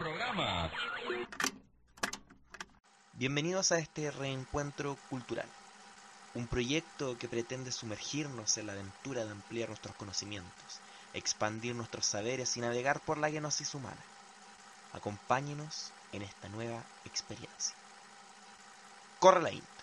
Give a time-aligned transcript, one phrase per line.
[0.00, 0.70] programa.
[3.18, 5.44] Bienvenidos a este reencuentro cultural,
[6.34, 10.80] un proyecto que pretende sumergirnos en la aventura de ampliar nuestros conocimientos,
[11.12, 14.02] expandir nuestros saberes y navegar por la genosis humana.
[14.94, 17.76] Acompáñenos en esta nueva experiencia.
[19.18, 19.79] Corre la.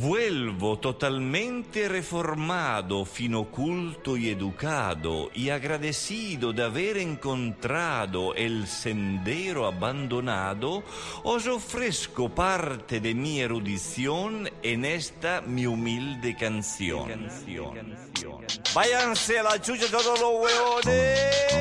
[0.00, 10.84] Vuelvo totalmente reformado, fino culto y educado, y agradecido de haber encontrado el sendero abandonado,
[11.24, 17.28] os ofrezco parte de mi erudición en esta mi humilde canción.
[18.72, 21.58] Váyanse a la chucha todos los huevones.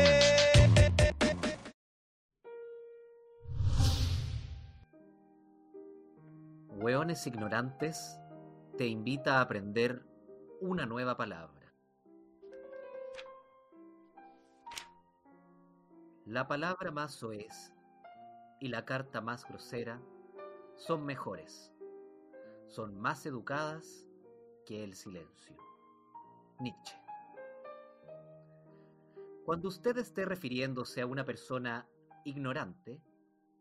[6.69, 8.19] Hueones Ignorantes
[8.77, 10.05] te invita a aprender
[10.61, 11.73] una nueva palabra.
[16.25, 17.73] La palabra más soez
[18.59, 19.99] y la carta más grosera
[20.75, 21.73] son mejores,
[22.67, 24.05] son más educadas
[24.63, 25.57] que el silencio.
[26.59, 27.01] Nietzsche.
[29.43, 31.87] Cuando usted esté refiriéndose a una persona
[32.25, 33.01] ignorante,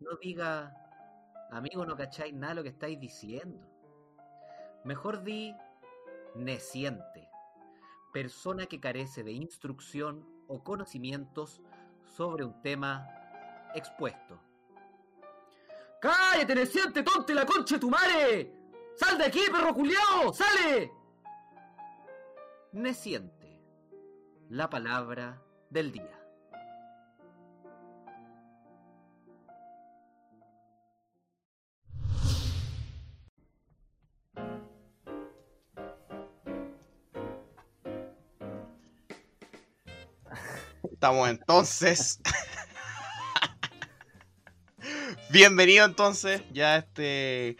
[0.00, 0.74] no diga
[1.50, 3.75] Amigo, no cacháis nada lo que estáis diciendo.
[4.86, 5.52] Mejor di
[6.36, 7.28] neciente,
[8.12, 11.60] persona que carece de instrucción o conocimientos
[12.04, 13.04] sobre un tema
[13.74, 14.40] expuesto.
[16.00, 18.52] ¡Cállate, neciente, tonte la concha de tu madre!
[18.94, 20.32] ¡Sal de aquí, perro culiao!
[20.32, 20.92] ¡Sale!
[22.70, 23.60] Neciente,
[24.50, 26.15] la palabra del día.
[41.06, 42.20] Estamos entonces.
[45.30, 47.56] Bienvenido entonces ya a este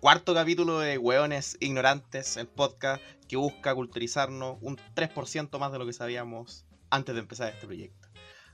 [0.00, 5.86] cuarto capítulo de Hueones Ignorantes, el podcast que busca culturizarnos un 3% más de lo
[5.86, 8.06] que sabíamos antes de empezar este proyecto.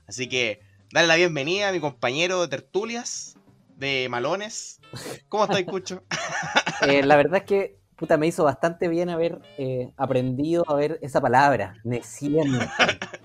[0.07, 0.61] Así que
[0.91, 3.35] dale la bienvenida a mi compañero de tertulias,
[3.75, 4.81] de malones.
[5.29, 6.03] ¿Cómo estás, Cucho?
[6.87, 10.99] Eh, la verdad es que puta, me hizo bastante bien haber eh, aprendido a ver
[11.01, 12.67] esa palabra, neciente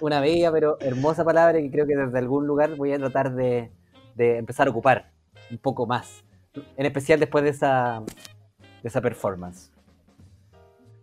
[0.00, 3.70] una bella pero hermosa palabra que creo que desde algún lugar voy a tratar de,
[4.16, 5.10] empezar a ocupar
[5.50, 6.24] un poco más.
[6.76, 8.02] En especial después de esa,
[8.82, 9.70] de esa performance.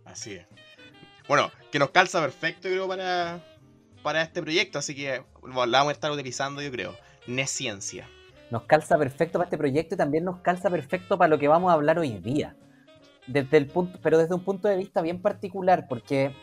[0.04, 0.46] Así es.
[1.28, 3.40] Bueno, que nos calza perfecto, creo, para,
[4.02, 6.94] para este proyecto, así que la vamos a estar utilizando, yo creo.
[7.26, 8.08] Nesciencia.
[8.50, 11.70] Nos calza perfecto para este proyecto y también nos calza perfecto para lo que vamos
[11.70, 12.56] a hablar hoy día.
[13.26, 16.34] Desde el punto, pero desde un punto de vista bien particular, porque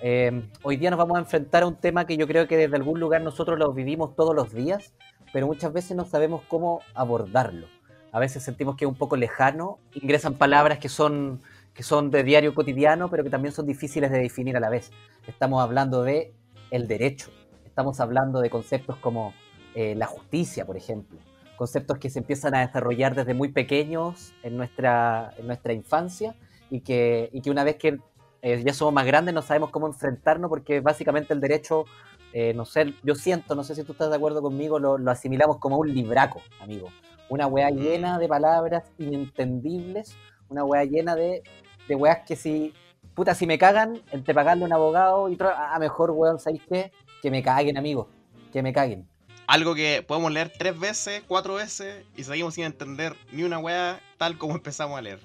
[0.00, 2.76] eh, hoy día nos vamos a enfrentar a un tema que yo creo que desde
[2.76, 4.92] algún lugar nosotros lo vivimos todos los días,
[5.32, 7.66] pero muchas veces no sabemos cómo abordarlo.
[8.12, 11.40] A veces sentimos que es un poco lejano, ingresan palabras que son,
[11.74, 14.90] que son de diario cotidiano, pero que también son difíciles de definir a la vez.
[15.26, 16.32] Estamos hablando de
[16.70, 17.30] el derecho,
[17.64, 19.34] estamos hablando de conceptos como
[19.74, 21.18] eh, la justicia, por ejemplo,
[21.56, 26.34] conceptos que se empiezan a desarrollar desde muy pequeños en nuestra, en nuestra infancia
[26.70, 27.98] y que, y que una vez que
[28.42, 31.84] eh, ya somos más grandes, no sabemos cómo enfrentarnos porque básicamente el derecho,
[32.32, 35.58] eh, no sé, yo siento, no sé si tú estás de acuerdo conmigo, lo, asimilamos
[35.58, 36.88] como un libraco, amigo.
[37.28, 37.76] Una weá mm.
[37.76, 40.16] llena de palabras inentendibles,
[40.48, 41.42] una weá llena de,
[41.88, 42.72] de weas que si,
[43.14, 46.92] puta, si me cagan, entre pagarle a un abogado y a mejor weón, ¿sabéis qué?
[47.22, 48.08] Que me caguen, amigo,
[48.52, 49.08] que me caguen.
[49.46, 54.00] Algo que podemos leer tres veces, cuatro veces y seguimos sin entender ni una weá
[54.18, 55.20] tal como empezamos a leer.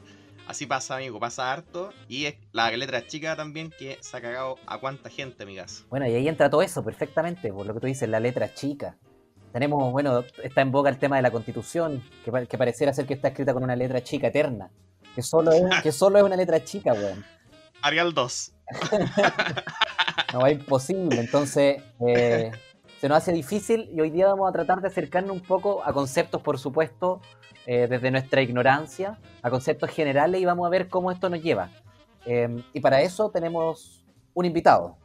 [0.48, 1.94] Así pasa, amigo, pasa harto.
[2.08, 5.86] Y es la letra chica también que se ha cagado a cuánta gente, amigas.
[5.90, 8.98] Bueno, y ahí entra todo eso perfectamente, por lo que tú dices, la letra chica.
[9.54, 13.14] Tenemos, bueno, está en boca el tema de la constitución, que, que pareciera ser que
[13.14, 14.72] está escrita con una letra chica eterna.
[15.16, 17.26] Que solo es, que solo es una letra chica, weón.
[17.82, 18.54] Arial 2.
[20.34, 21.20] no, es imposible.
[21.20, 22.52] Entonces, eh,
[23.00, 25.92] se nos hace difícil y hoy día vamos a tratar de acercarnos un poco a
[25.92, 27.22] conceptos, por supuesto,
[27.66, 31.70] eh, desde nuestra ignorancia a conceptos generales y vamos a ver cómo esto nos lleva.
[32.26, 34.04] Em, y para eso tenemos
[34.34, 34.98] un invitado.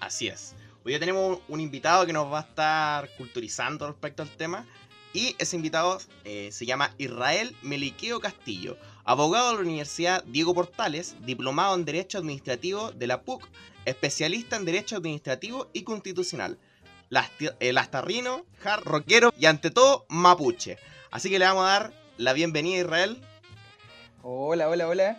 [0.00, 0.54] Así es.
[0.84, 4.66] Hoy ya tenemos un invitado que nos va a estar culturizando respecto al tema.
[5.14, 11.16] Y ese invitado eh, se llama Israel Meliqueo Castillo, abogado de la Universidad Diego Portales,
[11.20, 13.46] diplomado en Derecho Administrativo de la PUC,
[13.84, 16.58] especialista en Derecho Administrativo y Constitucional,
[17.60, 20.78] el astarrino, hard rockero y ante todo mapuche.
[21.12, 23.22] Así que le vamos a dar la bienvenida a Israel.
[24.22, 25.18] Hola, hola, hola.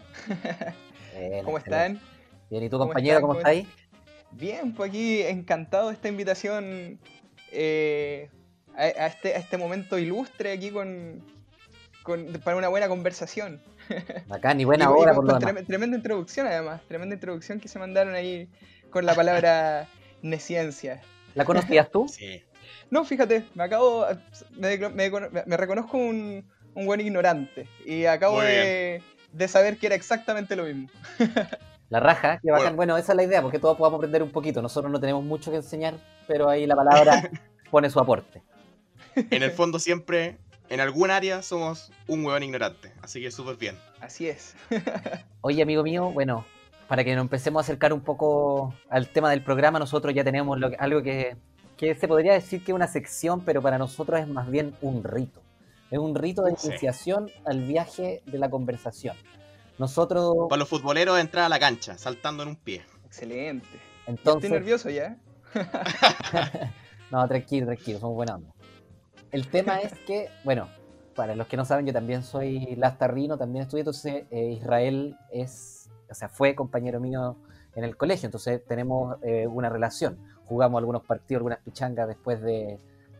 [1.17, 2.01] Bien, ¿Cómo están?
[2.49, 3.21] Bien, ¿y tú, ¿Cómo compañero, están?
[3.21, 3.67] cómo ¿Cómo estás ahí?
[4.31, 6.99] Bien, pues aquí encantado de esta invitación
[7.51, 8.29] eh,
[8.75, 11.23] a, a este, a este momento ilustre aquí con,
[12.01, 13.61] con- para una buena conversación.
[14.29, 17.59] Acá, ni buena Y- y hora con- por con trem- tremenda introducción además, tremenda introducción
[17.59, 18.49] que se mandaron ahí
[18.89, 19.87] con la palabra
[20.23, 21.01] nesciencia.
[21.35, 22.07] ¿La conocías tú?
[22.07, 22.41] Sí.
[22.89, 24.05] No, fíjate, me acabo,
[24.57, 29.87] me, me- me- me reconozco un, un buen ignorante y acabo de, de saber que
[29.87, 30.89] era exactamente lo mismo.
[31.89, 32.63] La raja, qué bacán.
[32.65, 32.75] Bueno.
[32.77, 34.61] Bueno, esa es la idea, porque todos podamos aprender un poquito.
[34.63, 35.93] Nosotros no tenemos mucho que enseñar,
[36.27, 37.29] pero ahí la palabra
[37.71, 38.41] pone su aporte.
[39.15, 40.37] En el fondo siempre,
[40.69, 42.91] en algún área, somos un huevón ignorante.
[43.03, 43.77] Así que súper bien.
[44.01, 44.55] Así es.
[45.41, 46.45] Oye, amigo mío, bueno,
[46.87, 50.57] para que nos empecemos a acercar un poco al tema del programa, nosotros ya tenemos
[50.59, 51.35] lo que- algo que,
[51.77, 55.03] que se podría decir que es una sección, pero para nosotros es más bien un
[55.03, 55.41] rito.
[55.91, 56.67] Es un rito de Sí.
[56.69, 59.15] iniciación al viaje de la conversación.
[59.77, 62.83] Nosotros, Para los futboleros, entrar a la cancha, saltando en un pie.
[63.05, 63.67] Excelente.
[64.07, 64.43] entonces...
[64.45, 65.17] Estoy nervioso ya.
[67.11, 68.51] No, tranquilo, tranquilo, somos buena onda.
[69.31, 70.67] El tema es que, bueno,
[71.15, 75.91] para los que no saben, yo también soy lastarrino, también estudié, entonces eh, Israel es,
[76.09, 77.37] o sea, fue compañero mío
[77.75, 80.17] en el colegio, entonces tenemos eh, una relación.
[80.47, 82.79] Jugamos algunos partidos, algunas pichangas después de,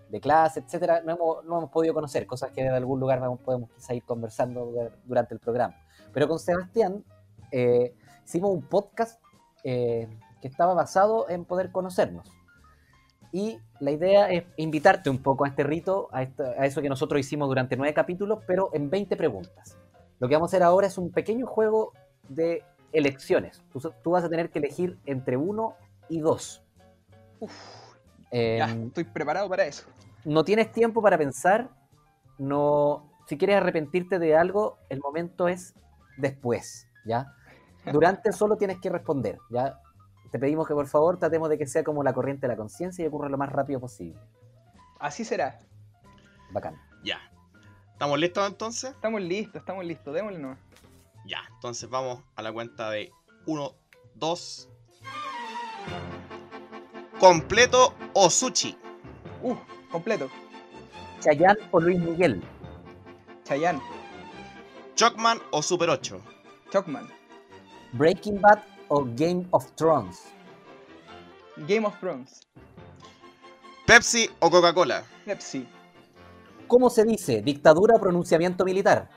[0.09, 1.01] de clase, etcétera.
[1.05, 4.71] No hemos, no hemos podido conocer, cosas que de algún lugar podemos quizá ir conversando
[5.05, 5.75] durante el programa.
[6.13, 7.03] Pero con Sebastián
[7.51, 7.93] eh,
[8.25, 9.21] hicimos un podcast
[9.63, 10.07] eh,
[10.41, 12.29] que estaba basado en poder conocernos.
[13.31, 16.89] Y la idea es invitarte un poco a este rito, a, esto- a eso que
[16.89, 19.75] nosotros hicimos durante nueve capítulos, pero en 20 preguntas.
[20.19, 21.93] Lo que vamos a hacer ahora es un pequeño juego
[22.29, 23.63] de elecciones.
[23.71, 25.73] Tú, tú vas a tener que elegir entre uno
[26.09, 26.61] y dos.
[27.43, 27.95] Uf,
[28.31, 29.83] Eh, ya, estoy preparado para eso.
[30.25, 31.69] no tienes tiempo para pensar,
[32.39, 35.73] no, si quieres arrepentirte de algo, el momento es
[36.17, 37.33] después, ¿ya?
[37.91, 39.79] Durante solo tienes que responder, ¿ya?
[40.31, 43.03] Te pedimos que por favor tratemos de que sea como la corriente de la conciencia
[43.03, 44.19] y ocurra lo más rápido posible.
[44.99, 45.59] Así será.
[46.51, 46.75] Bacán.
[47.03, 47.19] Ya.
[47.91, 48.91] ¿Estamos listos entonces?
[48.91, 50.11] Estamos listos, estamos listos.
[50.13, 50.57] Démosle nomás.
[51.25, 51.39] Ya.
[51.53, 53.11] Entonces vamos a la cuenta de
[53.45, 53.71] 1,
[54.15, 54.69] 2.
[57.23, 58.77] ¿Completo o sushi?
[59.41, 59.55] Uh,
[59.89, 60.29] completo.
[61.21, 62.43] Chayanne o Luis Miguel,
[63.45, 63.81] Chayanne,
[64.95, 66.19] ¿Chocman o Super 8?
[66.69, 67.09] Chocman,
[67.93, 68.59] Breaking Bad
[68.89, 70.23] o Game of Thrones,
[71.65, 72.41] Game of Thrones,
[73.85, 75.05] ¿Pepsi o Coca-Cola?
[75.23, 75.65] Pepsi,
[76.67, 77.41] ¿cómo se dice?
[77.41, 79.07] ¿Dictadura o pronunciamiento militar?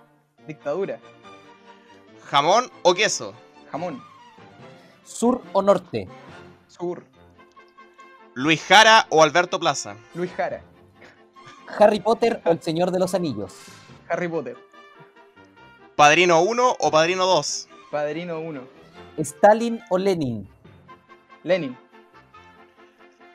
[0.47, 1.01] Dictadura,
[2.27, 3.35] ¿Jamón o queso?
[3.73, 4.01] Jamón,
[5.03, 6.07] ¿Sur o norte?
[6.69, 7.03] Sur,
[8.37, 9.97] ¿Luis Jara o Alberto Plaza?
[10.15, 10.61] Luis Jara,
[11.79, 13.55] ¿Harry Potter o El Señor de los Anillos?
[14.11, 14.59] Harry Potter,
[15.97, 17.69] ¿Padrino 1 o Padrino 2?
[17.91, 18.61] Padrino 1,
[19.17, 20.47] ¿Stalin o Lenin?
[21.45, 21.79] Lenin,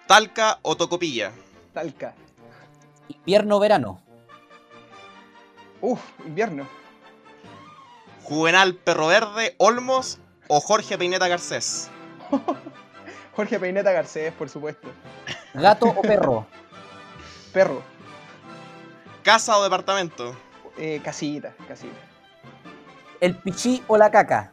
[0.06, 1.31] ¿Talca o Tocopilla?
[1.74, 2.13] Talca,
[3.07, 4.00] ¿Invierno o verano?
[5.81, 6.68] Uf, invierno,
[8.21, 11.89] ¿Juvenal Perro Verde, Olmos o Jorge Peineta Garcés?
[13.36, 14.88] Jorge Peineta Garcés, por supuesto,
[15.54, 16.45] ¿Gato o perro?
[17.54, 17.81] Perro,
[19.24, 20.36] ¿Casa o departamento?
[20.77, 21.96] eh, Casita, Casita,
[23.20, 24.51] ¿El pichí o la caca?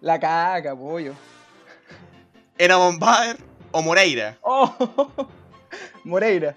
[0.00, 1.14] La caca, pollo,
[2.58, 3.36] ¿Era Bombaer
[3.72, 4.38] o Moreira?
[4.42, 4.74] Oh,
[6.04, 6.54] Moreira,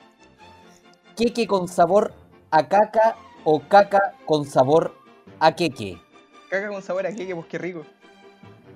[1.15, 2.13] ¿Queque con sabor
[2.51, 4.95] a caca o caca con sabor
[5.39, 5.99] a queque?
[6.49, 7.85] caca con sabor a queque, pues qué rico.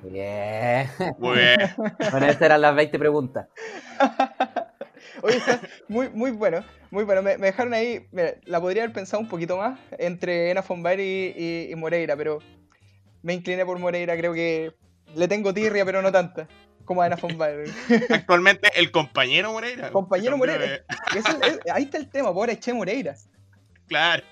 [0.03, 0.89] Bien.
[1.17, 1.57] Muy bien.
[2.11, 3.47] Bueno, esas eran las 20 preguntas.
[5.23, 5.41] Oye,
[5.87, 7.21] muy, muy bueno, muy bueno.
[7.23, 10.99] Me, me dejaron ahí, mira, la podría haber pensado un poquito más entre Ena Fonbair
[10.99, 12.39] y, y- y Moreira, pero
[13.23, 14.73] me incliné por Moreira, creo que
[15.15, 16.47] le tengo tirria, pero no tanta,
[16.85, 17.65] como a Ena Fonbair.
[18.09, 19.89] Actualmente el compañero Moreira.
[19.91, 20.65] Compañero Moreira.
[20.67, 20.83] de-
[21.15, 23.15] es- ahí está el tema, pobre Che Moreira.
[23.87, 24.23] Claro.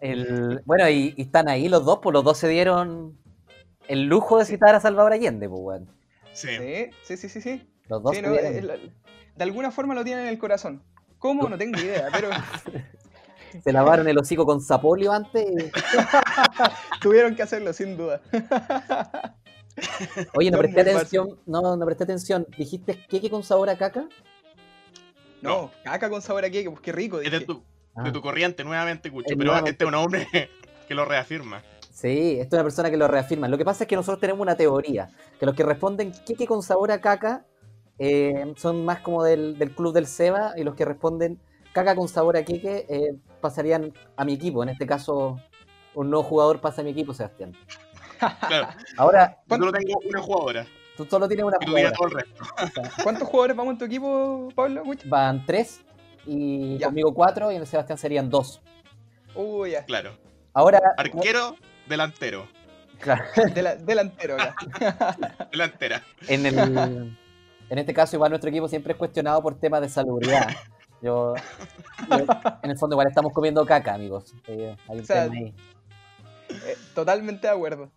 [0.00, 3.16] El, bueno, y, y están ahí los dos, pues los dos se dieron
[3.88, 5.88] el lujo de citar a Salvador Allende, pues, weón.
[6.32, 6.48] Sí.
[7.02, 7.68] Sí, sí, sí, sí.
[7.88, 10.82] Los dos Sí, no, de alguna forma lo tienen en el corazón.
[11.18, 11.48] ¿Cómo?
[11.48, 12.28] No tengo idea, pero
[13.64, 15.44] se lavaron el hocico con sapolio antes.
[15.46, 15.70] y-
[17.00, 18.20] tuvieron que hacerlo, sin duda.
[20.34, 21.38] Oye, no Son presté atención.
[21.46, 22.46] No, no presté atención.
[22.58, 24.06] ¿Dijiste queque con sabor a caca?
[25.40, 27.20] No, caca con sabor a queque, pues qué rico.
[27.20, 27.62] Es de tu,
[27.94, 28.04] Ah.
[28.04, 29.26] de tu corriente nuevamente, Cucho.
[29.28, 29.70] Es Pero nuevamente.
[29.72, 30.26] este es un hombre
[30.88, 31.62] que lo reafirma.
[31.92, 33.48] Sí, esta es una persona que lo reafirma.
[33.48, 36.62] Lo que pasa es que nosotros tenemos una teoría, que los que responden queque con
[36.62, 37.44] sabor a caca
[37.98, 41.38] eh, son más como del, del club del Seba y los que responden
[41.72, 45.38] caca con sabor a queque eh, pasarían a mi equipo, en este caso
[45.94, 47.52] un nuevo jugador pasa a mi equipo, Sebastián.
[48.48, 51.92] Claro, Ahora, yo solo tengo una jugadora tú solo tienes una jugadora.
[51.92, 52.44] todo el resto.
[53.02, 54.82] ¿Cuántos jugadores vamos en tu equipo, Pablo?
[55.06, 55.80] Van tres
[56.26, 56.86] y Ya.
[56.86, 58.60] conmigo cuatro y en el Sebastián serían dos.
[59.34, 59.84] Uy, ya.
[59.84, 60.12] Claro.
[60.52, 61.56] Ahora, Arquero,
[61.92, 62.48] delantero.
[63.00, 64.36] claro, Dela- delantero.
[65.52, 66.02] Delantera.
[66.28, 67.16] en, el,
[67.70, 70.48] en este caso igual nuestro equipo siempre es cuestionado por temas de salubridad.
[71.00, 71.34] Yo,
[72.08, 72.26] yo-
[72.62, 74.34] en el fondo igual estamos comiendo caca, amigos.
[74.46, 75.54] Eh, hay un O sea, tema ahí.
[76.48, 77.90] Eh, totalmente de acuerdo.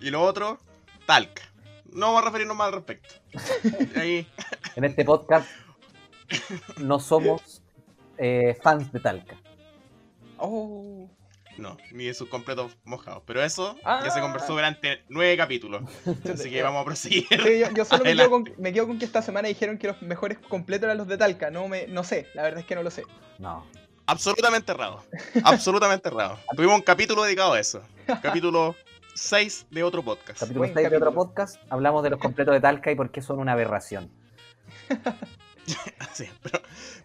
[0.00, 0.58] Y lo otro,
[1.06, 1.42] Talca.
[1.92, 3.14] No vamos a referirnos más al respecto.
[3.96, 4.26] Ahí,
[4.76, 5.48] En este podcast
[6.78, 7.62] no somos
[8.18, 9.36] eh, fans de Talca.
[10.38, 11.08] Oh.
[11.60, 13.22] No, ni de sus completos mojados.
[13.26, 14.00] Pero eso Ah.
[14.04, 15.82] ya se conversó durante nueve capítulos.
[16.32, 17.26] Así que vamos a proseguir.
[17.28, 19.86] Sí, yo, yo solo me quedo, con, me quedo con que esta semana dijeron que
[19.88, 21.50] los mejores completos eran los de Talca.
[21.50, 23.04] No, me, no sé, la verdad es que no lo sé.
[23.38, 23.64] No.
[24.06, 25.04] Absolutamente errado.
[25.44, 26.38] Absolutamente errado.
[26.56, 27.82] Tuvimos un capítulo dedicado a eso.
[28.22, 28.74] Capítulo
[29.14, 30.40] 6 de otro podcast.
[30.40, 33.22] Capítulo Buen 6 de otro podcast hablamos de los completos de Talca y por qué
[33.22, 34.10] son una aberración.
[36.14, 36.60] Sí, pero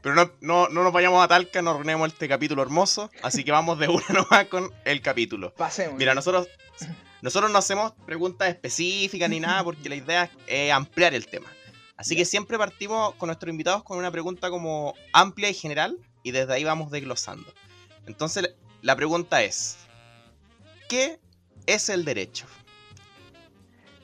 [0.05, 3.09] pero no, no, no nos vayamos a Talca, no arruinemos este capítulo hermoso.
[3.23, 5.51] Así que vamos de una nomás con el capítulo.
[5.55, 5.97] Pasemos.
[5.97, 6.47] Mira, nosotros,
[7.23, 11.47] nosotros no hacemos preguntas específicas ni nada porque la idea es ampliar el tema.
[11.97, 16.31] Así que siempre partimos con nuestros invitados con una pregunta como amplia y general y
[16.31, 17.51] desde ahí vamos desglosando.
[18.05, 18.53] Entonces,
[18.83, 19.77] la pregunta es,
[20.87, 21.19] ¿qué
[21.65, 22.45] es el derecho?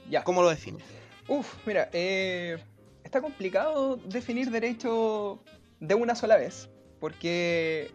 [0.10, 0.24] ya.
[0.24, 0.84] ¿Cómo lo defines?
[1.28, 2.58] Uf, mira, eh,
[3.12, 5.44] está complicado definir derecho
[5.82, 6.70] de una sola vez,
[7.02, 7.92] porque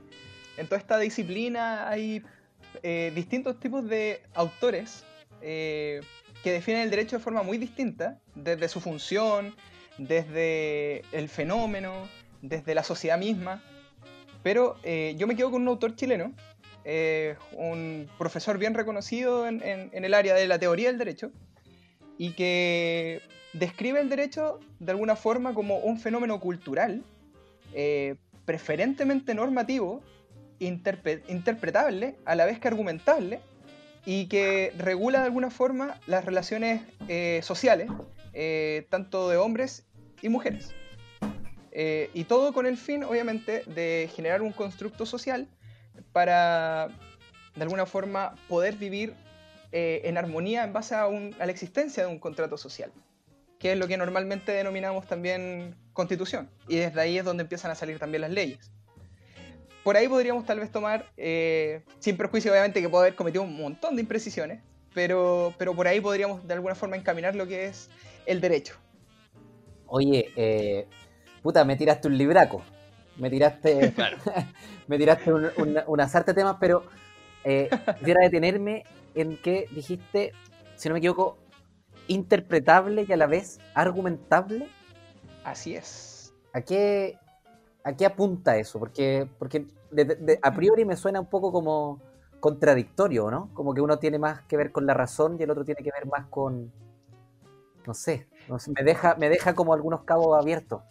[0.59, 2.23] en toda esta disciplina hay
[2.83, 5.05] eh, distintos tipos de autores
[5.41, 6.03] eh,
[6.45, 9.55] que definen el derecho de forma muy distinta, desde su función,
[9.97, 12.07] desde el fenómeno,
[12.43, 13.63] desde la sociedad misma.
[14.43, 16.35] Pero eh, yo me quedo con un autor chileno,
[16.85, 21.33] eh, un profesor bien reconocido en- en- en el área de la teoría del derecho,
[22.19, 23.23] y que
[23.59, 27.03] describe el derecho de alguna forma como un fenómeno cultural,
[27.75, 30.03] eh, preferentemente normativo,
[30.59, 33.41] interpretable, a la vez que argumentable,
[34.05, 37.89] y que regula de alguna forma las relaciones eh, sociales,
[38.35, 39.85] eh, tanto de hombres
[40.23, 40.75] y mujeres.
[42.15, 45.47] Y todo con el fin, obviamente, de generar un constructo social
[46.13, 46.89] para,
[47.55, 49.13] de alguna forma, poder vivir
[49.73, 52.91] en armonía en base a, a la existencia de un contrato social,
[53.59, 56.51] que es lo que normalmente denominamos también constitución.
[56.69, 58.71] Y desde ahí es donde empiezan a salir también las leyes.
[59.83, 63.57] Por ahí podríamos tal vez tomar, eh, sin perjuicio obviamente que puedo haber cometido un
[63.57, 64.61] montón de imprecisiones,
[64.93, 67.89] pero, pero por ahí podríamos de alguna forma encaminar lo que es
[68.27, 68.75] el derecho.
[69.87, 70.87] Oye, eh,
[71.43, 72.63] puta, me tiraste un libraco.
[73.17, 74.19] Me tiraste, Claro.
[74.89, 76.85] me tiraste un, un, un azarte de temas, pero
[77.45, 77.71] eh,
[78.01, 78.83] quisiera detenerme
[79.15, 80.33] en que dijiste,
[80.75, 81.39] si no me equivoco,
[82.09, 84.69] interpretable y a la vez argumentable.
[85.45, 86.35] Así es.
[86.53, 87.19] ¿A qué,
[87.85, 88.79] a qué apunta eso?
[88.79, 92.01] Porque, porque de- de- a priori me suena un poco como
[92.41, 93.51] contradictorio, ¿no?
[93.55, 95.91] Como que uno tiene más que ver con la razón y el otro tiene que
[95.91, 96.73] ver más con,
[97.87, 100.83] no sé, no sé, me deja, me deja como algunos cabos abiertos.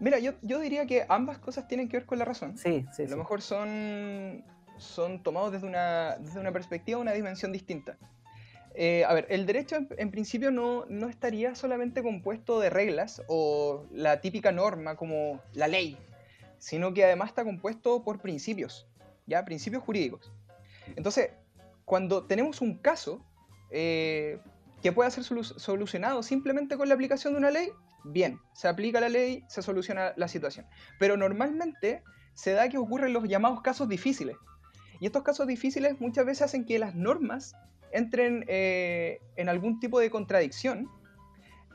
[0.00, 2.56] Mira, yo, yo diría que ambas cosas tienen que ver con la razón.
[2.58, 3.18] Sí, sí, A lo sí.
[3.18, 4.44] mejor son,
[4.76, 7.96] son tomados desde una, desde una perspectiva, una dimensión distinta.
[8.74, 13.86] Eh, a ver, el derecho en, principio no, no estaría solamente compuesto de reglas o
[13.92, 15.98] la típica norma como la ley,
[16.58, 18.86] sino que además está compuesto por principios,
[19.26, 19.44] ¿ya?
[19.44, 20.32] Principios jurídicos.
[20.96, 21.30] Entonces,
[21.84, 23.22] cuando tenemos un caso
[23.70, 24.38] eh,
[24.82, 27.68] que pueda ser solu- solucionado simplemente con la aplicación de una ley,
[28.04, 30.66] bien, se aplica la ley, se soluciona la situación.
[30.98, 32.02] Pero normalmente
[32.32, 34.36] se da que ocurren los llamados casos difíciles.
[34.98, 37.54] Y estos casos difíciles muchas veces hacen que las normas
[37.92, 40.88] entren eh, en algún tipo de contradicción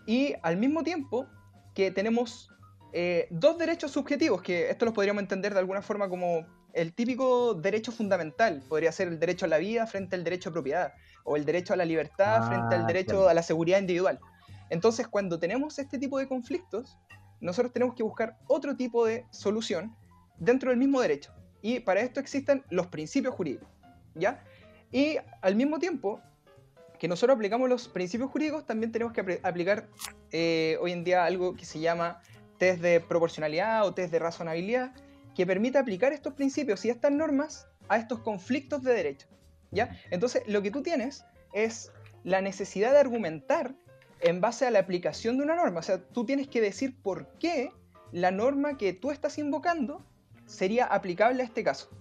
[0.06, 1.28] y al mismo tiempo
[1.74, 2.50] que tenemos
[2.94, 7.54] eh, dos derechos subjetivos, que esto los podríamos entender de alguna forma como el típico
[7.54, 10.94] derecho fundamental, podría ser el derecho a la vida frente al derecho a propiedad,
[11.24, 14.20] o el derecho a la libertad Ah, frente al derecho a la seguridad individual.
[14.70, 16.98] Entonces, cuando tenemos este tipo de conflictos,
[17.40, 19.96] nosotros tenemos que buscar otro tipo de solución
[20.38, 21.34] dentro del mismo derecho.
[21.62, 23.70] Y para esto existen los principios jurídicos,
[24.16, 24.44] ¿ya?
[24.92, 26.22] Y al mismo tiempo
[27.00, 29.88] que nosotros aplicamos los principios jurídicos, también tenemos que apl- aplicar
[30.32, 32.22] eh, hoy en día algo que se llama
[32.58, 34.94] test de proporcionalidad o test de razonabilidad,
[35.36, 39.28] que permite aplicar estos principios y estas normas a estos conflictos de derecho,
[39.70, 39.96] ¿ya?
[40.10, 41.92] Entonces, lo que tú tienes es
[42.24, 43.76] la necesidad de argumentar
[44.22, 45.80] en base a la aplicación de una norma.
[45.80, 47.72] O sea, tú tienes que decir por qué
[48.12, 50.04] la norma que tú estás invocando
[50.48, 51.92] sería aplicable a este caso.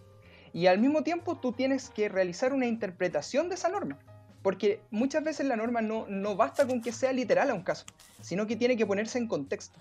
[0.56, 3.98] Y al mismo tiempo tú tienes que realizar una interpretación de esa norma.
[4.42, 7.84] Porque muchas veces la norma no, no basta con que sea literal a un caso,
[8.22, 9.78] sino que tiene que ponerse en contexto.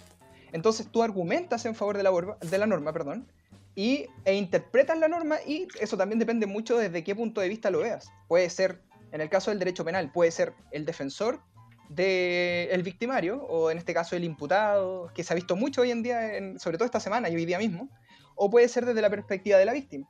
[0.52, 3.26] Entonces tú argumentas en favor de la, de la norma, perdón,
[3.74, 7.70] y, e interpretas la norma y eso también depende mucho desde qué punto de vista
[7.70, 8.12] lo veas.
[8.28, 8.82] Puede ser,
[9.14, 11.40] en el caso del derecho penal, puede ser el defensor
[11.88, 16.04] del victimario, o en este caso el imputado, que se ha visto mucho hoy en
[16.04, 16.20] día,
[16.60, 17.88] sobre todo esta semana y hoy día mismo,
[18.36, 20.10] o puede ser desde la perspectiva de la víctima.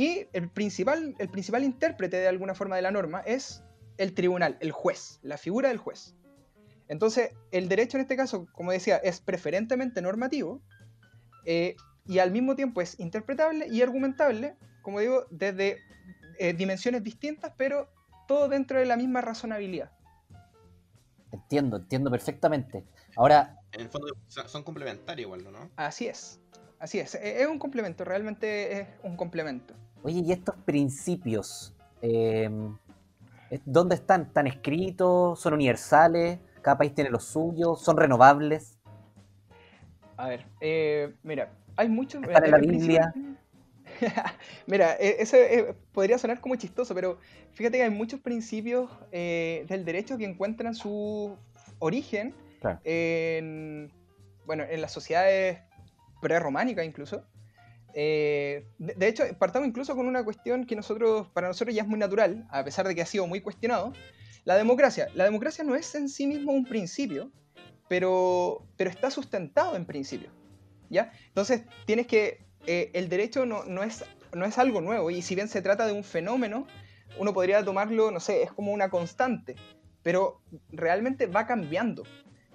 [0.00, 3.62] Y el principal, el principal intérprete de alguna forma de la norma es
[3.98, 6.16] el tribunal, el juez, la figura del juez.
[6.88, 10.62] Entonces, el derecho en este caso, como decía, es preferentemente normativo
[11.44, 11.76] eh,
[12.06, 15.76] y al mismo tiempo es interpretable y argumentable, como digo, desde
[16.38, 17.90] eh, dimensiones distintas, pero
[18.26, 19.92] todo dentro de la misma razonabilidad.
[21.30, 22.86] Entiendo, entiendo perfectamente.
[23.16, 23.54] Ahora...
[23.72, 25.70] En el fondo son complementarios igual, ¿no?
[25.76, 26.40] Así es,
[26.78, 27.16] así es.
[27.16, 29.74] E-, es un complemento, realmente es un complemento.
[30.02, 31.74] Oye, ¿y estos principios?
[32.00, 32.48] Eh,
[33.64, 34.22] ¿Dónde están?
[34.22, 35.40] ¿Están escritos?
[35.40, 36.38] ¿Son universales?
[36.62, 37.82] ¿Cada país tiene los suyos?
[37.82, 38.78] ¿Son renovables?
[40.16, 42.22] A ver, eh, mira, hay muchos...
[42.22, 43.14] ¿Están en la Biblia?
[44.66, 47.18] Mira, e, eso eh, podría sonar como chistoso, pero
[47.52, 51.36] fíjate que hay muchos principios eh, del derecho que encuentran su
[51.78, 52.34] origen
[52.84, 53.90] en,
[54.46, 55.58] bueno, en las sociedades
[56.20, 57.24] prerrománicas incluso.
[57.94, 61.98] Eh, de, hecho, partamos incluso con una cuestión que nosotros, para nosotros ya es muy
[61.98, 63.92] natural, a pesar de que ha sido muy cuestionado.
[64.44, 65.08] La democracia.
[65.14, 67.30] La democracia no es en sí mismo un principio,
[67.88, 70.30] pero, pero está sustentado en principio.
[70.88, 71.12] ¿ya?
[71.28, 74.04] Entonces, tienes que eh, el derecho no, no, es,
[74.34, 76.66] no es algo nuevo y si bien se trata de un fenómeno,
[77.18, 79.56] uno podría tomarlo, no sé, es como una constante,
[80.02, 82.04] pero realmente va cambiando,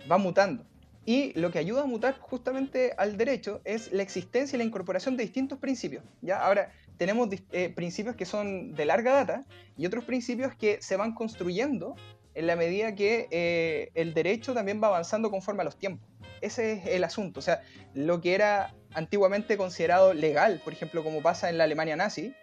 [0.09, 0.65] va mutando.
[1.05, 5.15] Y lo que ayuda a mutar justamente al derecho es la existencia y la incorporación
[5.15, 6.03] de distintos principios.
[6.21, 6.43] ¿ya?
[6.43, 9.45] Ahora, tenemos eh, principios que son de larga data
[9.77, 11.95] y otros principios que se van construyendo
[12.33, 16.09] en la medida que eh, el derecho también va avanzando conforme a los tiempos.
[16.41, 17.39] Ese es el asunto.
[17.39, 17.61] O sea,
[17.93, 22.33] lo que era antiguamente considerado legal, por ejemplo, como pasa en la Alemania nazi,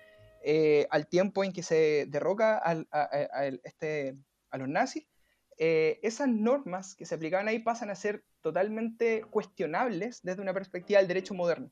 [0.44, 4.16] eh, al tiempo en que se derroca a, este,
[4.50, 5.04] a los nazis,
[5.58, 10.98] eh, esas normas que se aplicaban ahí pasan a ser totalmente cuestionables desde una perspectiva
[10.98, 11.70] del derecho moderno.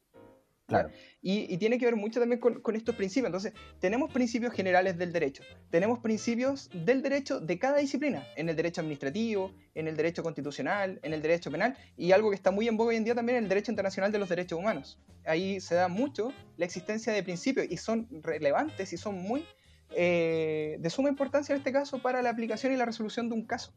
[1.22, 3.26] Y, tiene que ver mucho también con, estos principios.
[3.26, 8.56] Entonces, tenemos principios generales del derecho, tenemos principios del derecho de cada disciplina, en el
[8.56, 12.68] derecho administrativo, en el derecho constitucional, en el derecho penal, y algo que está muy
[12.68, 14.98] en boga hoy en día también en el derecho internacional de los derechos humanos.
[15.24, 19.44] Ahí se da mucho la existencia de principios y son relevantes y son muy
[19.92, 23.46] eh, de suma importancia en este caso para la aplicación y la resolución de un
[23.46, 23.72] caso.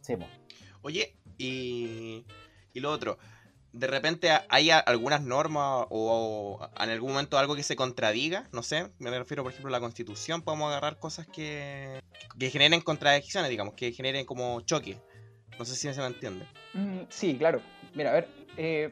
[0.00, 0.14] Sí,
[0.82, 2.24] Oye, y,
[2.72, 3.18] y lo otro,
[3.72, 8.90] de repente hay algunas normas o, en algún momento algo que se contradiga, no sé,
[8.98, 12.00] me refiero por ejemplo a la constitución, podemos agarrar cosas que,
[12.38, 14.98] que generen contradicciones, digamos, que generen como choque.
[15.58, 16.46] No sé si se me entiende.
[16.72, 17.60] Mm, sí, claro.
[17.94, 18.90] Mira, a ver, eh,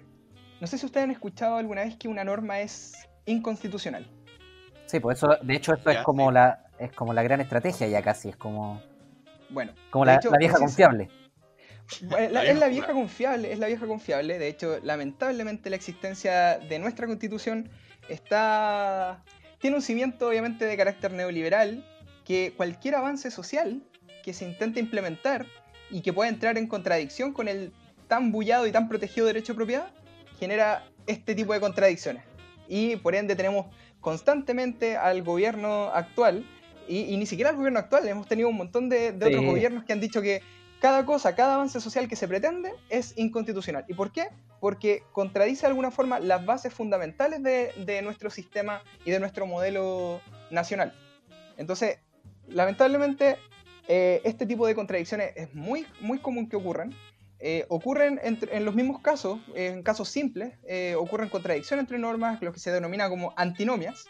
[0.61, 2.92] no sé si ustedes han escuchado alguna vez que una norma es
[3.25, 4.07] inconstitucional.
[4.88, 8.03] Sí, pues eso, de hecho, esto es como la es como la gran estrategia ya
[8.03, 8.83] casi, es como.
[9.51, 9.72] Bueno.
[9.90, 11.09] Como la, la vieja confiable
[11.88, 14.38] es la vieja confiable, es la vieja confiable.
[14.38, 17.70] De hecho, lamentablemente la existencia de nuestra constitución
[18.09, 19.24] está
[19.59, 21.85] tiene un cimiento obviamente de carácter neoliberal
[22.24, 23.83] que cualquier avance social
[24.22, 25.46] que se intente implementar
[25.90, 27.72] y que pueda entrar en contradicción con el
[28.07, 29.90] tan bullado y tan protegido derecho de propiedad
[30.38, 32.22] genera este tipo de contradicciones.
[32.68, 33.66] Y por ende tenemos
[34.01, 36.47] constantemente al gobierno actual
[36.89, 40.01] y, ni siquiera al gobierno actual, hemos tenido un montón de, otros gobiernos que han
[40.01, 40.41] dicho que
[40.81, 43.85] cada cosa, cada avance social que se pretende es inconstitucional.
[43.89, 44.29] ¿Y por qué?
[44.61, 50.21] Porque contradice de alguna forma las bases fundamentales de, nuestro sistema y de nuestro modelo
[50.51, 50.95] nacional.
[51.57, 51.99] Entonces,
[52.47, 53.37] lamentablemente,
[53.89, 56.95] eh, este tipo de contradicciones es muy, muy común que ocurran.
[57.40, 62.53] Eh, ocurren en los mismos casos, en casos simples, eh, ocurren contradicciones entre normas, lo
[62.53, 64.07] que se denomina como antinomias,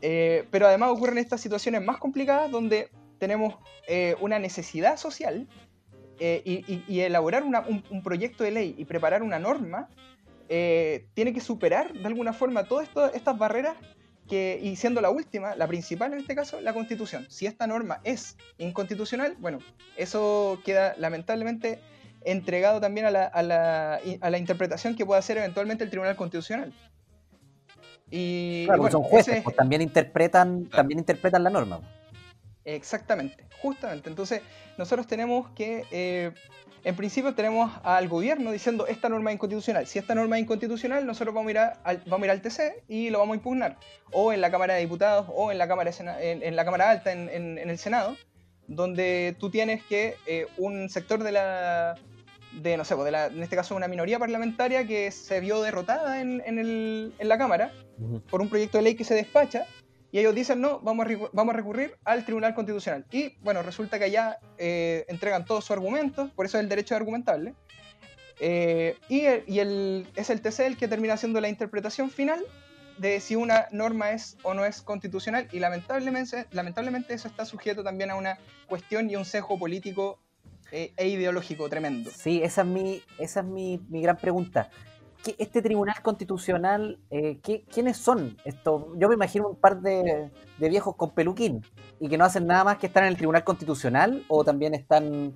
[0.00, 3.54] pero además ocurren estas situaciones más complicadas donde tenemos
[4.20, 5.46] una necesidad social
[6.24, 9.88] eh, y, elaborar un, proyecto de ley y preparar una norma
[10.48, 13.76] eh, tiene que superar de alguna forma todas estas barreras
[14.28, 17.26] que, y siendo la última, la principal en este caso, la constitución.
[17.28, 19.58] Si esta norma es inconstitucional, bueno,
[19.96, 21.80] eso queda lamentablemente
[22.24, 26.16] entregado también a la, a la, a la interpretación que pueda hacer eventualmente el Tribunal
[26.16, 26.72] Constitucional.
[28.14, 31.80] Y, claro, son jueces, pues, también interpretan, también interpretan la norma.
[32.64, 34.10] Exactamente, justamente.
[34.10, 34.42] Entonces,
[34.76, 36.30] nosotros tenemos que, eh,
[36.84, 39.86] en principio, tenemos al gobierno diciendo esta norma es inconstitucional.
[39.86, 42.84] Si esta norma es inconstitucional, nosotros vamos a ir, al, vamos a ir al TC
[42.86, 43.78] y lo vamos a impugnar.
[44.12, 47.58] O en la Cámara de Diputados o en la Cámara, en, la cámara Alta, en,
[47.58, 48.16] el Senado,
[48.66, 51.94] donde tú tienes que eh, un sector de la,
[52.52, 55.62] de, no sé, pues, de la, en este caso una minoría parlamentaria que se vio
[55.62, 57.72] derrotada en, el, en la Cámara
[58.28, 59.66] por un proyecto de ley que se despacha,
[60.12, 63.06] y ellos dicen, no, vamos a, vamos a recurrir al Tribunal Constitucional.
[63.10, 66.94] Y bueno, resulta que allá eh, entregan todos sus argumentos, por eso es el derecho
[66.94, 67.54] de argumentable.
[68.38, 72.44] Eh, y, y el, es el TC el que termina haciendo la interpretación final
[72.98, 77.82] de si una norma es o no es constitucional y lamentablemente, lamentablemente eso está sujeto
[77.82, 78.38] también a una
[78.68, 80.18] cuestión y un sesgo político
[80.72, 82.10] eh, e ideológico tremendo.
[82.10, 84.68] Sí, esa es mi, esa es mi, mi gran pregunta
[85.38, 87.38] este tribunal constitucional, eh,
[87.70, 88.36] ¿quiénes son?
[88.44, 91.64] Esto, yo me imagino un par de, viejos con peluquín
[92.00, 95.34] y que no hacen nada más que estar en el tribunal constitucional o también están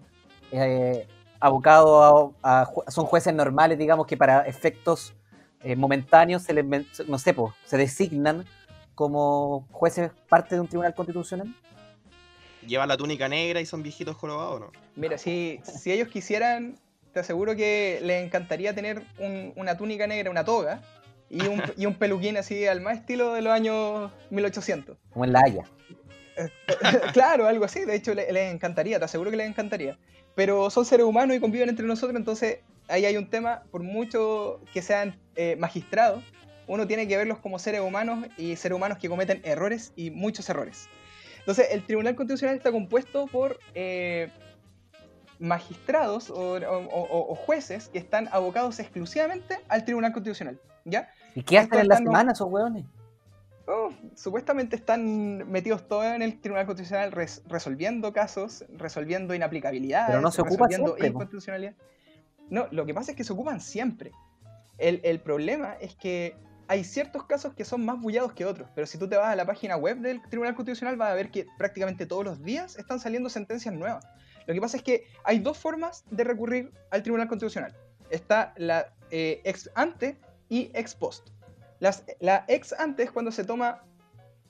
[0.53, 1.07] eh,
[1.41, 5.15] abocados a, son jueces normales, digamos que para efectos
[5.63, 6.65] eh, momentáneos se les,
[7.09, 8.45] no sé, se designan
[8.95, 11.55] como jueces parte de un tribunal constitucional.
[12.67, 14.73] ¿Llevan la túnica negra y son viejitos jorobados o no?
[14.97, 16.79] Mira, si, si ellos quisieran,
[17.13, 19.03] te aseguro que le encantaría tener
[19.57, 20.83] una túnica negra, una toga
[21.31, 24.97] y un, y un peluquín así al más estilo de los años 1800.
[25.11, 25.65] Como en La Haya.
[27.13, 27.85] claro, algo así.
[27.85, 29.99] De hecho, les le encantaría, te aseguro que les encantaría.
[30.35, 34.61] Pero son seres humanos y conviven entre nosotros, entonces ahí hay un tema, por mucho
[34.73, 36.23] que sean eh, magistrados,
[36.67, 40.49] uno tiene que verlos como seres humanos y seres humanos que cometen errores y muchos
[40.49, 40.89] errores.
[41.47, 44.33] Entonces, el Tribunal Constitucional está compuesto por eh,
[45.39, 51.09] magistrados o, jueces que están abocados exclusivamente al Tribunal Constitucional, ¿ya?
[51.37, 52.85] ¿Y qué hacen en la semana esos hueones?
[53.69, 60.33] Oh, supuestamente están metidos todos en el Tribunal Constitucional resolviendo casos, resolviendo inaplicabilidades, Pero no
[60.33, 61.75] se ocupan siempre, inconstitucionalidad.
[62.51, 64.11] No, lo que pasa es que se ocupan siempre.
[64.79, 66.35] El, el, problema es que
[66.69, 69.37] hay ciertos casos que son más bullados que otros, pero si tú te vas a
[69.37, 73.01] la página web del Tribunal Constitucional vas a ver que prácticamente todos los días están
[73.01, 74.07] saliendo sentencias nuevas.
[74.47, 77.75] Lo que pasa es que hay dos formas de recurrir al Tribunal Constitucional.
[78.11, 81.29] Está la eh, ex ante y ex post.
[81.81, 83.83] la ex ante es cuando se toma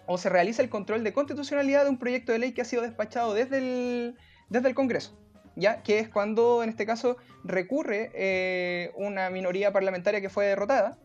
[0.07, 2.83] o se realiza el control de constitucionalidad de un proyecto de ley que ha sido
[2.83, 4.17] despachado desde el,
[4.49, 5.19] desde el Congreso.
[5.57, 5.83] ¿ya?
[5.83, 10.99] Que es cuando, en este caso, recurre eh, una minoría parlamentaria que fue derrotada,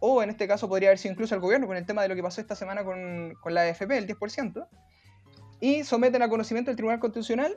[0.00, 2.14] o en este caso podría haber sido incluso el gobierno, con el tema de lo
[2.14, 4.66] que pasó esta semana con, con la AFP, el 10%,
[5.60, 7.56] y someten a conocimiento del Tribunal Constitucional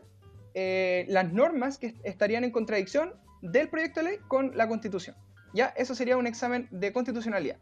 [0.53, 5.15] eh, las normas que estarían en contradicción del proyecto de ley con la Constitución.
[5.53, 7.57] Ya, eso sería un examen de constitucionalidad.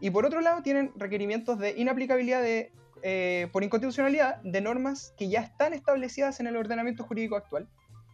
[0.00, 5.28] Y por otro lado, tienen requerimientos de inaplicabilidad de, eh, por inconstitucionalidad de normas que
[5.28, 7.68] ya están establecidas en el ordenamiento jurídico actual.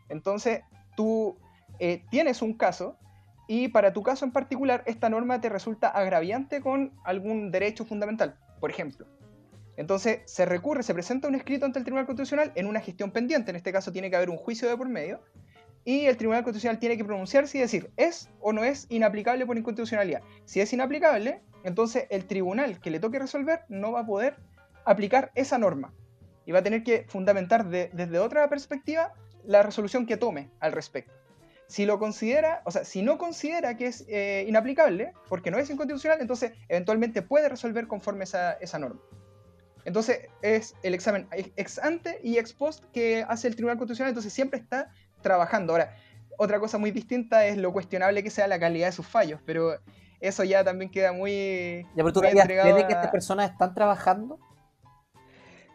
[0.08, 0.60] Entonces,
[0.96, 1.36] tú
[1.78, 2.98] eh, tienes un caso
[3.46, 8.36] y para tu caso en particular, esta norma te resulta agraviante con algún derecho fundamental.
[8.60, 9.06] Por ejemplo,
[9.76, 13.50] entonces se recurre, se presenta un escrito ante el Tribunal Constitucional en una gestión pendiente,
[13.50, 15.20] en este caso tiene que haber un juicio de por medio,
[15.84, 19.58] y el Tribunal Constitucional tiene que pronunciarse y decir, ¿es o no es inaplicable por
[19.58, 20.22] inconstitucionalidad?
[20.44, 24.36] Si es inaplicable, entonces el tribunal que le toque resolver no va a poder
[24.84, 25.92] aplicar esa norma
[26.46, 29.12] y va a tener que fundamentar desde otra perspectiva
[29.44, 31.21] la resolución que tome al respecto.
[31.72, 35.70] Si lo considera, o sea, si no considera que es eh, inaplicable, porque no es
[35.70, 39.00] inconstitucional, entonces eventualmente puede resolver conforme esa, esa norma.
[39.86, 44.34] Entonces es el examen ex ante y ex post que hace el Tribunal Constitucional, entonces
[44.34, 44.90] siempre está
[45.22, 45.72] trabajando.
[45.72, 45.96] Ahora,
[46.36, 49.78] otra cosa muy distinta es lo cuestionable que sea la calidad de sus fallos, pero
[50.20, 51.86] eso ya también queda muy...
[51.96, 54.38] Ya, pero tú crees que estas personas están trabajando?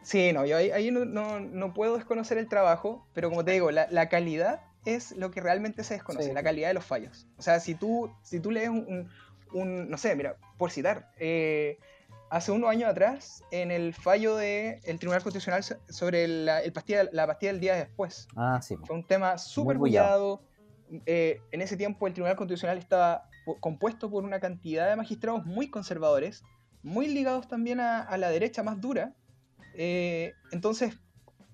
[0.03, 4.61] Sí, no, yo ahí, no, puedo desconocer el trabajo, pero como te digo, la, calidad
[4.95, 7.27] es lo que realmente se desconoce, la calidad de los fallos.
[7.37, 9.09] O sea, si tú, si tú lees un,
[9.53, 11.77] un no sé, mira, por citar, eh,
[12.29, 17.51] hace unos años atrás en el fallo del Tribunal Constitucional sobre el pastilla, la pastilla
[17.51, 18.27] del día después.
[18.35, 18.75] Ah, sí.
[18.85, 20.41] Fue un tema súper bullado.
[21.05, 25.69] Eh, en ese tiempo el Tribunal Constitucional estaba compuesto por una cantidad de magistrados muy
[25.69, 26.43] conservadores,
[26.81, 29.13] muy ligados también a, la derecha más dura.
[29.73, 30.97] Eh, entonces,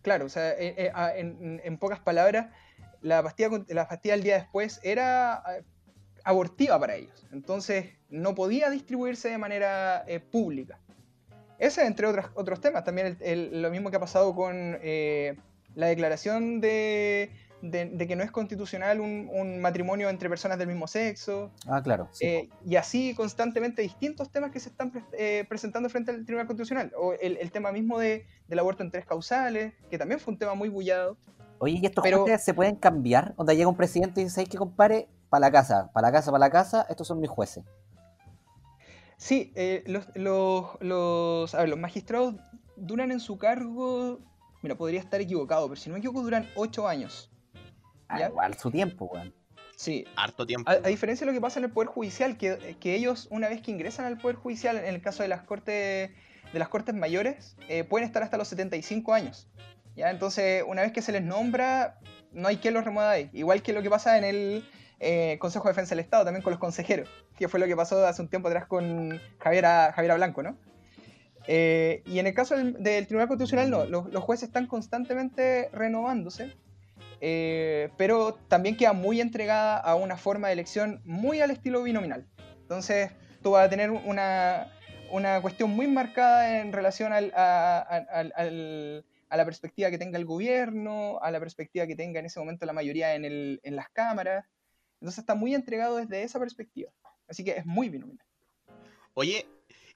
[0.01, 2.47] claro, o sea, en, en, pocas palabras,
[3.03, 5.43] la pastilla, la pastilla del día después era
[6.23, 7.27] abortiva para ellos.
[7.31, 10.79] Entonces no podía distribuirse de manera eh, pública.
[11.59, 13.17] Ese, entre otros, otros temas, también
[13.61, 15.35] lo mismo que ha pasado con eh,
[15.75, 17.29] la declaración de,
[17.61, 21.81] de, de que no es constitucional un, un matrimonio entre personas del mismo sexo, Ah,
[21.81, 22.09] claro.
[22.11, 22.25] sí.
[22.25, 26.47] eh, y así constantemente distintos temas que se están pre- eh, presentando frente al Tribunal
[26.47, 26.91] Constitucional.
[26.97, 30.39] O el, el tema mismo de, del aborto en tres causales, que también fue un
[30.39, 31.17] tema muy bullado.
[31.63, 33.33] Oye, ¿y estos pero- jueces se pueden cambiar?
[33.37, 35.07] Donde llega un presidente y dice, ¿sabes qué, compare?
[35.29, 37.63] Para la casa, para la casa, para la casa, estos son mis jueces.
[39.15, 42.35] Sí, eh, los, los, los, a ver, los magistrados
[42.75, 44.19] duran en su cargo,
[44.61, 47.31] mira, podría estar equivocado, pero si no me equivoco, duran ocho años.
[48.09, 48.27] Ah, ¿Ya?
[48.27, 49.33] igual su tiempo, weón.
[49.77, 50.69] Sí, Harto tiempo.
[50.69, 53.47] A, a diferencia de lo que pasa en el Poder Judicial, que, que ellos, una
[53.47, 56.11] vez que ingresan al Poder Judicial, en el caso de las Cortes,
[56.51, 59.47] de las cortes Mayores, eh, pueden estar hasta los 75 años.
[59.95, 60.09] ¿Ya?
[60.09, 61.99] Entonces, una vez que se les nombra,
[62.31, 63.19] no hay quien los remueva.
[63.19, 64.65] Igual que lo que pasa en el
[64.99, 68.05] eh, Consejo de Defensa del Estado, también con los consejeros, que fue lo que pasó
[68.05, 70.57] hace un tiempo atrás con Javiera, Javiera Blanco, ¿no?
[71.47, 76.55] Eh, y en el caso del, Tribunal Constitucional, no, los, jueces están constantemente renovándose.
[77.25, 82.27] Eh, pero también queda muy entregada a una forma de elección muy al estilo binominal.
[82.61, 84.73] Entonces, tú vas a tener una,
[85.09, 87.31] una cuestión muy marcada en relación al-
[89.33, 92.67] a la perspectiva que tenga el gobierno, a la perspectiva que tenga en ese momento
[92.67, 94.45] la mayoría en, el- en las cámaras.
[95.01, 96.91] Entonces, está muy entregado desde esa perspectiva.
[97.27, 98.23] Así que es muy binominal.
[99.15, 99.47] Oye,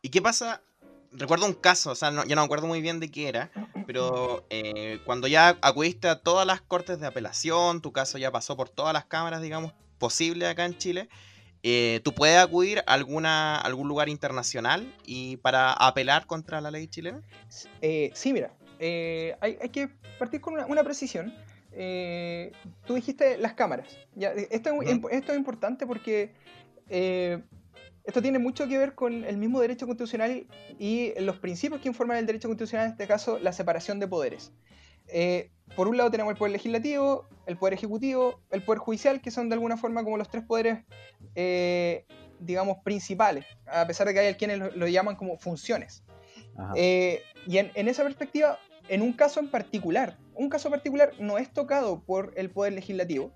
[0.01, 0.63] ¿y qué pasa?
[1.11, 3.51] Recuerdo un caso, o sea, no, ya no me acuerdo muy bien de qué era,
[3.85, 8.57] pero eh, cuando ya acudiste a todas las cortes de apelación, tu caso ya pasó
[8.57, 11.09] por todas las cámaras, digamos, posibles acá en Chile,
[11.61, 16.87] eh, ¿tú puedes acudir a alguna, algún lugar internacional y para apelar contra la ley
[16.87, 17.21] chilena?
[17.81, 21.33] Eh, sí, mira, eh, hay, hay que partir con una, una precisión.
[21.73, 22.51] Eh,
[22.85, 23.87] tú dijiste las cámaras.
[24.15, 26.33] Ya, eh, esto, es, esto importante porque
[26.89, 27.41] eh,
[28.03, 30.47] esto tiene mucho que ver con el mismo derecho constitucional
[30.79, 34.51] y los principios que informan el derecho constitucional, en este caso, la separación de poderes.
[35.09, 39.31] Eh, por un lado tenemos el poder legislativo, el poder ejecutivo, el poder judicial, que
[39.31, 40.79] son de alguna forma como los tres poderes,
[41.35, 42.05] eh,
[42.39, 46.03] digamos, principales, a pesar de que hay quienes lo- lo llaman como funciones.
[46.75, 51.37] Eh, y en, en esa perspectiva, en un caso en particular, un caso particular no
[51.37, 53.31] es tocado por el Poder Legislativo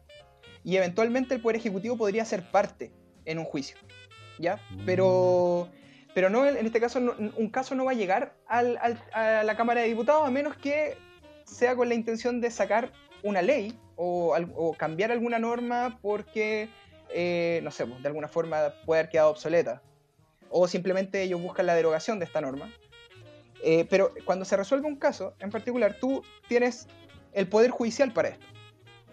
[0.64, 2.92] y eventualmente el Poder Ejecutivo podría ser parte
[3.26, 3.78] en un juicio.
[4.40, 4.60] ¿Ya?
[4.86, 5.70] Pero,
[6.16, 9.44] pero no, en este caso, no- un caso no va a llegar al- al- a
[9.44, 10.98] la Cámara de Diputados a menos que
[11.46, 12.92] sea con la intención de sacar
[13.24, 16.70] una ley o cambiar alguna norma porque,
[17.14, 19.84] eh, no sé, pues, de alguna forma puede haber quedado obsoleta.
[20.50, 22.72] O simplemente ellos buscan la derogación de esta norma.
[23.64, 26.88] Eh, pero cuando se resuelve un caso en particular, tú tienes
[27.34, 28.46] el poder judicial para esto.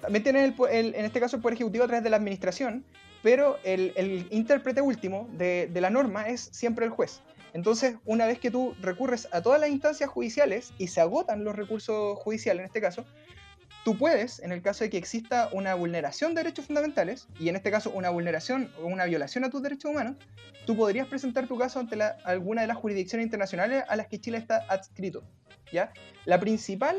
[0.00, 2.84] También tienes, el en este caso, el poder ejecutivo a través de la administración,
[3.22, 7.20] pero el, el intérprete último de, de la norma es siempre el juez.
[7.52, 11.56] Entonces, una vez que tú recurres a todas las instancias judiciales y se agotan los
[11.56, 13.04] recursos judiciales en este caso,
[13.88, 17.56] tú puedes, en el caso de que exista una vulneración de derechos fundamentales, y en
[17.56, 20.16] este caso una vulneración o una violación a tus derechos humanos,
[20.66, 24.20] tú podrías presentar tu caso ante la- alguna de las jurisdicciones internacionales a las que
[24.20, 25.22] Chile está adscrito.
[25.72, 25.90] ¿ya?
[26.26, 26.96] La principal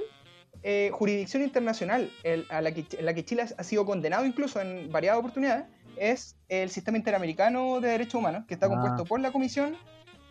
[0.64, 4.60] eh, jurisdicción internacional el- a la que, en la que Chile ha sido condenado incluso
[4.60, 8.70] en variadas oportunidades es el Sistema Interamericano de Derechos Humanos, que está Ah.
[8.70, 9.78] compuesto por la Comisión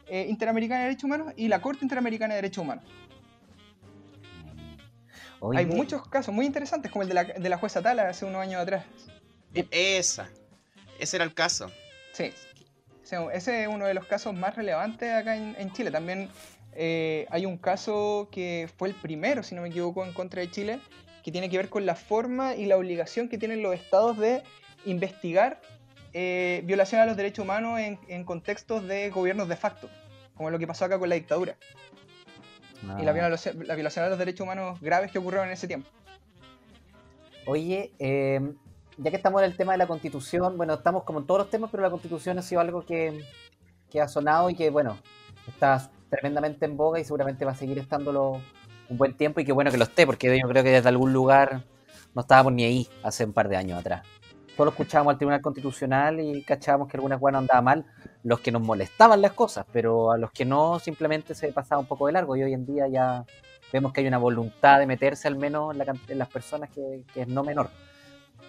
[0.08, 2.84] eh, Interamericana de Derechos Humanos y la Corte Interamericana de Derechos Humanos.
[5.40, 8.24] Oye, Hay muchos casos muy interesantes, como el de la, de la jueza Tala hace
[8.24, 8.84] unos años atrás.
[9.54, 10.28] E- Esa.
[10.98, 11.70] Ese era el caso.
[12.12, 12.32] Sí.
[13.04, 15.90] Ese ese es uno de los casos más relevantes acá en, en Chile.
[15.90, 16.28] También
[16.72, 20.50] eh, hay un caso que fue el primero, si no me equivoco, en contra de
[20.50, 20.80] Chile,
[21.22, 24.42] que tiene que ver con la forma y la obligación que tienen los estados de
[24.84, 25.60] investigar
[26.12, 29.88] eh, violación a los derechos humanos en, en contextos de gobiernos de facto,
[30.34, 31.56] como lo que pasó acá con la dictadura
[32.82, 35.88] y la violación, la violación a los derechos humanos graves que ocurrieron en ese tiempo.
[37.46, 38.40] Oye, eh,
[38.98, 41.50] ya que estamos en el tema de la constitución, bueno, estamos como en todos los
[41.50, 43.24] temas, pero la constitución ha sido algo que,
[43.90, 44.98] que ha sonado y que, bueno,
[45.46, 48.40] está tremendamente en boga y seguramente va a seguir estándolo
[48.88, 51.12] un buen tiempo y qué bueno que lo esté, porque yo creo que desde algún
[51.12, 51.64] lugar
[52.14, 54.06] no estábamos ni ahí hace un par de años atrás.
[54.58, 57.86] Solo escuchábamos al Tribunal Constitucional y cachábamos que algunas cosas no andaban mal,
[58.24, 61.86] los que nos molestaban las cosas, pero a los que no simplemente se pasaba un
[61.86, 63.24] poco de largo y hoy en día ya
[63.72, 66.70] vemos que hay una voluntad de meterse al menos en, la can- en las personas
[66.70, 67.70] que, que es no menor.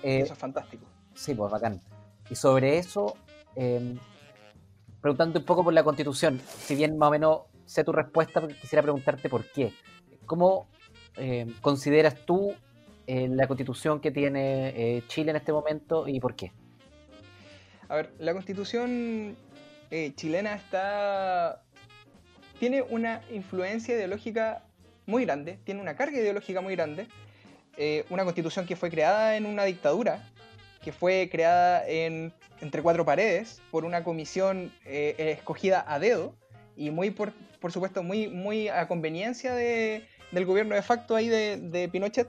[0.01, 0.83] Eh, Eso es fantástico.
[1.13, 1.79] Sí, pues bacán.
[2.27, 3.15] Y sobre eso,
[3.55, 3.95] eh,
[5.01, 8.81] preguntando un poco por la constitución, si bien más o menos sé tu respuesta, quisiera
[8.81, 9.73] preguntarte por qué.
[10.25, 10.69] ¿Cómo
[11.17, 12.55] eh, consideras tú
[13.37, 16.51] la constitución que tiene eh, Chile en este momento y por qué?
[17.87, 19.35] A ver, la constitución
[19.89, 21.63] eh, chilena está.
[22.59, 24.63] tiene una influencia ideológica
[25.07, 27.07] muy grande, tiene una carga ideológica muy grande.
[27.77, 30.29] eh, una constitución que fue creada en una dictadura,
[30.83, 36.35] que fue creada en, entre cuatro paredes por una comisión eh, escogida a dedo
[36.75, 41.29] y muy, por, por supuesto, muy, muy a conveniencia de, del gobierno de facto ahí
[41.29, 42.27] de, de Pinochet.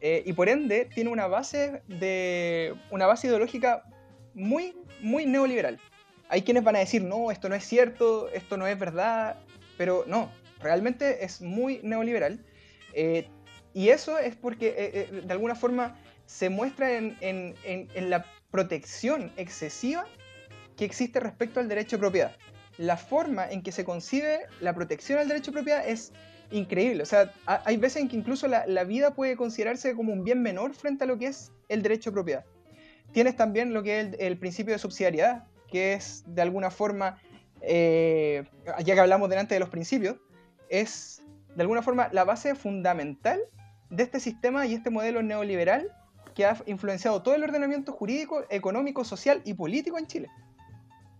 [0.00, 3.82] Eh, y por ende tiene una base, de, una base ideológica
[4.34, 5.80] muy, muy neoliberal.
[6.28, 9.38] Hay quienes van a decir, no, esto no es cierto, esto no es verdad,
[9.78, 10.30] pero no,
[10.60, 12.44] realmente es muy neoliberal.
[12.92, 13.28] Eh,
[13.74, 14.74] y eso es porque eh,
[15.12, 20.04] eh, de alguna forma se muestra en, en- en- en la protección excesiva
[20.76, 22.36] que existe respecto al derecho de propiedad.
[22.78, 26.12] La forma en que se concibe la protección al derecho de propiedad es
[26.50, 27.02] increíble.
[27.02, 30.42] O sea, ha- hay veces en que incluso la, vida puede considerarse como un bien
[30.42, 32.44] menor frente a lo que es el derecho de propiedad.
[33.12, 37.18] Tienes también lo que es el, el principio de subsidiariedad, que es de alguna forma,
[37.60, 38.44] eh,
[38.84, 40.16] ya que hablamos delante de los principios,
[40.68, 41.22] es
[41.54, 43.40] de alguna forma la base fundamental
[43.90, 45.92] de este sistema y este modelo neoliberal
[46.34, 50.28] que ha influenciado todo el ordenamiento jurídico, económico, social y político en Chile.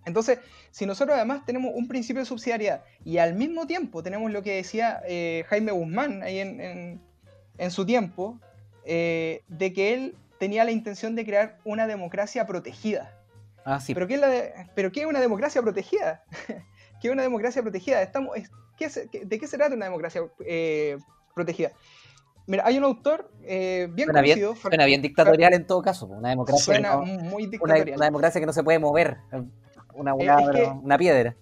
[0.07, 0.39] Entonces,
[0.71, 4.55] si nosotros además tenemos un principio de subsidiariedad y al mismo tiempo tenemos lo que
[4.55, 7.01] decía eh, Jaime Guzmán ahí en, en-
[7.59, 8.39] en su tiempo,
[8.85, 13.13] eh, de que él tenía la intención de crear una democracia protegida.
[13.65, 13.95] Ah, sí.
[13.95, 16.23] ¿Pero qué es, la de- ¿pero qué es una democracia protegida?
[17.01, 18.01] ¿Qué es una democracia protegida?
[18.03, 20.99] Estamos, es- ¿qué se- qué- ¿De qué se trata una democracia eh,
[21.35, 21.73] protegida?
[22.47, 24.55] Mira, hay un autor eh, bien Suena bien, conocido.
[24.55, 26.07] Fer- Suena bien dictatorial en todo caso.
[26.07, 27.97] Una democracia, Suena no- muy una, dictatorial.
[27.97, 29.17] una democracia que no se puede mover.
[29.97, 31.35] Una, Eh, una, es que- una piedra.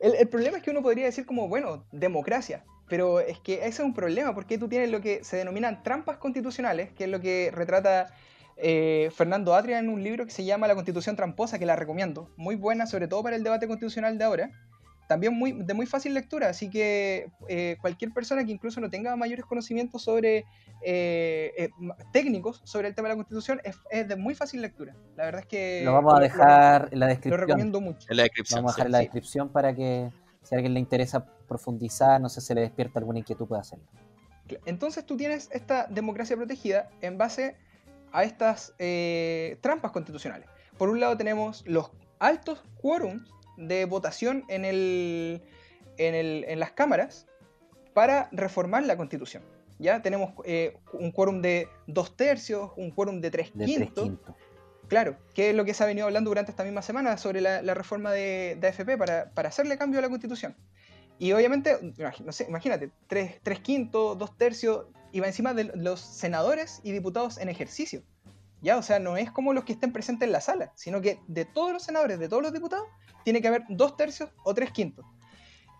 [0.00, 3.68] El, el problema es que uno podría decir como, bueno, democracia, pero es que ese
[3.68, 7.20] es un problema porque tú tienes lo que se denominan trampas constitucionales, que es lo
[7.20, 8.08] que retrata
[8.56, 12.28] eh, Fernando Atria en un libro que se llama La Constitución Tramposa, que la recomiendo.
[12.36, 14.50] Muy buena, sobre todo para el debate constitucional de ahora.
[15.06, 19.14] También muy, de muy fácil lectura, así que eh, cualquier persona que incluso no tenga
[19.16, 20.44] mayores conocimientos sobre
[20.82, 21.68] eh, eh,
[22.12, 24.94] técnicos sobre el tema de la Constitución es, es de muy fácil lectura.
[25.16, 27.40] La verdad es que Lo vamos a lo- lo- dejar en la Lo, descripción.
[27.48, 28.06] recomiendo mucho.
[28.10, 28.58] En la Lo descripción.
[28.58, 28.78] vamos a sí.
[28.78, 29.04] dejar en la sí.
[29.04, 30.10] descripción para que
[30.42, 33.84] si a alguien le interesa profundizar, no sé, se le despierta alguna inquietud, puede hacerlo.
[34.66, 37.56] Entonces tú tienes esta democracia protegida en base
[38.12, 40.48] a estas eh, trampas constitucionales.
[40.78, 45.42] Por un lado tenemos los altos quórums de votación en, el,
[45.98, 47.26] en, el- en las cámaras
[47.92, 49.42] para reformar la constitución.
[49.78, 54.10] Ya tenemos eh, un quórum de dos tercios, un quórum de tres De quintos.
[54.88, 57.62] Claro, que es lo que se ha venido hablando durante esta misma semana sobre la,
[57.62, 60.54] la reforma de, de AFP para, para hacerle cambio a la constitución.
[61.18, 61.78] Y obviamente,
[62.24, 66.90] no sé, imagínate, tres, tres quintos, dos tercios, y va encima de los senadores y
[66.92, 68.02] diputados en ejercicio.
[68.72, 71.44] O sea, no es como los que estén presentes en la sala, sino que de
[71.44, 72.86] todos los senadores, de todos los diputados,
[73.24, 75.04] tiene que haber dos tercios o tres quintos.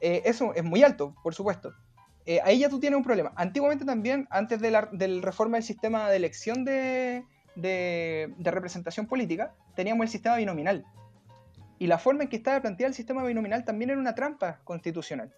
[0.00, 1.72] Eh, eso es muy alto, por supuesto.
[2.26, 3.32] Eh, ahí ya tú tienes un problema.
[3.36, 9.06] Antiguamente también, antes de la del reforma del sistema de elección de, de, de representación
[9.06, 10.84] política, teníamos el sistema binominal.
[11.78, 15.34] Y la forma en que estaba planteado el sistema binominal también era una trampa constitucional.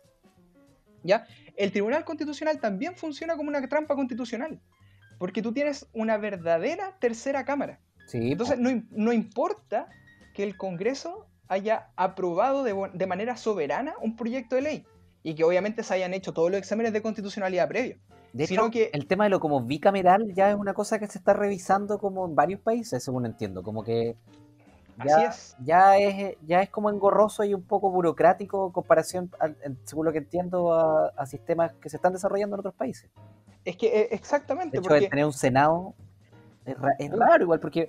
[1.03, 1.27] ¿Ya?
[1.57, 4.61] El Tribunal Constitucional también funciona como una trampa constitucional.
[5.19, 7.81] Porque tú tienes una verdadera tercera cámara.
[8.07, 9.89] Sí, Entonces no, no importa
[10.35, 14.87] que el Congreso haya aprobado de, de manera soberana un proyecto de ley
[15.23, 17.99] y que obviamente se hayan hecho todos los exámenes de constitucionalidad previos.
[18.33, 21.07] de sino hecho, que- el tema de lo como bicameral ya es una cosa que
[21.07, 23.63] se está revisando como en varios países, según entiendo.
[23.63, 24.17] Como que
[25.05, 25.57] ya, Así es.
[25.65, 30.13] ya es ya es como engorroso y un poco burocrático en comparación, al- según lo
[30.13, 33.11] que entiendo, a, a sistemas que se están desarrollando en otros países.
[33.65, 35.95] Es que eh, exactamente, De hecho, porque tener un Senado
[36.65, 37.89] es, ra- es raro igual, porque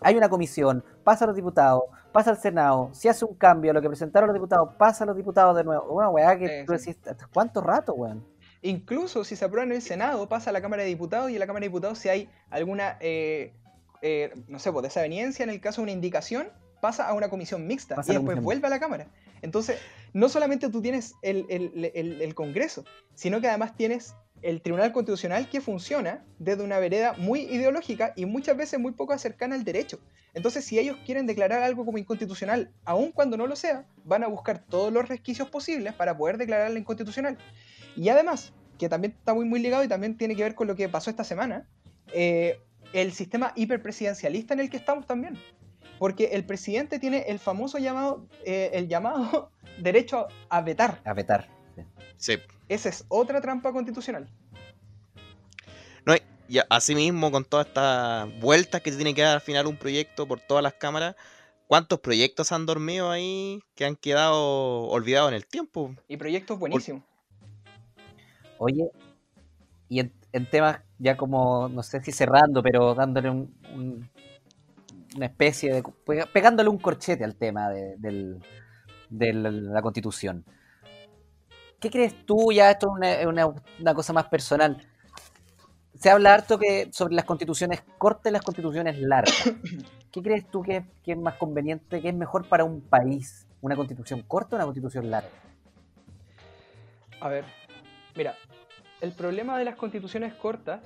[0.00, 3.80] hay una comisión, pasa a los diputados, pasa al Senado, si hace un cambio, lo
[3.80, 5.92] que presentaron los diputados, pasa a los diputados de nuevo.
[5.92, 8.24] Una weá que Sí, tú decís, ¿hasta ¿cuánto rato, weón?
[8.64, 11.40] incluso si se aprueba en el Senado, pasa a la Cámara de Diputados y en
[11.40, 13.52] la Cámara de Diputados si hay alguna, eh,
[14.02, 16.48] eh, no sé, pues desaveniencia en el caso de una indicación,
[16.80, 19.06] pasa a una comisión mixta Pasa y después comisión vuelve a la Cámara.
[19.40, 19.78] Entonces,
[20.12, 22.84] no solamente tú tienes el, el- el- el Congreso,
[23.14, 28.26] sino que además tienes el Tribunal Constitucional que funciona desde una vereda muy ideológica y
[28.26, 30.00] muchas veces muy poco cercana al derecho.
[30.34, 34.26] Entonces, si ellos quieren declarar algo como inconstitucional, aun cuando no lo sea, van a
[34.26, 37.38] buscar todos los resquicios posibles para poder declararla inconstitucional.
[37.94, 40.74] Y además, que también está muy, muy ligado y también tiene que ver con lo
[40.74, 41.68] que pasó esta semana,
[42.12, 42.58] eh,
[42.92, 45.38] el sistema hiperpresidencialista en el que estamos también.
[45.98, 51.00] Porque el presidente tiene el famoso llamado, eh, el llamado derecho a vetar.
[51.04, 51.48] A vetar.
[51.76, 51.82] sí.
[52.16, 52.38] Sí.
[52.68, 54.28] Esa es otra trampa constitucional.
[56.06, 59.66] No, y- y asimismo, con todas estas vueltas que se tiene que dar al final
[59.66, 61.14] un proyecto por todas las cámaras,
[61.66, 65.94] ¿cuántos proyectos han dormido ahí que han quedado olvidados en el tiempo?
[66.08, 67.02] Y proyectos buenísimos.
[68.58, 68.90] Oye,
[69.88, 74.08] y en, en temas ya como, no sé si cerrando, pero dándole un, un-
[75.16, 75.82] una especie de...
[76.32, 78.40] pegándole un corchete al tema de, del-
[79.10, 80.44] de la, constitución.
[81.80, 82.52] ¿Qué crees tú?
[82.52, 84.86] Ya esto es una, es una- una cosa más personal.
[85.98, 89.52] Se habla harto que sobre las constituciones cortas y las constituciones largas.
[90.12, 93.46] ¿Qué crees tú que, que es más conveniente, que es mejor para un país?
[93.60, 95.30] ¿Una constitución corta o una constitución larga?
[97.20, 97.44] A ver,
[98.16, 98.34] mira,
[99.02, 100.80] el problema de las constituciones cortas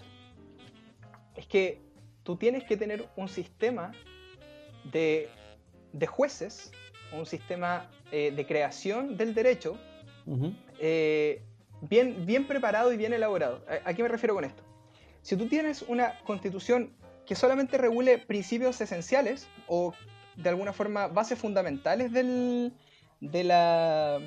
[1.36, 1.82] es que
[2.24, 3.92] tú tienes que tener un sistema
[4.90, 5.28] de,
[5.92, 6.72] de jueces,
[7.12, 9.78] un sistema eh, de creación del derecho
[10.80, 11.42] eh,
[11.82, 13.62] bien, bien preparado y bien elaborado.
[13.68, 14.62] ¿A, a qué me refiero con esto?
[15.20, 16.96] Si tú tienes una constitución
[17.26, 19.92] que solamente regule principios esenciales o
[20.36, 22.72] de alguna forma bases fundamentales del,
[23.20, 24.20] de la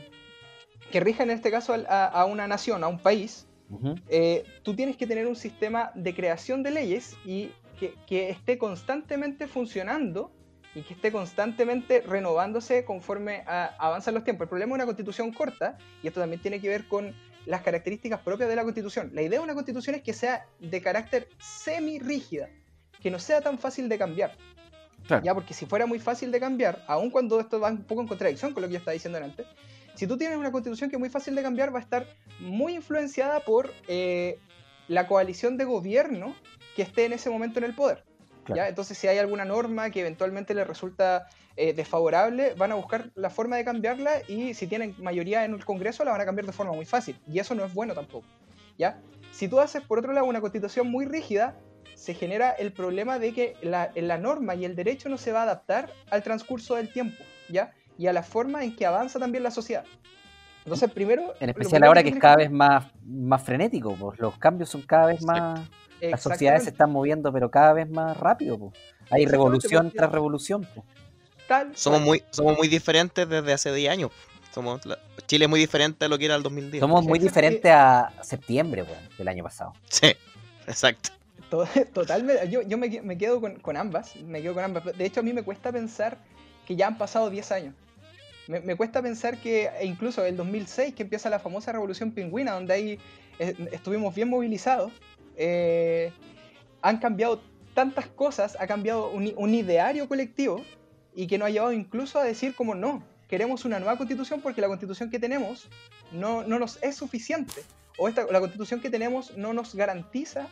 [0.91, 3.95] que rijan en este caso a, a una nación, a un país, Ujú.
[4.09, 8.57] eh, tú tienes que tener un sistema de creación de leyes y que, que esté
[8.57, 10.31] constantemente funcionando
[10.75, 14.45] y que esté constantemente renovándose conforme a- avanzan los tiempos.
[14.45, 17.15] El problema de una constitución corta, y esto también tiene que ver con
[17.45, 19.11] las características propias de la constitución.
[19.13, 22.49] La idea de una constitución es que sea de carácter semi-rígida,
[23.01, 24.35] que no sea tan fácil de cambiar.
[25.07, 25.23] Claro.
[25.23, 28.07] Ya, porque si fuera muy fácil de cambiar, aun cuando esto va un poco en
[28.07, 29.47] contradicción con lo que yo estaba diciendo antes,
[29.99, 32.07] si tú tienes una constitución que es muy fácil de cambiar, va a estar
[32.39, 34.39] muy influenciada por eh,
[34.87, 36.37] la coalición de gobierno
[36.77, 38.05] que esté en ese momento en el poder.
[38.45, 38.61] Claro.
[38.61, 38.69] ¿ya?
[38.69, 41.27] Entonces, si hay alguna norma que eventualmente le resulta
[41.57, 45.65] eh, desfavorable, van a buscar la forma de cambiarla y si tienen mayoría en el
[45.65, 47.19] Congreso, la van a cambiar de forma muy fácil.
[47.27, 48.25] Y eso no es bueno tampoco.
[48.77, 49.01] ¿ya?
[49.33, 51.59] Si tú haces, por otro lado, una constitución muy rígida,
[51.95, 55.41] se genera el problema de que la, la norma y el derecho no se va
[55.41, 57.73] a adaptar al transcurso del tiempo, ¿ya?
[57.99, 59.83] Y a la forma en que avanza también la sociedad.
[60.63, 61.33] Entonces, primero...
[61.39, 65.07] En especial ahora que es cada vez más, más frenético, pues los cambios son cada
[65.07, 65.67] vez más...
[66.01, 68.57] Las sociedades se están moviendo, pero cada vez más rápido.
[68.57, 68.73] pues.
[69.11, 70.65] Hay revolución porque- tras revolución.
[70.73, 70.85] pues.
[71.45, 74.11] tal Somos muy, somos muy diferentes desde hace 10 años.
[74.53, 74.97] Somos la-
[75.27, 76.79] Chile es muy diferente a lo que era el 2010.
[76.79, 79.73] Somos muy diferentes a septiembre weón, del año pasado.
[79.89, 80.07] Sí,
[80.67, 81.09] exacto.
[81.49, 82.49] To- Totalmente.
[82.49, 84.15] Yo, yo me, me quedo con, con ambas.
[84.15, 84.85] Me quedo con ambas.
[84.97, 86.17] De hecho, a mí me cuesta pensar
[86.65, 87.75] que ya han pasado 10 años.
[88.49, 92.73] Me, cuesta pensar que e incluso el 2006, que empieza la famosa revolución pingüina, donde
[92.73, 92.99] ahí
[93.37, 94.91] eh, estuvimos bien movilizados,
[95.37, 96.11] eh,
[96.81, 97.43] han cambiado
[97.75, 100.65] tantas cosas, ha cambiado un ideario colectivo
[101.13, 104.61] y que nos ha llevado incluso a decir como no, queremos una nueva constitución porque
[104.61, 105.69] la constitución que tenemos
[106.11, 107.61] no, no nos es suficiente.
[107.99, 110.47] O esta, la constitución que tenemos no nos garantiza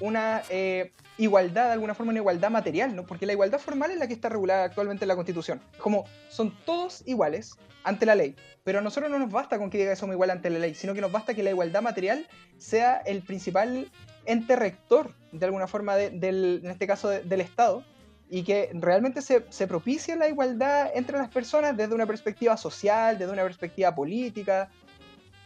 [0.00, 3.06] una eh, igualdad, de alguna forma una igualdad material, ¿no?
[3.06, 5.60] Porque la igualdad formal es la que está regulada actualmente en la Constitución.
[5.78, 8.34] Como son todos iguales ante la ley,
[8.64, 10.74] pero a nosotros no nos basta con que diga que somos iguales ante la ley,
[10.74, 12.26] sino que nos basta que la igualdad material
[12.58, 13.90] sea el principal
[14.24, 17.84] ente rector, de alguna forma, de- del, en este caso de- del Estado,
[18.28, 23.16] y que realmente se, se propicie la igualdad entre las personas desde una perspectiva social,
[23.18, 24.68] desde una perspectiva política,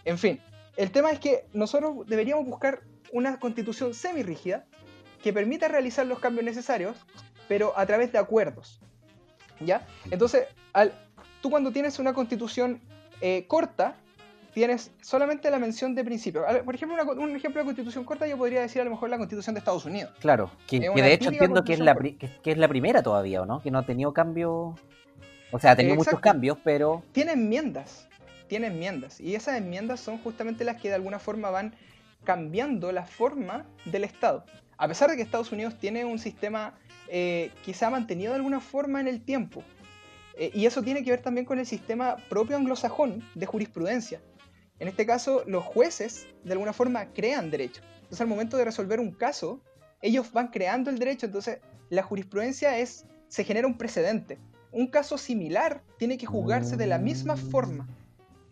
[0.07, 0.41] en fin.
[0.79, 2.81] El tema es que nosotros deberíamos buscar
[3.13, 4.65] una constitución semirrígida
[5.23, 6.97] que permita realizar los cambios necesarios,
[7.49, 8.81] pero a través de acuerdos.
[9.61, 9.87] ¿Ya?
[10.11, 10.93] Entonces, al,
[11.41, 12.81] tú cuando tienes una constitución
[13.21, 13.95] eh, corta,
[14.55, 16.45] tienes solamente la mención de principios.
[16.65, 19.19] Por ejemplo, una un ejemplo de constitución corta yo podría decir a lo mejor la
[19.19, 20.13] constitución de Estados Unidos.
[20.21, 23.47] Claro, que, de hecho entiendo que es, la, que, que es la primera todavía, ¿o
[23.47, 23.63] no?
[23.63, 24.75] Que no ha tenido cambio.
[25.53, 27.03] O sea, ha tenido muchos cambios, pero.
[27.13, 28.09] tiene enmiendas,
[28.47, 31.75] tiene enmiendas, y esas enmiendas son justamente las que de alguna forma van
[32.25, 34.45] cambiando la forma del Estado.
[34.77, 38.37] A pesar de que Estados Unidos tiene un sistema eh, que se ha mantenido de
[38.37, 39.63] alguna forma en el tiempo,
[40.41, 44.23] Eh, y eso tiene que ver también con el sistema propio anglosajón de jurisprudencia.
[44.79, 47.83] En este caso, los jueces de alguna forma crean derecho.
[47.97, 49.61] Entonces, al momento de resolver un caso,
[50.01, 51.59] ellos van creando el derecho, entonces
[51.91, 54.39] la jurisprudencia es, se genera un precedente.
[54.73, 57.87] Un caso similar tiene que juzgarse de la misma forma,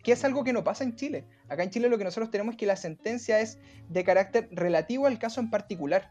[0.03, 1.25] que es algo que no pasa en Chile.
[1.49, 3.57] Acá en Chile lo que nosotros tenemos es que la sentencia es
[3.89, 6.09] de carácter relativo al caso en particular.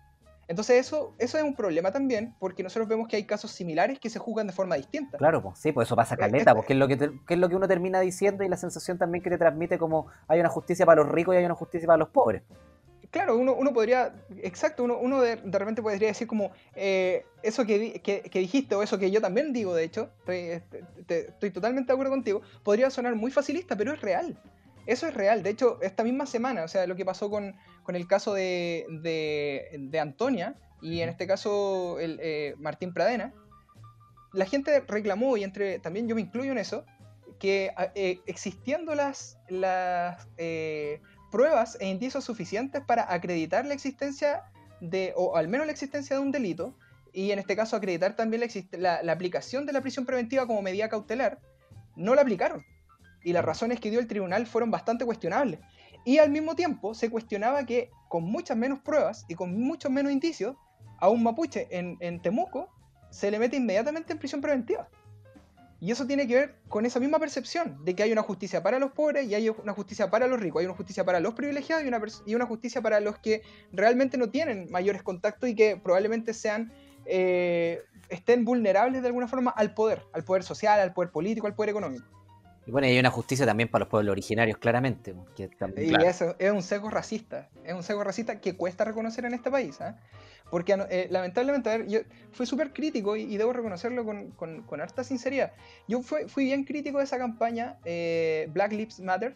[0.49, 4.09] Entonces eso, eso es un problema también, porque nosotros vemos que hay casos similares que
[4.09, 5.19] se juzgan de forma distinta.
[5.19, 7.35] Claro, pues sí, pues eso pasa Eh, caleta, eh, porque es lo que, te- que
[7.35, 10.41] es lo que uno termina diciendo y la sensación también que te transmite como hay
[10.41, 12.43] una justicia para los ricos y hay una justicia para los pobres.
[13.11, 17.65] Claro, uno, uno podría, exacto, uno, uno de, de repente podría decir como eh, eso
[17.65, 21.29] que, que, que dijiste o eso que yo también digo, de hecho, estoy, este, te-
[21.29, 24.39] estoy totalmente de acuerdo contigo, podría sonar muy facilista, pero es real.
[24.89, 25.43] Eso es real.
[25.43, 28.87] De hecho, esta misma semana, o sea, lo que pasó con, con el caso de,
[29.03, 33.35] de, de Antonia y en este caso el, eh, Martín Pradena,
[34.33, 36.87] la gente reclamó, y entre también yo me incluyo en eso,
[37.39, 44.45] que a- eh, existiendo las, las eh, pruebas e indicios suficientes para acreditar la existencia
[44.81, 46.75] de, o al menos la existencia de un delito,
[47.13, 50.89] y en este caso acreditar también la, la, aplicación de la prisión preventiva como medida
[50.89, 51.41] cautelar,
[51.95, 52.65] no la aplicaron.
[53.29, 55.61] Y las razones que dio el tribunal fueron bastante cuestionables.
[56.07, 60.11] Y al mismo tiempo se cuestionaba que con muchas menos pruebas y con muchos menos
[60.11, 60.57] indicios,
[60.99, 62.71] a un mapuche en, Temuco
[63.11, 64.89] se le mete inmediatamente en prisión preventiva.
[65.79, 68.79] Y eso tiene que ver con esa misma percepción de que hay una justicia para
[68.79, 71.85] los pobres y hay una justicia para los ricos, hay una justicia para los privilegiados
[71.85, 75.77] y una, y una justicia para los que realmente no tienen mayores contactos y que
[75.77, 76.73] probablemente sean
[77.05, 81.55] eh, estén vulnerables de alguna forma al poder, al poder social, al poder político, al
[81.55, 82.18] poder económico.
[82.69, 85.15] Y bueno, y hay una justicia también para los pueblos originarios, claramente.
[85.79, 89.51] y eso es un sesgo racista, es un sesgo racista que cuesta reconocer en este
[89.51, 89.81] país.
[89.81, 89.95] ¿eh?
[90.51, 92.01] Porque eh, lamentablemente, a ver, yo
[92.33, 95.55] fui súper crítico y, debo reconocerlo con, con, harta sinceridad.
[95.89, 99.35] Yo fui, fui, bien crítico de esa campaña, eh, Black Lives Matter,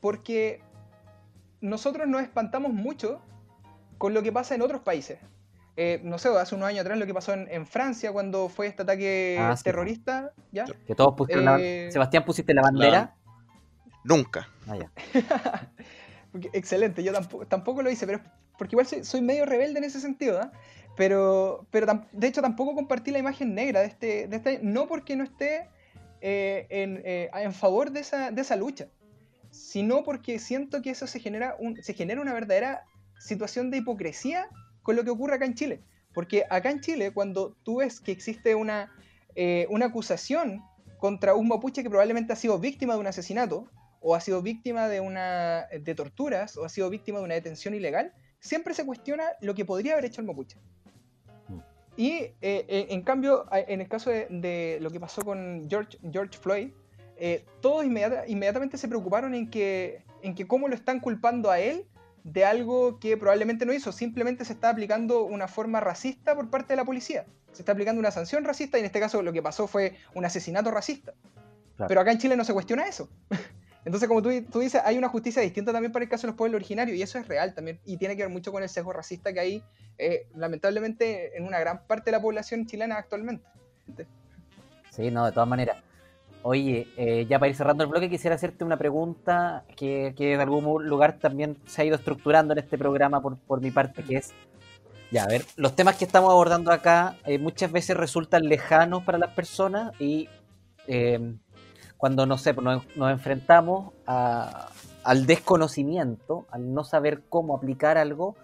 [0.00, 0.62] porque
[1.60, 3.20] nosotros nos espantamos mucho
[3.98, 5.20] con lo que pasa en otros países.
[5.76, 8.82] Eh, no sé, hace unos años atrás lo que pasó en, Francia cuando fue este
[8.82, 10.66] ataque ah, terrorista, ¿ya?
[10.86, 11.58] Que todos pusieron la...
[11.58, 13.14] Eh, Sebastián, ¿pusiste la bandera?
[14.04, 14.48] Nunca.
[14.66, 14.92] Ah, ya.
[16.52, 17.12] Excelente, yo
[17.48, 18.20] tampoco, lo hice, pero
[18.58, 20.52] porque igual soy, medio rebelde en ese sentido, ¿ah?
[20.94, 25.16] Pero, pero de hecho tampoco compartí la imagen negra de este, de este no porque
[25.16, 25.70] no esté
[26.20, 28.88] eh, en, en, favor de esa, de esa lucha,
[29.50, 32.84] sino porque siento que eso se genera, un, se genera una verdadera
[33.18, 34.48] situación de hipocresía
[34.82, 35.80] con lo que ocurre acá en Chile.
[36.12, 38.92] Porque acá en Chile, cuando tú ves que existe una,
[39.34, 40.62] eh, una acusación
[40.98, 43.68] contra un mapuche que probablemente ha sido víctima de un asesinato,
[44.00, 47.74] o ha sido víctima de, una, de torturas, o ha sido víctima de una detención
[47.74, 50.58] ilegal, siempre se cuestiona lo que podría haber hecho el mapuche.
[51.48, 51.58] Mm.
[51.96, 56.38] Y eh, eh, en cambio, en el caso de, lo que pasó con George, George
[56.38, 56.70] Floyd,
[57.60, 61.86] todos inmediatamente se preocuparon en que, en que cómo lo están culpando a él
[62.24, 66.72] de algo que probablemente no hizo, simplemente se está aplicando una forma racista por parte
[66.72, 67.26] de la policía.
[67.52, 70.24] Se está aplicando una sanción racista y en este caso lo que pasó fue un
[70.24, 71.14] asesinato racista.
[71.88, 73.08] Pero acá en Chile no se cuestiona eso.
[73.84, 76.36] Entonces, como tú, tú, dices, hay una justicia distinta también para el caso de los
[76.36, 78.92] pueblos originarios y eso es real también y tiene que ver mucho con el sesgo
[78.92, 79.64] racista que hay,
[79.98, 83.44] eh, lamentablemente, en una gran parte de la población chilena actualmente.
[84.90, 85.78] Sí, no, de todas maneras.
[86.44, 90.42] Oye, eh, ya para ir cerrando el bloque, quisiera hacerte una pregunta que, que, de
[90.42, 94.16] algún lugar también se ha ido estructurando en este programa por, por mi parte, que
[94.16, 94.32] es,
[95.12, 99.18] ya, a ver, los temas que estamos abordando acá eh, muchas veces resultan lejanos para
[99.18, 100.28] las personas y
[100.88, 101.36] eh,
[101.96, 108.34] cuando, no sé, nos, nos enfrentamos al desconocimiento, al no saber cómo aplicar algo,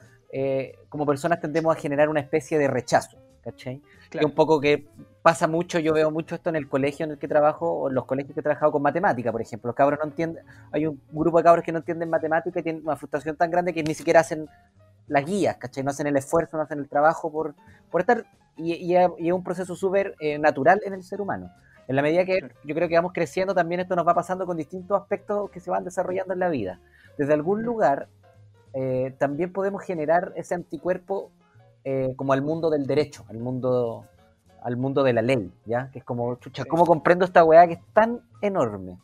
[0.88, 3.82] como personas tendemos a generar una especie de rechazo, ¿cachai?
[4.10, 4.86] Que un poco que
[5.28, 7.94] pasa mucho, yo veo mucho esto en el colegio en el que trabajo, o en
[7.94, 9.68] los colegios que he trabajado con matemática, por ejemplo.
[9.68, 12.82] Los cabros no entienden, hay un grupo de cabros que no entienden matemática y tienen
[12.82, 14.48] una frustración tan grande que ni siquiera hacen
[15.06, 15.84] las guías, ¿cachai?
[15.84, 17.54] No hacen el esfuerzo, no hacen el trabajo por,
[17.90, 18.24] por estar,
[18.56, 21.50] y, es un proceso súper eh, natural en el ser humano.
[21.88, 24.56] En la medida que yo creo que vamos creciendo, también esto nos va pasando con
[24.56, 26.80] distintos aspectos que se van desarrollando en la vida.
[27.18, 28.08] Desde algún lugar,
[28.72, 31.30] eh, también podemos generar ese anticuerpo
[31.84, 34.06] eh, como al mundo del derecho, al mundo
[34.62, 35.90] al mundo de la ley, ¿ya?
[35.90, 38.98] Que es como, chucha, ¿cómo comprendo esta weá que es tan enorme?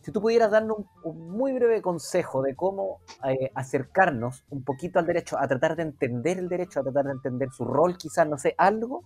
[0.00, 5.06] Si tú pudieras darnos un, muy breve consejo de cómo eh, acercarnos un poquito al
[5.06, 8.38] derecho, a tratar de entender el derecho, a tratar de entender su rol, quizás, no
[8.38, 9.02] sé, algo,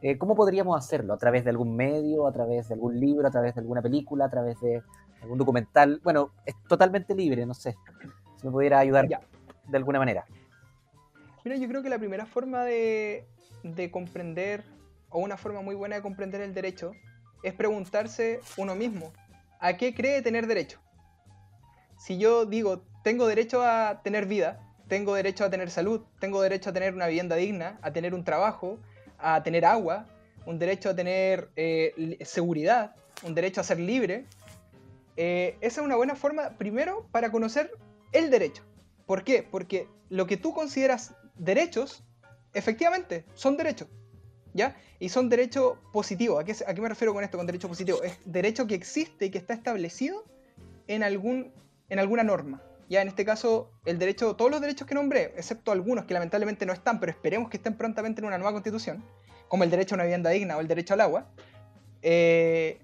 [0.00, 1.12] eh, ¿cómo podríamos hacerlo?
[1.12, 4.26] ¿A través de algún medio, a través de algún libro, a través de alguna película,
[4.26, 4.82] a través de
[5.20, 6.00] algún documental?
[6.02, 7.76] Bueno, es totalmente libre, no sé.
[8.36, 10.24] Si me pudiera ayudar de alguna manera.
[11.44, 13.26] Mira, yo creo que la primera forma de,
[13.64, 14.62] de comprender
[15.10, 16.92] o una forma muy buena de comprender el derecho
[17.42, 19.12] es preguntarse uno mismo,
[19.60, 20.80] ¿a qué cree tener derecho?
[21.98, 26.70] Si yo digo, tengo derecho a tener vida, tengo derecho a tener salud, tengo derecho
[26.70, 28.78] a tener una vivienda digna, a tener un trabajo,
[29.18, 30.06] a tener agua,
[30.46, 32.94] un derecho a tener eh, seguridad,
[33.24, 34.26] un derecho a ser libre,
[35.20, 37.72] eh, esa es una buena forma, primero, para conocer
[38.12, 38.62] el derecho.
[39.04, 39.42] ¿Por qué?
[39.42, 42.04] Porque lo que tú consideras derechos,
[42.54, 43.88] efectivamente, son derechos.
[44.54, 44.76] ¿Ya?
[44.98, 46.40] Y son derechos positivos.
[46.40, 48.02] ¿A qué, ¿A qué me refiero con esto, con derecho positivo?
[48.02, 50.24] Es derecho que existe y que está establecido
[50.86, 51.52] en, algún,
[51.88, 52.62] en alguna norma.
[52.88, 56.64] Ya en este caso, el derecho, todos los derechos que nombré, excepto algunos que lamentablemente
[56.64, 59.04] no están, pero esperemos que estén prontamente en una nueva constitución,
[59.48, 61.30] como el derecho a una vivienda digna o el derecho al agua,
[62.00, 62.80] eh,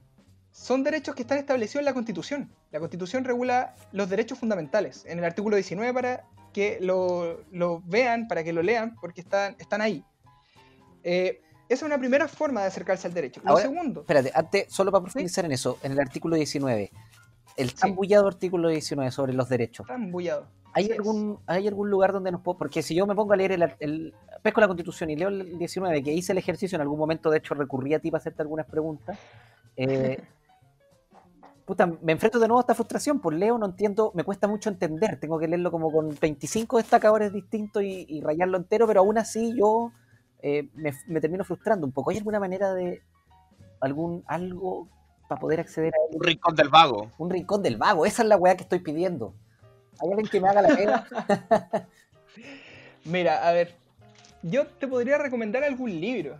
[0.50, 2.50] son derechos que están establecidos en la Constitución.
[2.70, 8.28] La Constitución regula los derechos fundamentales en el artículo 19 para que lo, lo vean,
[8.28, 10.04] para que lo lean, porque están, están ahí.
[11.02, 11.42] Eh,
[11.74, 13.40] esa es una primera forma de acercarse al derecho.
[13.44, 14.00] Lo segundo.
[14.00, 16.90] Espérate, antes, solo para profundizar en eso, en el artículo 19,
[17.56, 19.86] el tan bullado artículo 19 sobre los derechos.
[19.86, 20.46] Tan bullado.
[20.76, 22.58] ¿Hay algún, ¿Hay algún lugar donde nos puedo.?
[22.58, 25.56] Porque si yo me pongo a leer el, el- pesco la constitución y leo el
[25.56, 28.42] 19, que hice el ejercicio en algún momento, de hecho recurrí a ti para hacerte
[28.42, 29.16] algunas preguntas.
[29.76, 30.18] eh,
[31.64, 34.68] puta, me enfrento de nuevo a esta frustración, pues leo, no entiendo, me cuesta mucho
[34.68, 35.18] entender.
[35.18, 39.54] Tengo que leerlo como con 25 destacadores distintos y, y rayarlo entero, pero aún así
[39.56, 39.92] yo
[40.46, 42.10] eh, me, me termino frustrando un poco.
[42.10, 43.00] ¿Hay alguna manera de.
[43.80, 44.88] algún algo
[45.28, 46.16] para poder acceder a él?
[46.18, 47.10] Un rincón del vago.
[47.18, 49.34] Un rincón del vago, esa es la weá que estoy pidiendo.
[50.00, 51.06] ¿Hay alguien que me haga la pega?
[53.04, 53.74] Mira, a ver,
[54.42, 56.36] yo te podría recomendar algún libro.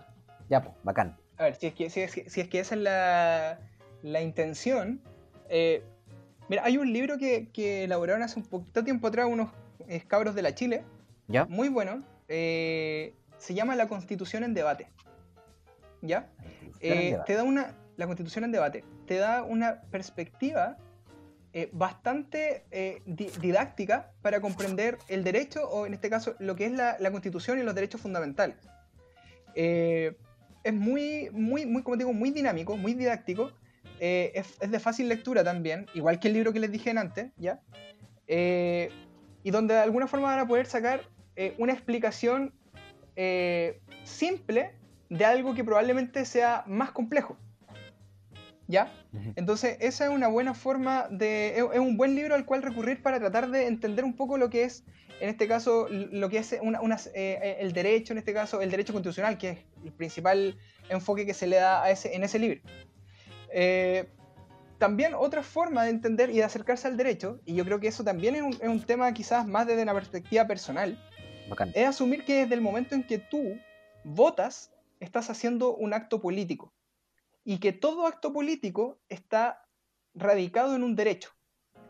[0.49, 1.17] ya, pues, bacán.
[1.39, 3.59] A ver, si es que, si es que, si es que esa es la,
[4.03, 5.01] la intención.
[5.49, 5.83] eh,
[6.49, 9.51] mira, hay un libro que, que elaboraron hace un poquito tiempo atrás unos
[9.89, 10.85] eh, cabros de la Chile,
[11.29, 11.45] ¿Ya?
[11.47, 12.03] muy bueno.
[12.29, 13.15] eh,
[13.45, 14.89] se llama La Constitución en Debate.
[16.01, 16.29] ¿Ya?
[16.81, 17.75] Eh, te da una.
[17.97, 18.85] La Constitución en Debate.
[19.07, 20.77] Te da una perspectiva
[21.53, 26.67] eh, bastante eh, di- didáctica para comprender el derecho, o en este caso, lo que
[26.67, 28.57] es la, la Constitución y los derechos fundamentales.
[29.55, 30.17] Eh,
[30.65, 33.53] es muy, muy, muy, como digo, muy dinámico, muy didáctico.
[34.01, 37.31] eh, es, es de fácil lectura también, igual que el libro que les dije antes,
[37.37, 37.61] ¿ya?
[38.27, 38.89] Eh,
[39.43, 41.03] y donde de alguna forma van a poder sacar
[41.37, 42.53] eh, una explicación
[43.17, 44.73] eh, simple
[45.09, 47.37] de algo que probablemente sea más complejo.
[48.67, 48.91] ¿Ya?
[49.37, 51.59] Entonces, esa es una buena forma de.
[51.59, 54.65] Es, un buen libro al cual recurrir para tratar de entender un poco lo que
[54.65, 54.85] es,
[55.21, 58.71] en este caso, lo que es una- una- eh, el derecho, en este caso, el
[58.71, 60.57] derecho constitucional, que es el principal
[60.89, 62.61] enfoque que se le da a ese, en ese libro.
[63.53, 64.09] Eh,
[64.79, 68.03] también otra forma de entender y de acercarse al derecho, y yo creo que eso
[68.03, 70.99] también es un, es un tema quizás más desde una perspectiva personal,
[71.49, 71.73] Bacán.
[71.75, 73.59] es asumir que desde el momento en que tú
[74.05, 74.71] votas,
[75.01, 76.73] estás haciendo un acto político.
[77.45, 79.67] Y que todo acto político está
[80.15, 81.31] radicado en un derecho.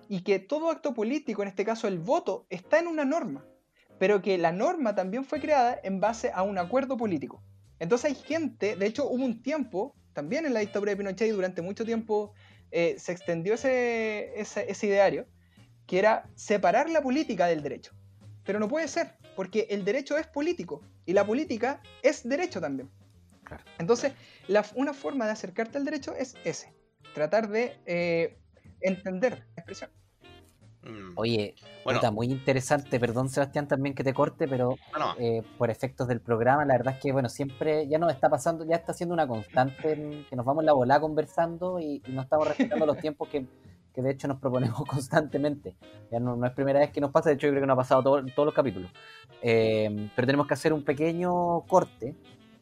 [0.09, 3.45] Y que todo acto político, en este caso el voto, está en una norma.
[3.99, 7.43] Pero que la norma también fue creada en base a un acuerdo político.
[7.79, 11.33] Entonces hay gente, de hecho hubo un tiempo, también en la dictadura de Pinochet y
[11.33, 12.33] durante mucho tiempo
[12.71, 15.27] eh, se extendió ese, ese, ese ideario,
[15.87, 17.93] que era separar la política del derecho.
[18.45, 22.89] Pero no puede ser, porque el derecho es político y la política es derecho también.
[23.45, 23.63] Claro.
[23.79, 24.13] Entonces,
[24.49, 26.73] la- una forma de acercarte al derecho es ese,
[27.15, 28.39] tratar de eh,
[28.81, 29.91] entender la expresión.
[30.83, 31.13] Mm.
[31.17, 31.55] Oye,
[31.85, 31.99] Bueno.
[32.01, 33.01] puta, muy interesante.
[33.01, 35.15] Perdón, Sebastián, también que te corte, pero No, no.
[35.19, 38.67] eh, por efectos del programa, la verdad es que, bueno, siempre ya nos está pasando,
[38.67, 42.21] ya está siendo una constante en que nos vamos la volada conversando y, y no
[42.23, 43.47] estamos respetando los tiempos que,
[43.95, 45.77] que de hecho nos proponemos constantemente.
[46.11, 47.75] Ya no, no es primera vez que nos pasa, de hecho yo creo que nos
[47.75, 48.91] ha pasado todo- en todos los capítulos.
[49.43, 52.15] Eh, pero tenemos que hacer un pequeño corte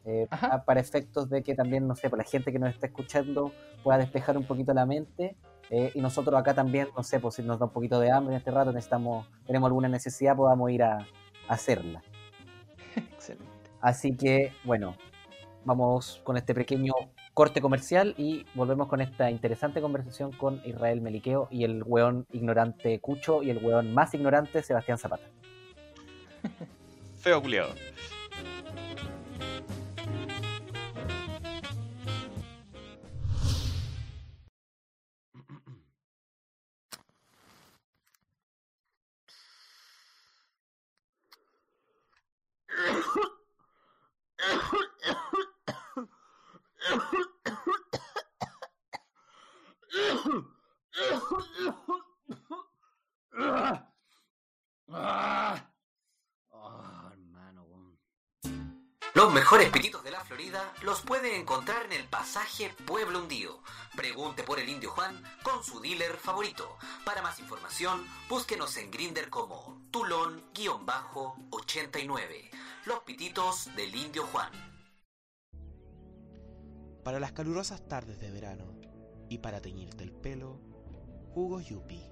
[0.05, 0.27] eh,
[0.65, 3.51] para efectos de que también, no sé, para la gente que nos está escuchando
[3.83, 5.35] pueda despejar un poquito la mente.
[5.69, 8.33] eh, y nosotros acá también, no sé, pues si nos da un poquito de hambre
[8.35, 12.03] en este rato, necesitamos, tenemos alguna necesidad, podamos ir a, a hacerla.
[12.95, 13.45] Excelente.
[13.81, 14.95] Así que, bueno,
[15.65, 16.93] vamos con este pequeño
[17.33, 22.99] corte comercial y volvemos con esta interesante conversación con Israel Meliqueo y el weón ignorante
[22.99, 25.25] Cucho y el weón más ignorante Sebastián Zapata.
[27.19, 27.73] Feo culiado.
[60.81, 63.59] Los puede encontrar en el pasaje Pueblo Hundido.
[63.95, 66.77] Pregunte por el Indio Juan con su dealer favorito.
[67.05, 72.49] Para más información, búsquenos en Grinder como Tulón-89.
[72.85, 74.51] Los pititos del Indio Juan.
[77.03, 78.75] Para las calurosas tardes de verano
[79.29, 80.59] y para teñirte el pelo,
[81.33, 82.09] jugo Yupi.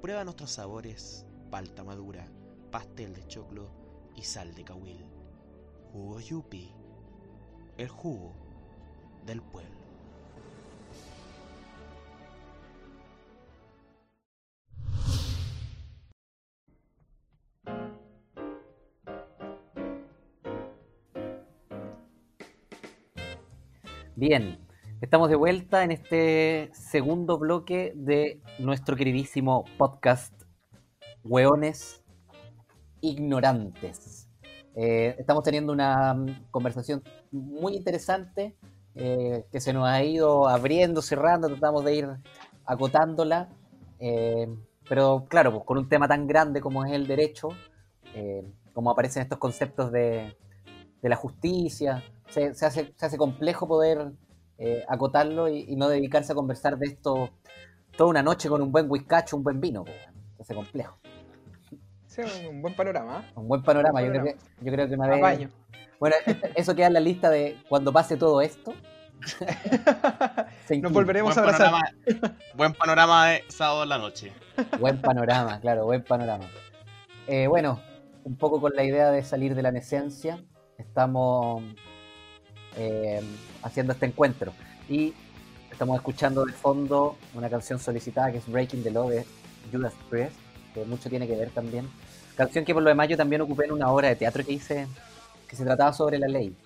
[0.00, 2.30] Prueba nuestros sabores: palta madura,
[2.70, 5.06] pastel de choclo y sal de cahuil.
[5.92, 6.74] Jugo Yupi,
[7.78, 8.32] el jugo
[9.26, 9.70] del pueblo.
[24.14, 24.58] Bien,
[25.00, 30.32] estamos de vuelta en este segundo bloque de nuestro queridísimo podcast
[31.24, 32.04] Hueones
[33.00, 34.21] Ignorantes.
[34.74, 38.56] Eh, estamos teniendo una mm, conversación muy interesante
[38.94, 42.08] eh, que se nos ha ido abriendo, cerrando, tratamos de ir
[42.64, 43.48] acotándola.
[43.98, 44.48] eh,
[44.88, 47.50] pero claro, pues con un tema tan grande como es el derecho,
[48.14, 48.42] eh,
[48.74, 50.36] como aparecen estos conceptos de,
[51.02, 54.12] la justicia, se, hace, se hace complejo poder
[54.58, 57.30] eh, acotarlo y, y no dedicarse a conversar de esto
[57.96, 59.84] toda una noche con un buen whiskacho, un buen vino.
[59.84, 59.96] pues,
[60.36, 61.01] se hace complejo.
[62.12, 63.24] Sí, un buen panorama.
[63.34, 64.00] Un buen panorama.
[64.02, 65.48] Buen Yo, creo que, yo creo que una Apaño.
[65.48, 65.78] vez.
[65.98, 66.16] Bueno,
[66.54, 68.74] eso queda en la lista de cuando pase todo esto.
[70.82, 71.70] Nos volveremos Buen a abrazar.
[71.70, 74.32] panorama, buen panorama de sábado en la noche.
[74.78, 76.44] Buen panorama, claro, buen panorama.
[77.26, 77.80] Eh, bueno,
[78.24, 80.42] un poco con la idea de salir de la esencia,
[80.76, 81.62] estamos
[82.76, 83.22] eh,
[83.62, 84.52] haciendo este encuentro.
[84.88, 85.14] Y
[85.70, 89.24] estamos escuchando de fondo una canción solicitada que es Breaking the Law de
[89.72, 90.36] Judas Priest,
[90.72, 91.88] que mucho tiene que ver también.
[92.36, 94.86] Canción que por lo demás yo también ocupé en una obra de teatro que hice,
[95.48, 96.56] que se trataba sobre la ley.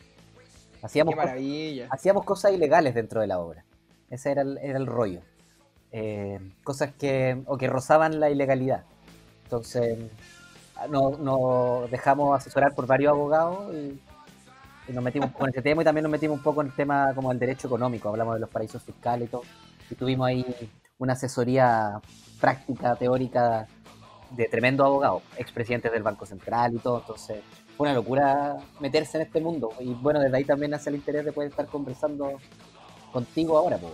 [0.82, 1.88] Hacíamos Qué maravilla.
[1.90, 3.64] hacíamos cosas ilegales dentro de la obra.
[4.10, 5.20] Ese era el, era el rollo.
[5.90, 8.84] Eh, cosas que, o que rozaban la ilegalidad.
[9.44, 9.98] Entonces,
[10.88, 14.00] nos dejamos asesorar por varios abogados y,
[14.88, 17.12] y nos metimos con ese tema y también nos metimos un poco en el tema
[17.14, 18.08] como el derecho económico.
[18.08, 19.42] Hablamos de los paraísos fiscales y todo.
[19.90, 20.44] Y tuvimos ahí
[20.98, 22.00] una asesoría
[22.40, 23.66] práctica, teórica
[24.30, 27.00] de tremendo abogado, expresidentes del Banco Central y todo.
[27.00, 27.42] Entonces,
[27.76, 29.72] fue una locura meterse en este mundo.
[29.80, 32.38] Y bueno, desde ahí también nace el interés de poder estar conversando
[33.12, 33.92] contigo ahora, pues.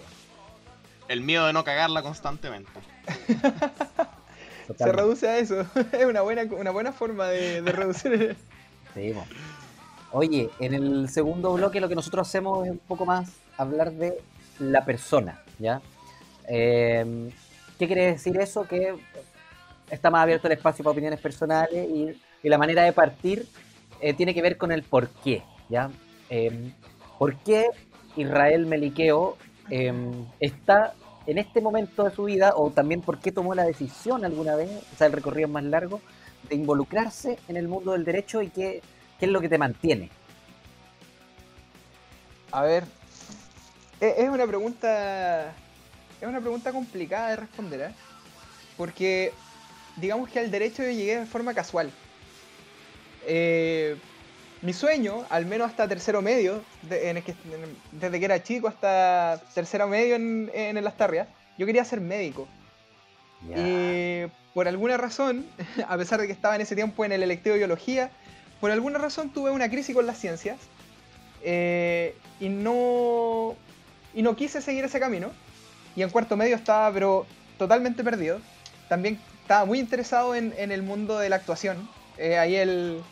[1.08, 2.70] El miedo de no cagarla constantemente.
[4.78, 5.66] Se reduce a eso.
[5.92, 8.36] Es una buena, una buena forma de, de reducir.
[8.94, 9.24] Sí, po.
[10.12, 14.20] Oye, en el segundo bloque lo que nosotros hacemos es un poco más hablar de
[14.58, 15.80] la persona, ¿ya?
[16.46, 17.30] Eh,
[17.78, 18.64] ¿Qué quiere decir eso?
[18.64, 18.94] Que
[19.92, 23.46] está más abierto el espacio para opiniones personales y, la manera de partir
[24.00, 25.90] eh, tiene que ver con el por qué, ¿ya?
[26.28, 26.72] Eh,
[27.18, 27.66] ¿Por qué
[28.16, 29.36] Israel Meliqueo
[29.70, 29.92] eh,
[30.40, 30.94] está
[31.26, 34.70] en este momento de su vida, o también por qué tomó la decisión alguna vez,
[34.92, 36.00] o sea, el recorrido más largo,
[36.48, 38.82] de involucrarse en el mundo del derecho y qué,
[39.20, 40.10] qué es lo que te mantiene?
[42.50, 42.84] A ver.
[44.00, 45.52] Es es una pregunta.
[46.20, 47.94] Es una pregunta complicada de responder, ¿eh?
[48.76, 49.32] Porque
[49.96, 51.90] digamos que al derecho yo llegué de forma casual.
[53.26, 53.96] Eh,
[54.62, 58.42] mi sueño, al menos hasta tercero medio, de- en el que, en- desde que era
[58.42, 61.26] chico hasta tercero medio en, en el Astarria,
[61.58, 62.46] yo quería ser médico.
[63.56, 64.22] Y
[64.54, 65.44] por alguna razón,
[65.88, 68.10] a pesar de que estaba en ese tiempo en el electivo de biología,
[68.60, 70.58] por alguna razón tuve una crisis con las ciencias
[71.42, 73.56] eh, y no
[74.14, 75.30] y no quise seguir ese camino.
[75.96, 77.26] Y en cuarto medio estaba pero
[77.58, 78.40] totalmente perdido.
[78.88, 79.18] También
[79.52, 81.86] estaba muy interesado en, en el mundo de la actuación.
[82.16, 83.02] Eh, ahí el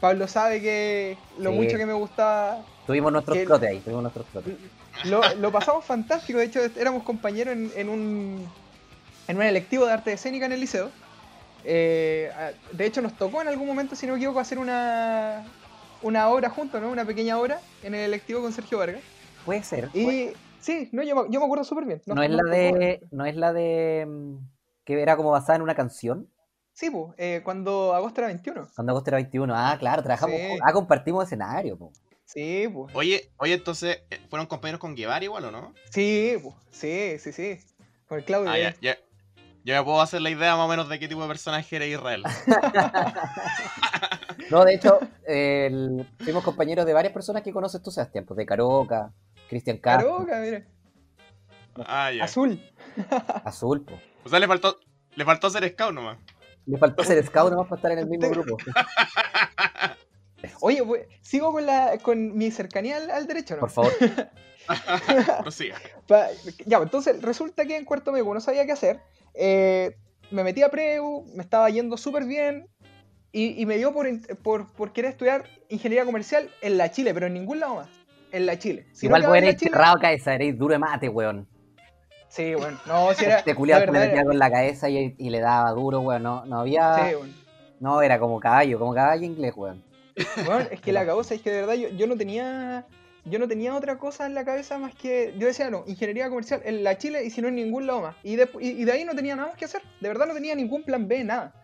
[0.00, 1.56] Pablo sabe que lo Sí.
[1.56, 4.54] mucho que me gustaba Tuvimos nuestros trotes ahí, tuvimos nuestros trotes.
[5.04, 8.48] lo, lo pasamos fantástico, de hecho éramos compañeros en, en un,
[9.28, 10.90] en un electivo de arte escénica en el liceo.
[11.64, 12.30] Eh,
[12.72, 15.44] de hecho nos tocó en algún momento, si no me equivoco, hacer una,
[16.00, 16.88] una obra juntos, ¿no?
[16.90, 19.02] Una pequeña obra en el electivo con Sergio Vargas.
[19.44, 19.90] Puede ser.
[19.94, 22.00] Y puede- sí, no, yo, me- yo me acuerdo súper bien.
[22.06, 23.00] no, es la de.
[23.12, 24.08] No es la de.
[24.84, 26.28] Que era como basada en una canción.
[26.72, 28.68] Sí, pues, eh, cuando agosto era 21.
[28.74, 29.54] Cuando agosto era 21.
[29.54, 30.36] Ah, claro, trabajamos.
[30.36, 30.58] Sí.
[30.64, 31.92] Ah, compartimos escenario, po.
[32.24, 32.94] Sí, pues.
[32.94, 35.74] Oye, oye, entonces, eh, ¿fueron compañeros con Guevara igual o no?
[35.90, 36.54] Sí, pues.
[36.70, 37.60] Sí, sí, sí.
[38.08, 38.50] Con el Claudio.
[38.50, 38.96] Ah, ya, ya.
[39.64, 41.86] Yo me puedo hacer la idea más o menos de qué tipo de personaje era
[41.86, 42.24] Israel.
[44.50, 48.44] No, de hecho, el- fuimos compañeros de varias personas que conoces tú, Sebastián, pues de
[48.44, 49.12] Caroca,
[49.48, 50.66] Cristian Castro, Caroca, mira.
[51.86, 52.24] Ah, ya.
[52.24, 52.60] Azul.
[53.44, 53.98] Azul, po.
[54.24, 54.78] O sea, le faltó,
[55.14, 56.18] le faltó ser scout nomás.
[56.66, 58.56] Le faltó ser scout nomás para estar en el mismo grupo.
[60.60, 63.60] Oye, pues, sigo con, la, con mi cercanía al, al derecho, ¿no?
[63.60, 63.92] Por favor.
[66.06, 66.28] Pa-
[66.66, 69.00] ya, pues, entonces resulta que en cuarto medio, no sabía qué hacer,
[69.34, 69.96] eh,
[70.30, 72.68] me metí a Preu, me estaba yendo súper bien
[73.32, 77.12] y, y me dio por, in- por, por querer estudiar ingeniería comercial en la Chile,
[77.14, 77.88] pero en ningún lado más.
[78.30, 78.86] En la Chile.
[78.92, 81.46] Si no Igual quedaba vos eres cerrado cabeza, eres duro de mate, weón.
[82.32, 83.40] Sí, bueno, no, si era.
[83.40, 86.22] Este que le verdad metía con la cabeza y, y le daba duro, weón.
[86.22, 87.10] No, no había.
[87.10, 87.34] Sí, bueno.
[87.78, 89.84] No, era como caballo, como caballo inglés, weón.
[90.46, 92.86] Bueno, es que la cagó, es que de verdad yo, yo no tenía.
[93.26, 95.34] Yo no tenía otra cosa en la cabeza más que.
[95.36, 98.16] Yo decía, no, ingeniería comercial en la Chile y si no en ningún lado más.
[98.22, 99.82] Y de, y, y de ahí no tenía nada más que hacer.
[100.00, 101.54] De verdad no tenía ningún plan B, nada.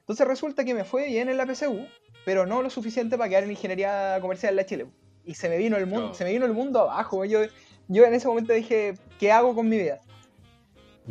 [0.00, 1.86] Entonces resulta que me fue bien en la PSU,
[2.26, 4.86] pero no lo suficiente para quedar en ingeniería comercial en la Chile.
[5.24, 7.24] Y se me vino el mundo, se me vino el mundo abajo.
[7.24, 7.40] Yo,
[7.88, 10.00] yo en ese momento dije, ¿qué hago con mi vida?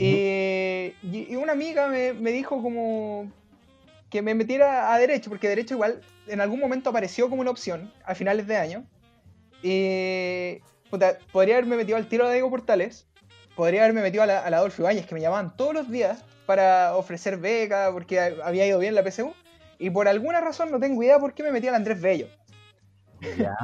[0.02, 3.32] Eh, y, y una amiga me, me dijo como
[4.10, 7.92] que me metiera a derecho, porque derecho igual en algún momento apareció como una opción
[8.06, 8.86] a finales de año.
[10.90, 13.06] Puta, podría haberme metido al tiro a Diego Portales,
[13.56, 16.24] podría haberme metido a la, a la Adolfo Ibáñez, que me llamaban todos los días
[16.48, 19.34] para ofrecer becas, porque ha- había ido bien la PSU.
[19.78, 22.28] Y por alguna razón, no tengo idea por qué me metí al Andrés Bello.
[23.38, 23.56] Ya.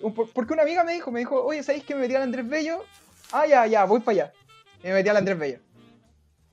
[0.14, 2.46] Por- porque una amiga me dijo, me dijo, oye, ¿sabéis que me metí al Andrés
[2.48, 2.84] Bello?
[3.32, 4.32] Ah, ya, ya, voy para allá.
[4.82, 5.58] Y me metí al Andrés Bello.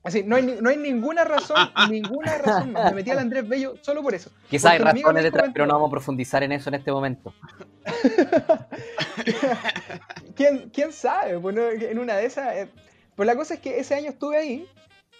[0.02, 1.56] Así, no hay, no hay ninguna razón,
[1.90, 2.90] ninguna razón más.
[2.90, 4.30] Me metí al Andrés Bello solo por eso.
[4.48, 7.34] Quizás hay razones detrás, pero no vamos a profundizar en eso en este momento.
[10.34, 11.38] ¿Quién, quién sabe?
[11.38, 12.54] Pues no, en una de esas.
[12.54, 12.68] eh,
[13.14, 14.68] Pues la cosa es que ese año estuve ahí.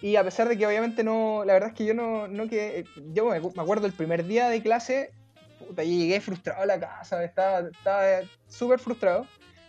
[0.01, 1.43] Y a pesar de que obviamente no.
[1.45, 2.27] La verdad es que yo no.
[2.27, 5.11] no que, yo me, me acuerdo el primer día de clase.
[5.59, 7.23] Puta, yo llegué frustrado a la casa.
[7.23, 8.03] Estaba estaba
[8.47, 9.25] súper frustrado.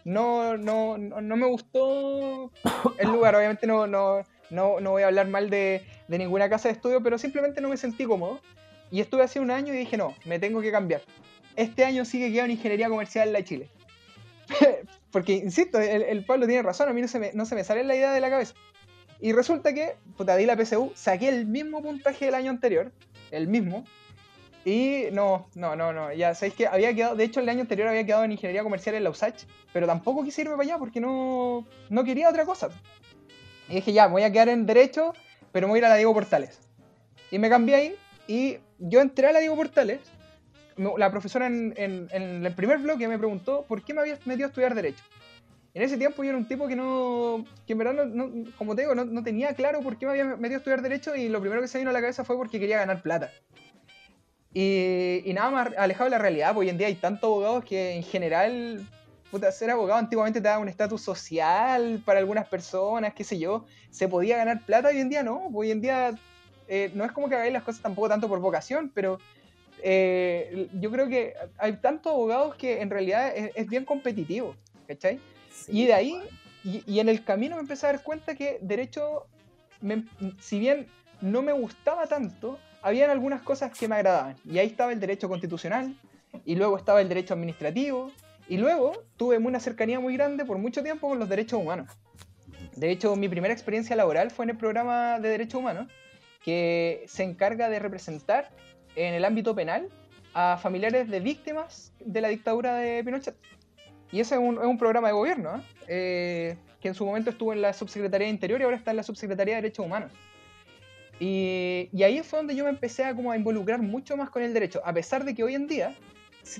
[0.09, 2.51] No, no, no, me gustó
[2.99, 3.37] el lugar.
[3.37, 7.03] Obviamente no, no, no, no voy a hablar mal de, de ninguna casa de estudio.
[7.03, 8.41] Pero simplemente no me sentí cómodo.
[8.91, 11.03] Y estuve hace un año y dije, no, me tengo que cambiar.
[11.57, 13.69] Este año sí que quedo en Ingeniería Comercial en la Chile.
[15.13, 17.63] Porque, insisto, el, el Pablo tiene razón, a mí no se, me, no se me
[17.63, 18.55] sale la idea de la cabeza.
[19.21, 22.93] Y resulta que, puta, di la PSU, saqué el mismo puntaje del año anterior,
[23.31, 23.85] el mismo,
[24.65, 27.89] y no, no, no, no, ya sabéis que había quedado, de hecho el año anterior
[27.89, 31.01] había quedado en Ingeniería Comercial en la USACH, pero tampoco quise irme para allá porque
[31.01, 32.69] no, no quería otra cosa.
[33.69, 35.13] Y dije, ya, voy a quedar en Derecho,
[35.53, 36.59] pero me voy a ir a la Diego Portales.
[37.31, 37.95] Y me cambié ahí,
[38.27, 40.01] y yo entré a la Diego Portales,
[40.77, 41.75] la profesora en
[42.13, 45.03] el primer bloque me preguntó por qué me había metido a estudiar Derecho.
[45.75, 48.75] En ese tiempo yo era un tipo que no, que en verdad, no, no- como
[48.75, 51.29] te digo, no, no tenía claro por qué me había metido a estudiar Derecho y
[51.29, 53.31] lo primero que se vino a la cabeza fue porque quería ganar plata.
[54.55, 57.65] Y, y nada más alejado de la realidad, porque hoy en día hay tantos abogados
[57.65, 58.87] que en general,
[59.31, 63.67] puta, ser abogado antiguamente te daba un estatus social para algunas personas, qué sé yo,
[63.91, 66.15] se podía ganar plata, hoy en día no, hoy en día
[66.67, 69.19] eh, no es como que hagáis las cosas tampoco tanto por vocación, pero
[69.83, 74.55] eh, yo creo que hay tantos abogados que en realidad es, es bien competitivo,
[74.87, 75.21] ¿cachai?
[75.69, 76.23] Y de ahí,
[76.65, 79.27] y, y en el camino me empecé a dar cuenta que derecho,
[79.81, 80.05] me-
[80.41, 80.87] si bien
[81.21, 84.37] no me gustaba tanto, habían algunas cosas que me agradaban.
[84.45, 85.95] Y ahí estaba el derecho constitucional,
[86.45, 88.11] y luego estaba el derecho administrativo,
[88.49, 91.89] y luego tuve una cercanía muy grande por mucho tiempo con los derechos humanos.
[92.76, 95.89] De hecho, mi primera experiencia laboral fue en el programa de derechos humanos,
[96.43, 98.51] que se encarga de representar
[98.97, 99.89] en el ámbito penal
[100.33, 103.35] a familiares de víctimas de la dictadura de Pinochet.
[104.11, 105.62] Y ese es un, programa de gobierno, ¿eh?
[105.89, 108.99] Eh, que en su momento estuvo en la Subsecretaría de Interior y ahora está en
[108.99, 110.12] la Subsecretaría de Derechos Humanos.
[111.21, 114.43] Y, y ahí fue donde yo me empecé a, como a involucrar mucho más con
[114.43, 115.95] el derecho, a pesar de que hoy en día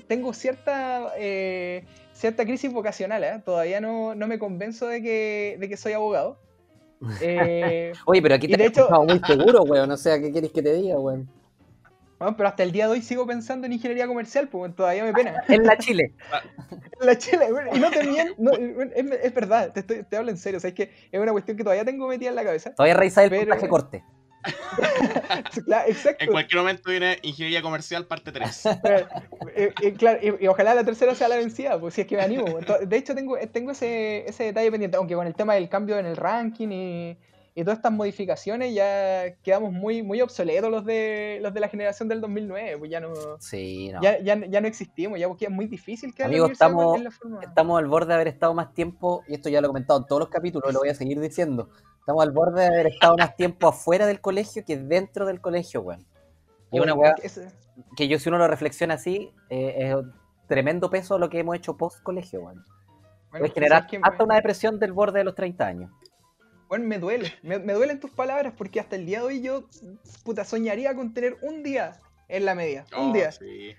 [0.07, 3.41] tengo cierta, eh, cierta crisis vocacional, ¿eh?
[3.43, 6.37] todavía no, no me convenzo de que, de que soy abogado.
[7.21, 9.89] Eh, Oye, pero aquí te de he hecho- muy seguro, weón.
[9.89, 11.29] O sea, ¿qué quieres que te diga, weón?
[12.19, 15.13] bueno, pero hasta el día de hoy sigo pensando en ingeniería comercial, pues todavía me
[15.13, 15.41] pena.
[15.47, 16.11] En la Chile.
[16.99, 20.29] La chela, bueno, y no te miento, no, es, es verdad, te, estoy- te hablo
[20.31, 22.43] en serio, o sea, es que es una cuestión que todavía tengo metida en la
[22.43, 22.75] cabeza.
[22.75, 24.03] Todavía revisar el Pero- puntaje corte.
[25.65, 26.23] Claro, exacto.
[26.23, 28.63] En cualquier momento viene Ingeniería Comercial parte 3.
[28.89, 29.05] Eh,
[29.55, 32.15] eh, eh, claro, y, y ojalá la tercera sea la vencida, pues si es que
[32.15, 32.45] me animo.
[32.85, 36.05] De hecho, tengo, tengo ese, ese detalle pendiente, aunque con el tema del cambio en
[36.05, 37.17] el ranking y,
[37.55, 42.07] y todas estas modificaciones ya quedamos muy, muy obsoletos los de los de la generación
[42.07, 44.01] del 2009, pues ya no, Sí, no.
[44.01, 47.11] ya, ya, ya no existimos, ya porque es muy difícil que Amigos, estamos- en la
[47.11, 47.41] forma.
[47.41, 50.05] Estamos al borde de haber estado más tiempo, y esto ya lo he comentado en
[50.05, 51.69] todos los capítulos, lo voy a seguir diciendo.
[51.99, 55.81] Estamos al borde de haber estado más tiempo afuera del colegio que dentro del colegio,
[55.81, 56.05] weón.
[56.71, 57.15] Y una weá
[57.95, 60.13] que yo, si uno lo reflexiona así, eh, es un
[60.47, 62.63] tremendo peso lo que hemos hecho post colegio, weón.
[63.31, 65.91] bueno, Puede generar hasta una depresión del borde de los 30 años.
[66.67, 69.63] Bueno, me duele, me, me duelen tus palabras porque hasta el día de hoy yo,
[70.23, 73.31] puta, soñaría con tener un día en la media, un Oh, día.
[73.31, 73.75] sí.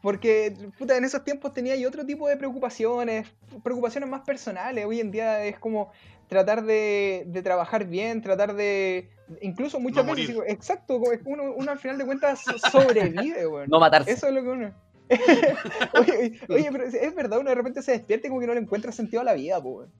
[0.00, 3.26] Porque, puta, en esos tiempos tenía yo otro tipo de preocupaciones,
[3.64, 4.84] preocupaciones más personales.
[4.86, 5.90] Hoy en día es como
[6.28, 9.10] tratar de, de trabajar bien, tratar de...
[9.40, 12.44] Incluso muchas No veces, digo, exacto, como es que uno, uno al final de cuentas
[12.44, 13.68] so- sobrevive, weón.
[13.68, 14.12] No matarse.
[14.12, 14.74] Eso es lo que uno...
[15.94, 18.60] oye, oye, pero es- verdad, uno de repente se despierta y como que no le
[18.60, 19.90] encuentra sentido a la vida, weón.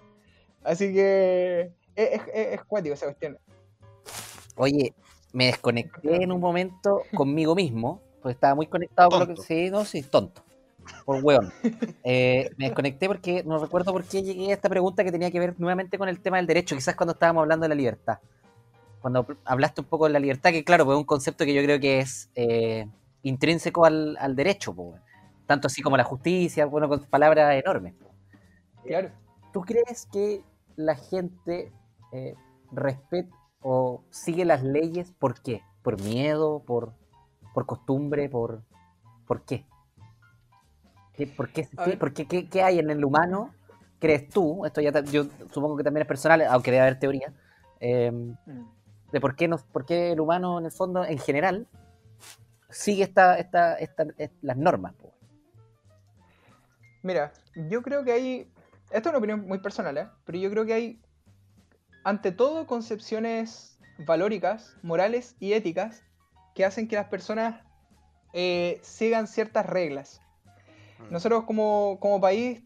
[0.63, 3.39] Así que es, es, es- es cuático esa cuestión.
[4.57, 4.93] Oye,
[5.33, 9.35] me desconecté en un momento conmigo mismo, porque estaba muy conectado con lo que.
[9.35, 9.47] Tonto.
[9.47, 10.43] Sí, no, sí, tonto.
[11.05, 11.53] Por weón.
[12.05, 15.39] Eh, me desconecté porque no recuerdo por qué llegué a esta pregunta que tenía que
[15.39, 18.19] ver nuevamente con el tema del derecho, quizás cuando estábamos hablando de la libertad.
[19.01, 21.63] Cuando hablaste un poco de la libertad, que claro, pues es un concepto que yo
[21.63, 22.89] creo que es eh,
[23.23, 25.01] intrínseco al, al derecho, pues,
[25.47, 27.95] tanto así como la justicia, bueno, con palabras enormes.
[28.85, 29.11] Claro.
[29.53, 30.43] ¿Tú crees que
[30.77, 31.73] la gente
[32.13, 32.35] eh,
[32.73, 35.63] respeta o sigue las leyes por qué?
[35.83, 36.63] ¿Por miedo?
[36.67, 36.93] ¿Por,
[37.59, 38.29] por costumbre?
[38.29, 38.63] ¿Por,
[39.27, 39.67] ¿por qué?
[41.15, 41.67] ¿Qué- ¿Por qué,
[41.99, 43.53] por qué- qué- qué hay en el humano?
[43.99, 44.65] ¿Crees tú?
[44.65, 47.33] Esto ya yo supongo que también es personal, aunque debe haber teoría.
[47.81, 48.13] eh,
[49.11, 51.67] de por qué, nos, por qué el humano, en el fondo, en general,
[52.71, 54.95] sigue esta, esta, esta, est- las normas.
[57.03, 58.53] Mira, yo creo que hay.
[58.91, 60.09] Esta es una opinión muy personal, ¿eh?
[60.25, 61.01] Pero yo creo que hay,
[62.05, 66.03] ante todo, concepciones valóricas, morales y éticas
[66.59, 67.63] que hacen que las personas
[68.33, 70.21] eh, sigan ciertas reglas.
[70.99, 71.13] Mm.
[71.13, 72.63] Nosotros, como, como país,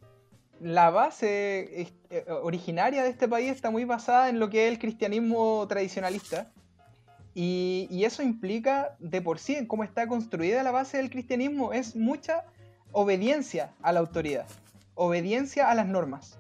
[0.60, 4.72] la base es- eh, originaria de este país está muy basada en lo que es
[4.72, 6.50] el cristianismo tradicionalista.
[7.34, 11.74] Y, y eso implica, de por sí, en cómo está construida la base del cristianismo,
[11.74, 12.46] es mucha
[12.92, 14.46] obediencia a la autoridad,
[14.94, 16.38] obediencia a las normas.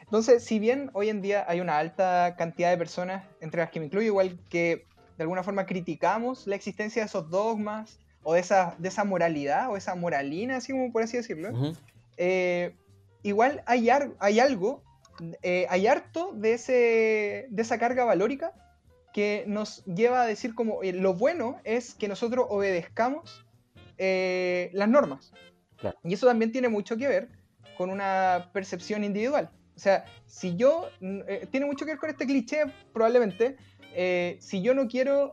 [0.00, 3.80] Entonces, si bien hoy en día hay una alta cantidad de personas, entre las que
[3.80, 4.86] me incluyo, igual que
[5.16, 9.70] de alguna forma criticamos la existencia de esos dogmas o de esa, de esa moralidad
[9.70, 11.50] o esa moralina, así como por así decirlo,
[12.16, 12.74] eh,
[13.22, 14.82] igual hay, ar- hay algo,
[15.42, 18.52] eh, hay harto de, ese, de esa carga valórica
[19.12, 23.44] que nos lleva a decir como eh, lo bueno es que nosotros obedezcamos
[23.96, 25.32] las normas.
[25.76, 25.96] Claro.
[26.02, 27.28] Y eso también tiene mucho que ver
[27.76, 29.50] con una percepción individual.
[29.76, 33.56] O sea, si yo, mm, tiene mucho que ver con este cliché probablemente,
[33.94, 35.32] eh, si yo no quiero,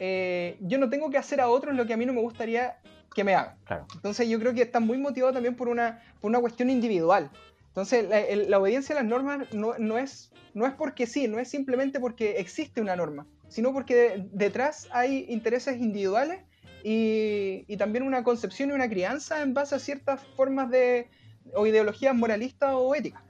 [0.00, 2.78] eh, yo no tengo que hacer a otros lo que a mí no me gustaría
[3.14, 3.56] que me hagan.
[3.64, 3.86] Claro.
[3.94, 7.30] Entonces yo creo que está muy motivado también por una, por una cuestión individual.
[7.68, 11.28] Entonces la, el- la obediencia a las normas no, no es, no es porque sí,
[11.28, 16.40] no es simplemente porque existe una norma, sino porque de- detrás hay intereses individuales
[16.84, 21.08] y, y también una concepción y una crianza en base a ciertas formas de
[21.54, 23.22] o ideologías moralistas o éticas.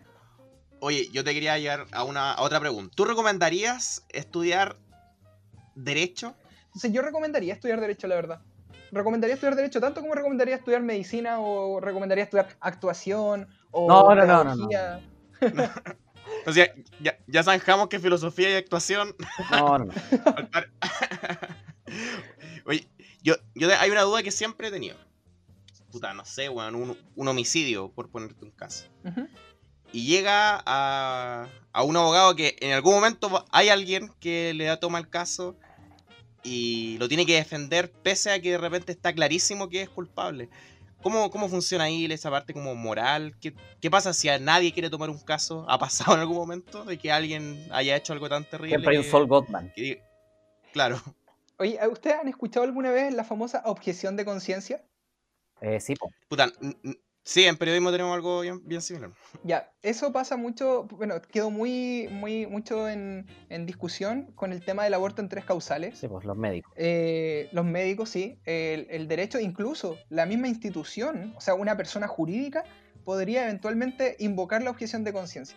[0.85, 2.93] Oye, yo te quería llevar a una a otra pregunta.
[2.97, 4.77] ¿Tú recomendarías estudiar
[5.77, 6.35] derecho?
[6.67, 8.41] Entonces yo recomendaría estudiar derecho, la verdad.
[8.91, 14.27] Recomendaría estudiar derecho tanto como recomendaría estudiar medicina o recomendaría estudiar actuación o No, no,
[14.27, 14.69] no, no, no.
[16.47, 16.67] O sea,
[16.99, 19.15] ya, ya zanjamos que filosofía y actuación.
[19.53, 19.95] No, no, no.
[22.67, 22.89] Oye,
[23.23, 24.97] yo, yo te- hay una duda que siempre he tenido.
[25.93, 28.89] Puta, no sé, weón, un, un homicidio, por ponerte un caso.
[29.05, 29.29] Ujú.
[29.93, 34.81] Y llega a, a un abogado que en algún momento hay alguien que le da
[34.81, 35.57] toma el caso
[36.43, 40.49] y lo tiene que defender pese a que de repente está clarísimo que es culpable.
[41.03, 43.35] ¿Cómo, cómo funciona ahí esa parte como moral?
[43.41, 45.67] ¿Qué, ¿Qué pasa si a nadie quiere tomar un caso?
[45.69, 48.79] ¿Ha pasado en algún momento de que alguien haya hecho algo tan terrible?
[48.79, 49.73] Siempre hay un Gottman.
[49.75, 50.01] que
[50.73, 51.03] Claro.
[51.59, 54.85] Oye, ¿ustedes han escuchado alguna vez la famosa objeción de conciencia?
[55.61, 56.11] Eh, sí, po.
[56.29, 56.51] Puta,
[57.25, 59.11] sí, en periodismo tenemos algo bien, bien similar.
[59.45, 64.85] Ya, eso pasa mucho, bueno, quedó muy, muy, mucho en, en discusión con el tema
[64.85, 65.99] del aborto en tres causales.
[65.99, 66.73] sí, pues los médicos.
[66.77, 72.07] Eh, los médicos, sí, el, el derecho, incluso la misma institución, o sea, una persona
[72.07, 72.65] jurídica,
[73.05, 75.57] podría eventualmente invocar la objeción de conciencia.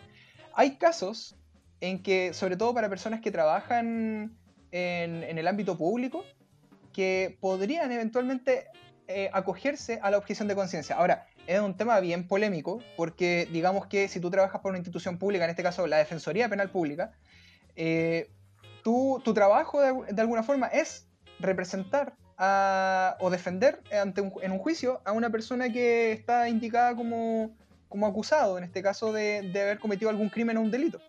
[0.54, 1.36] Hay casos
[1.80, 4.36] en que, sobre todo para personas que trabajan
[4.72, 6.24] en, en el ámbito público,
[6.92, 8.64] que podrían eventualmente
[9.06, 10.96] eh, acogerse a la objeción de conciencia.
[10.96, 15.18] Ahora, es un tema bien polémico, porque digamos que si tú trabajas por una institución
[15.18, 17.12] pública, en este caso la Defensoría Penal Pública,
[17.76, 18.30] eh,
[18.82, 21.08] tú- tu trabajo de, de alguna forma es
[21.40, 26.94] representar a- o defender ante un, en un juicio a una persona que está indicada
[26.94, 27.56] como,
[27.88, 31.00] como acusado, en este caso de, de haber cometido algún crimen o un delito.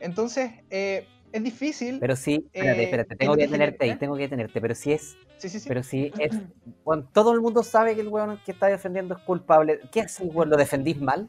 [0.00, 1.06] Entonces, eh,
[1.36, 1.98] es difícil.
[2.00, 4.60] Pero sí, espérate, Eh, espérate, en tengo que que tenerte ahí, genera- tengo que tenerte.
[4.60, 5.68] Pero si es, sí, sí, sí.
[5.68, 6.38] pero si es,
[6.84, 9.80] bueno, todo el mundo sabe que el weón que está defendiendo es culpable.
[9.92, 10.48] ¿Qué hace, weón?
[10.50, 11.28] ¿Lo defendís mal?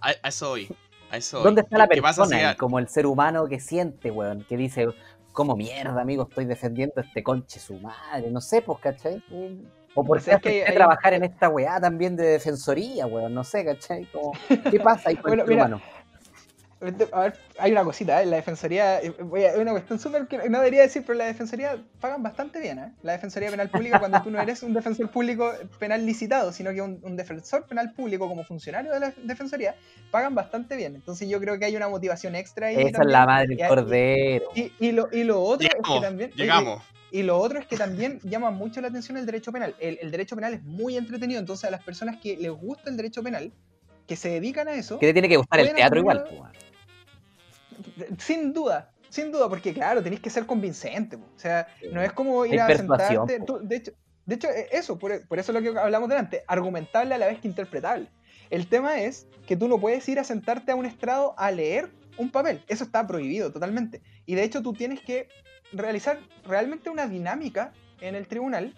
[0.00, 0.68] A, a eso voy.
[1.10, 1.44] A eso voy.
[1.44, 4.44] ¿Dónde está la ¿Qué pasa persona como el ser humano que siente, weón?
[4.48, 4.86] Que dice,
[5.32, 8.30] ¿cómo mierda, amigo, estoy defendiendo a este conche su madre?
[8.30, 9.22] No sé, pues, ¿cachai?
[9.94, 13.64] O por es que hay- trabajar en esta weá también de defensoría, weón, no sé,
[13.64, 14.04] ¿cachai?
[14.12, 14.32] Como,
[14.70, 15.82] ¿Qué pasa ahí con Bueno, el ser mira, humano?
[17.12, 18.26] A ver, hay una cosita, ¿eh?
[18.26, 21.24] la defensoría, eh, voy a- es una cuestión súper que no debería decir, pero la
[21.26, 22.92] defensoría pagan bastante bien, ¿eh?
[23.02, 26.80] La defensoría penal pública cuando tú no eres un defensor público penal licitado, sino que
[26.80, 29.74] un, un defensor penal público como funcionario de la defensoría,
[30.12, 30.94] pagan bastante bien.
[30.94, 32.76] Entonces yo creo que hay una motivación extra ahí.
[32.76, 34.44] Esa es la madre Y- del cordero.
[34.54, 36.30] Y, y lo, y lo otro es que Llegamos, también...
[36.32, 36.82] oye, llegamos.
[37.10, 39.74] y lo otro es que también llama mucho la atención el derecho penal.
[39.80, 42.96] El, el derecho penal es muy entretenido, entonces a las personas que les gusta el
[42.96, 43.50] derecho penal,
[44.06, 46.67] que se dedican a eso, Que te tiene que gustar el teatro igual, pues.
[48.18, 51.18] Sin duda, sin duda, porque claro, tenéis que ser convincente.
[51.18, 51.24] po.
[51.34, 53.40] O sea, no es como ir Hay a sentarte.
[53.40, 53.92] tú- de, hecho,
[54.26, 57.26] de hecho, eh, eso, por, por eso es lo que hablamos delante, argumentable a la
[57.26, 58.08] vez que interpretable.
[58.50, 61.90] El tema es que tú no puedes ir a sentarte a un estrado a leer
[62.16, 62.62] un papel.
[62.68, 64.02] Eso está prohibido totalmente.
[64.26, 65.28] Y de hecho, tú tienes que
[65.72, 68.74] realizar realmente una dinámica en el tribunal,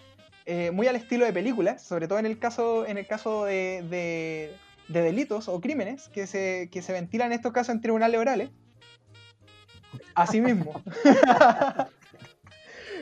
[0.47, 3.85] eh, muy al estilo de películas, sobre todo en el caso, en el caso de,
[3.89, 4.53] de-
[4.89, 8.51] de delitos o crímenes que se, que se ventilan en estos casos en tribunales orales
[10.15, 10.83] Así mismo.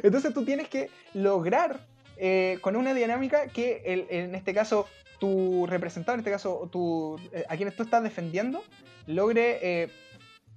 [0.02, 1.80] Entonces tú tienes que lograr
[2.16, 4.86] eh, con una dinámica que en este caso
[5.18, 8.62] tu representado, en este caso tu, eh, a quienes tú estás defendiendo,
[9.06, 9.90] logre eh,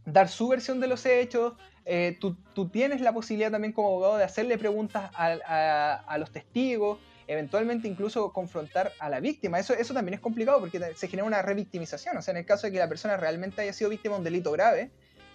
[0.06, 1.54] dar su versión de los hechos.
[1.86, 6.18] eh, tú, tú tienes la posibilidad también como abogado de hacerle preguntas a, a- a
[6.20, 9.58] los testigos, eventualmente incluso confrontar a la víctima.
[9.60, 12.16] Eso, eso también es complicado porque se genera una revictimización.
[12.18, 14.24] O sea, en el caso de que la persona realmente haya sido víctima de un
[14.26, 14.92] delito grave,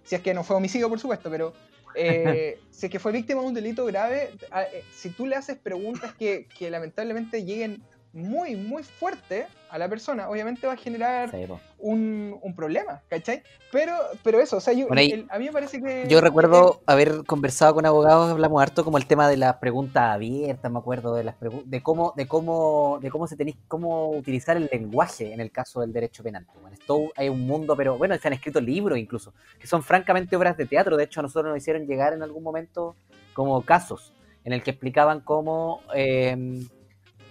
[0.07, 1.53] si es que no fue homicidio, por supuesto, pero
[1.95, 5.37] eh, si es que fue víctima de un delito grave, a- eh, si tú le
[5.37, 7.83] haces preguntas que, que lamentablemente lleguen
[8.17, 11.45] muy, muy fuerte a la persona, obviamente va a generar Sí,
[11.79, 13.43] un, un problema, ¿cachai?
[13.71, 13.93] Pero,
[14.23, 16.07] pero eso, o sea, yo, Bueno, ahí- el- a mí me parece que...
[16.09, 20.71] Yo recuerdo haber conversado con abogados, hablamos harto como el tema de las preguntas abiertas,
[20.73, 24.69] me acuerdo de las de cómo, de cómo, de cómo se tenéis, cómo utilizar el
[24.73, 26.47] lenguaje en el caso del derecho penal.
[26.63, 30.37] Bueno, esto hay un mundo, pero bueno, se han escrito libros incluso, que son francamente
[30.37, 30.97] obras de teatro.
[30.97, 32.97] De hecho, a nosotros nos hicieron llegar en algún momento
[33.35, 34.13] como casos
[34.45, 36.63] en el que explicaban cómo eh,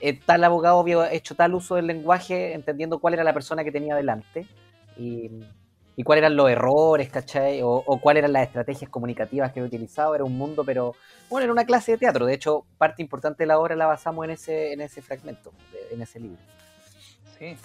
[0.10, 3.72] eh, tal abogado había hecho tal uso del lenguaje, entendiendo cuál era la persona que
[3.72, 4.46] tenía delante.
[4.98, 5.30] Y,
[5.98, 7.62] y cuáles eran los errores, ¿cachai?
[7.62, 10.14] O, o cuáles eran las estrategias comunicativas que había utilizado.
[10.16, 10.94] Era un mundo, pero
[11.30, 12.26] bueno, era una clase de teatro.
[12.26, 15.52] De hecho, parte importante de la obra la basamos en ese, en ese fragmento,
[15.92, 16.40] en ese libro.
[17.40, 17.56] Sí.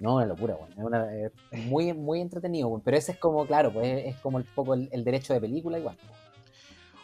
[0.00, 0.74] No, una locura, bueno.
[0.76, 1.14] Es una-
[1.50, 2.82] es muy, muy entretenido, bueno.
[2.84, 5.78] pero ese es como, claro, pues es como un poco el, el derecho de película
[5.78, 5.96] igual.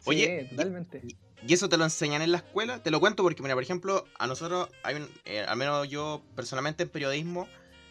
[0.06, 1.00] Oye, Sí, totalmente.
[1.02, 1.16] ¿Y
[1.52, 2.82] eso te lo enseñan en la escuela?
[2.82, 6.22] Te lo cuento porque, mira, por ejemplo, a nosotros, hay un, eh, al menos yo
[6.34, 7.46] personalmente en periodismo,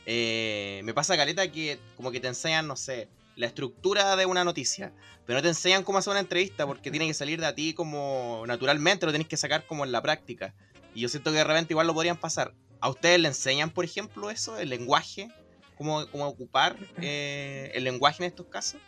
[0.06, 4.44] eh, me pasa caleta que como que te enseñan, no sé, la estructura de una
[4.44, 4.92] noticia,
[5.26, 7.74] pero no te enseñan cómo hacer una entrevista porque tiene que salir de a ti
[7.74, 10.54] como naturalmente, lo tenés que sacar como en la práctica.
[10.94, 12.54] Y yo siento que de repente igual lo podrían pasar.
[12.80, 15.30] ¿A ustedes le enseñan, por ejemplo, eso, el lenguaje?
[15.78, 18.80] ¿Cómo, cómo ocupar eh, el lenguaje en estos casos?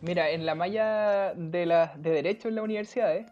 [0.00, 3.26] Mira, en la malla de, la, de Derecho en las universidades,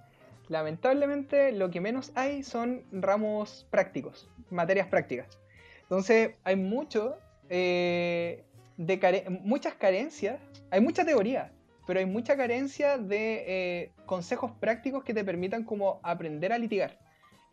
[0.49, 5.38] lamentablemente lo que menos hay son ramos prácticos, materias prácticas.
[5.82, 7.18] Entonces, hay mucho,
[7.49, 8.44] eh,
[8.76, 10.40] de care- muchas carencias,
[10.70, 11.53] hay mucha teoría,
[11.86, 15.66] pero hay mucha carencia de eh, consejos prácticos que te permitan
[16.03, 16.99] aprender a litigar.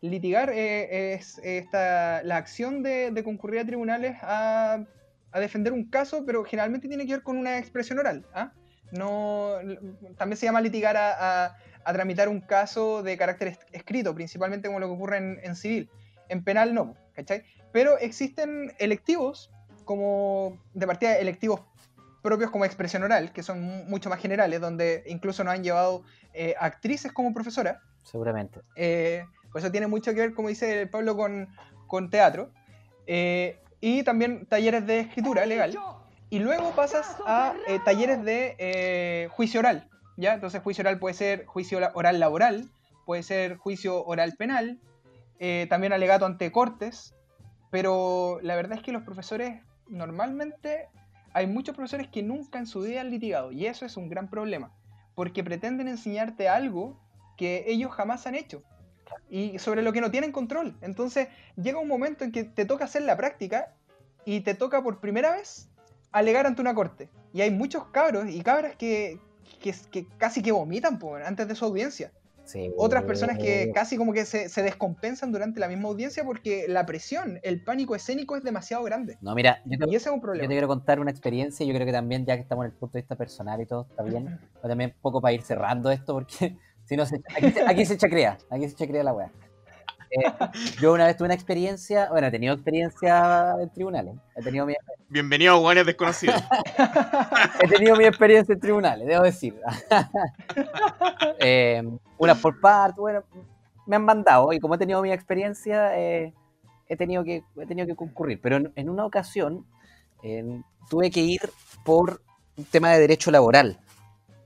[0.02, 4.84] Litigar eh, es esta, la acción de, concurrir a tribunales a,
[5.34, 8.24] defender un caso, pero generalmente tiene que ver con una expresión oral.
[8.34, 8.52] ¿ah?
[8.92, 9.56] no
[10.16, 11.56] también se llama litigar a-
[11.88, 15.54] a tramitar un caso de carácter es- escrito, principalmente como lo que ocurre en, en
[15.54, 15.88] civil.
[16.28, 17.44] En penal no, ¿cachai?
[17.72, 19.50] Pero existen electivos,
[19.84, 21.60] como de partida electivos
[22.22, 26.02] propios como expresión oral, que son mu- mucho más generales, donde incluso nos han llevado
[26.34, 27.80] eh, actrices como profesora.
[28.02, 28.60] Seguramente.
[28.74, 31.48] Eh, pues eso tiene mucho que ver, como dice Pablo, con,
[31.86, 32.50] con teatro.
[33.06, 35.70] Eh, y también talleres de escritura legal.
[36.30, 39.88] Y luego pasas a eh, talleres de eh, juicio oral.
[40.16, 40.34] ¿Ya?
[40.34, 42.70] Entonces, juicio oral puede ser juicio oral laboral,
[43.04, 44.80] puede ser juicio oral penal,
[45.38, 47.14] eh, también alegato ante cortes.
[47.70, 50.88] Pero la verdad es que los profesores, normalmente,
[51.32, 53.52] hay muchos profesores que nunca en su vida han litigado.
[53.52, 54.72] Y eso es un gran problema.
[55.14, 56.98] Porque pretenden enseñarte algo
[57.36, 58.62] que ellos jamás han hecho.
[59.28, 60.76] Y sobre lo que no tienen control.
[60.80, 63.74] Entonces, llega un momento en que te toca hacer la práctica
[64.24, 65.68] y te toca por primera vez
[66.12, 67.10] alegar ante una corte.
[67.32, 69.20] Y hay muchos cabros y cabras que,
[69.72, 72.12] que, que casi que vomitan antes de su audiencia.
[72.44, 72.70] Sí.
[72.76, 76.86] Otras personas que casi como que se, se descompensan durante la misma audiencia porque la
[76.86, 79.18] presión, el pánico escénico es demasiado grande.
[79.20, 80.48] No, mira, yo te, Y ese es un yo te problema.
[80.48, 81.66] quiero contar una experiencia.
[81.66, 83.88] Yo creo que también, ya que estamos en el punto de vista personal y todo,
[83.90, 84.38] está bien.
[84.54, 87.84] Pero también un poco para ir cerrando esto, porque si no, se, aquí, se- aquí
[87.84, 88.38] se chacrea.
[88.48, 89.32] Aquí se chacrea la weá.
[90.10, 90.22] Eh,
[90.80, 94.14] yo una vez tuve una experiencia, bueno, he tenido experiencia en tribunales.
[94.36, 94.74] He tenido mi,
[95.08, 96.36] Bienvenido a Guanes Desconocidos.
[97.62, 99.60] he tenido mi experiencia en tribunales, debo decir.
[101.38, 101.82] Eh,
[102.18, 103.22] una por parte, bueno,
[103.86, 106.32] me han mandado y como he tenido mi experiencia, eh,
[106.88, 108.40] he, tenido que, he tenido que concurrir.
[108.40, 109.66] Pero en, en una ocasión
[110.22, 111.40] eh, tuve que ir
[111.84, 112.22] por
[112.56, 113.78] un tema de derecho laboral.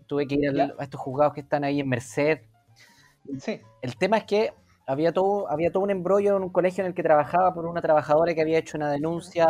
[0.06, 0.72] Tuve que ir Ya.
[0.78, 2.40] a estos juzgados que están ahí en Merced.
[3.38, 4.52] Sí, El tema es que
[4.90, 7.80] había todo, había todo un embrollo en un colegio en el que trabajaba por una
[7.80, 9.46] trabajadora que había hecho una denuncia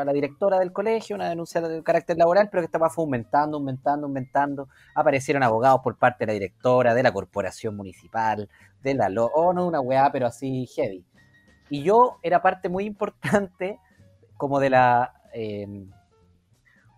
[0.00, 3.56] a la directora del colegio, una denuncia de carácter laboral, pero que estaba fue aumentando,
[3.56, 4.68] aumentando.
[4.94, 8.48] Aparecieron abogados por parte de la directora, de la corporación municipal,
[8.84, 11.04] de la LO, oh, no, una weá, pero así heavy.
[11.70, 13.80] Y yo era parte muy importante
[14.36, 15.12] como de la...
[15.32, 15.66] eh,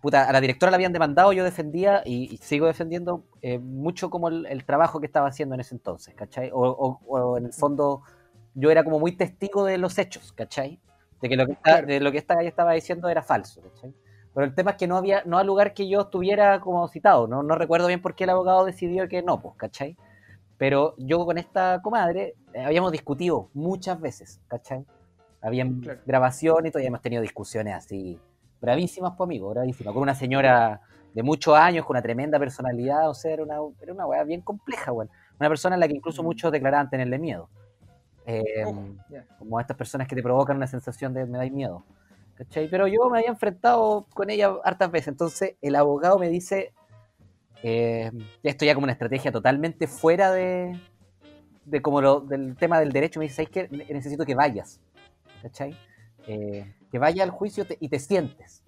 [0.01, 4.09] puta, a la directora la habían demandado, yo defendía y, y sigo defendiendo eh, mucho
[4.09, 6.49] como el, el trabajo que estaba haciendo en ese entonces, ¿cachai?
[6.53, 8.01] O, o- o en el fondo
[8.53, 10.79] yo era como muy testigo de los hechos, ¿cachai?
[11.21, 11.87] De que lo que, esta- Claro.
[11.87, 13.93] de lo que esta galla estaba diciendo era falso, ¿cachai?
[14.33, 17.27] Pero el tema es que no había, no al lugar que yo estuviera como citado.
[17.27, 19.97] No, no recuerdo bien por qué el abogado decidió que no, pues, ¿cachai?
[20.57, 24.85] Pero yo con esta comadre eh, habíamos discutido muchas veces, ¿cachai?
[25.41, 26.01] Habían Claro.
[26.05, 28.19] grabaciones y todavía hemos tenido discusiones así
[28.61, 29.93] bravísimas, pues amigo, bravísimas.
[29.93, 30.81] Con una señora
[31.13, 34.41] de muchos años, con una tremenda personalidad, o sea, era una, era una weá bien
[34.41, 35.09] compleja, weón.
[35.39, 36.25] Una persona en la que incluso Mm.
[36.25, 37.49] muchos declaraban tenerle miedo.
[38.29, 38.43] Eh,
[39.09, 39.23] ya.
[39.39, 41.83] como estas personas que te provocan una sensación de me dais miedo.
[42.35, 42.67] ¿cachai?
[42.69, 45.07] Pero yo me había enfrentado con ella hartas veces.
[45.07, 46.73] Entonces el abogado me dice,
[47.63, 48.11] eh,
[48.43, 50.77] esto ya como una estrategia totalmente fuera de,
[51.65, 53.67] de como lo, del tema del derecho, me dice, ¿sabes qué?
[53.75, 54.79] Ne- Necesito que vayas.
[55.41, 55.75] ¿Cachai?
[56.27, 58.63] Eh, que vayas al juicio te- y te sientes.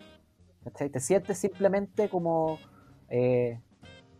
[0.63, 0.89] ¿Cachai?
[0.89, 2.59] Te sientes simplemente como...
[3.09, 3.59] eh,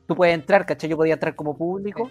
[0.07, 0.89] tú puedes entrar, ¿cachai?
[0.89, 2.09] Yo podía entrar como público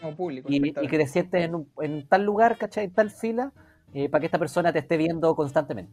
[0.00, 0.48] Como público.
[0.50, 2.84] y, que te sientes en, un- en tal lugar, ¿cachai?
[2.84, 3.52] En tal fila,
[3.94, 5.92] eh, para que esta persona te esté viendo constantemente,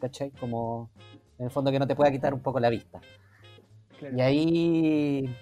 [0.00, 0.30] ¿cachai?
[0.32, 0.90] Como,
[1.38, 3.00] en el fondo, que no te pueda quitar un poco la vista.
[3.98, 4.16] Claro.
[4.16, 5.36] Y ahí,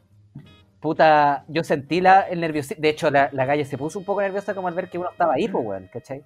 [0.81, 2.81] puta, yo sentí la, el nerviosismo.
[2.83, 5.11] De hecho, la, la calle se puso un poco nerviosa como al ver que uno
[5.11, 6.23] estaba ahí, pues, weón, ¿cachai?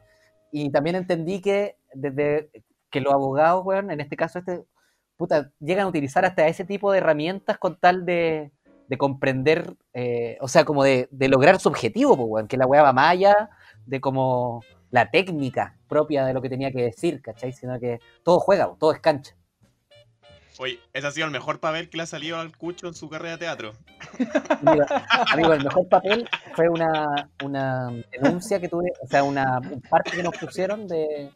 [0.51, 2.51] Y también entendí que desde
[2.97, 4.65] que los abogados, weón, en este caso, este,
[5.19, 8.53] puta, llegan a utilizar hasta ese tipo de herramientas con tal de,
[8.89, 12.67] de comprender, eh, o sea, como de, de lograr su objetivo, pues, weón, que la
[12.67, 13.51] weá va más allá
[13.85, 17.53] de como la técnica propia de lo que tenía que decir, ¿cachai?
[17.53, 19.37] Sino que todo juega, todo es cancha.
[20.59, 23.11] Oye, ese ha sido el mejor papel que le ha salido al Cucho en su
[23.11, 23.73] carrera de teatro.
[24.65, 24.87] Amigo,
[25.35, 30.13] amigo, el mejor papel fue una, una denuncia que tuve, o sea, una un parte
[30.13, 31.31] que nos pusieron de,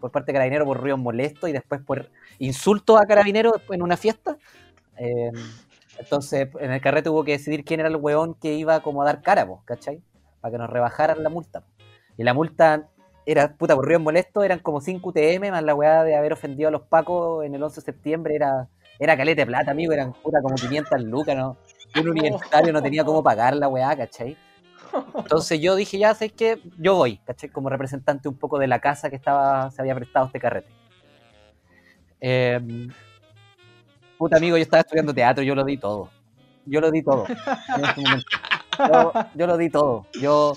[0.00, 3.96] por parte de Carabinero por ruido molesto y después por insulto a Carabinero en una
[3.96, 4.36] fiesta.
[4.98, 5.30] Eh,
[5.98, 9.22] entonces, en el carrete hubo que decidir quién era el weón que iba a dar
[9.22, 10.02] cara, ¿cachai?
[10.40, 11.64] Para que nos rebajaran la multa.
[12.16, 12.88] Y la multa
[13.24, 16.68] era, puta, por ruido molesto, eran como 5 UTM, más la weá de haber ofendido
[16.68, 18.68] a los pacos en el 11 de septiembre, era,
[18.98, 21.56] era caleta de plata, amigo, eran puta como 500 lucas, ¿no?
[22.00, 24.36] Un universitario no tenía cómo pagar la weá, ¿cachai?
[25.18, 27.48] Entonces yo dije, ya sé que yo voy, ¿cachai?
[27.50, 30.68] Como representante un poco de la casa que estaba, se había prestado este carrete.
[32.20, 32.88] Eh,
[34.18, 36.10] puta amigo, yo estaba estudiando teatro, yo lo di todo.
[36.64, 37.26] Yo lo di todo.
[37.76, 38.26] en momento.
[38.78, 40.06] Yo, yo lo di todo.
[40.20, 40.52] Yo,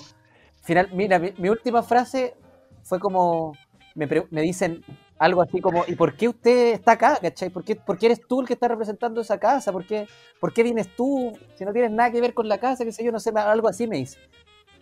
[0.62, 2.34] final, mira, mi, mi última frase
[2.82, 3.56] fue como,
[3.94, 4.84] me, pre- me dicen
[5.20, 7.50] algo así como, ¿y por qué usted está acá, cachai?
[7.50, 9.70] ¿Por qué, por qué eres tú el que está representando esa casa?
[9.70, 10.08] ¿Por qué,
[10.40, 11.38] ¿Por qué vienes tú?
[11.56, 13.68] Si no tienes nada que ver con la casa, qué sé yo, no sé, algo
[13.68, 14.18] así me dice.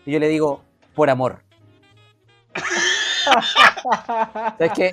[0.07, 0.63] Y yo le digo,
[0.95, 1.43] por amor.
[4.57, 4.93] ¿Sabes qué?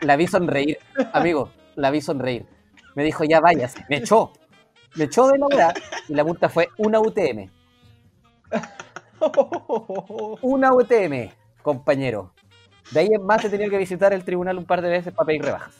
[0.00, 0.78] La vi sonreír,
[1.12, 2.46] amigo, la vi sonreír.
[2.94, 3.74] Me dijo, ya vayas.
[3.90, 4.32] Me echó.
[4.94, 5.74] Me echó de la hora
[6.08, 7.50] y la multa fue una UTM.
[10.40, 11.30] Una UTM,
[11.62, 12.32] compañero.
[12.92, 15.26] De ahí en más he tenido que visitar el tribunal un par de veces para
[15.26, 15.74] pedir rebajas.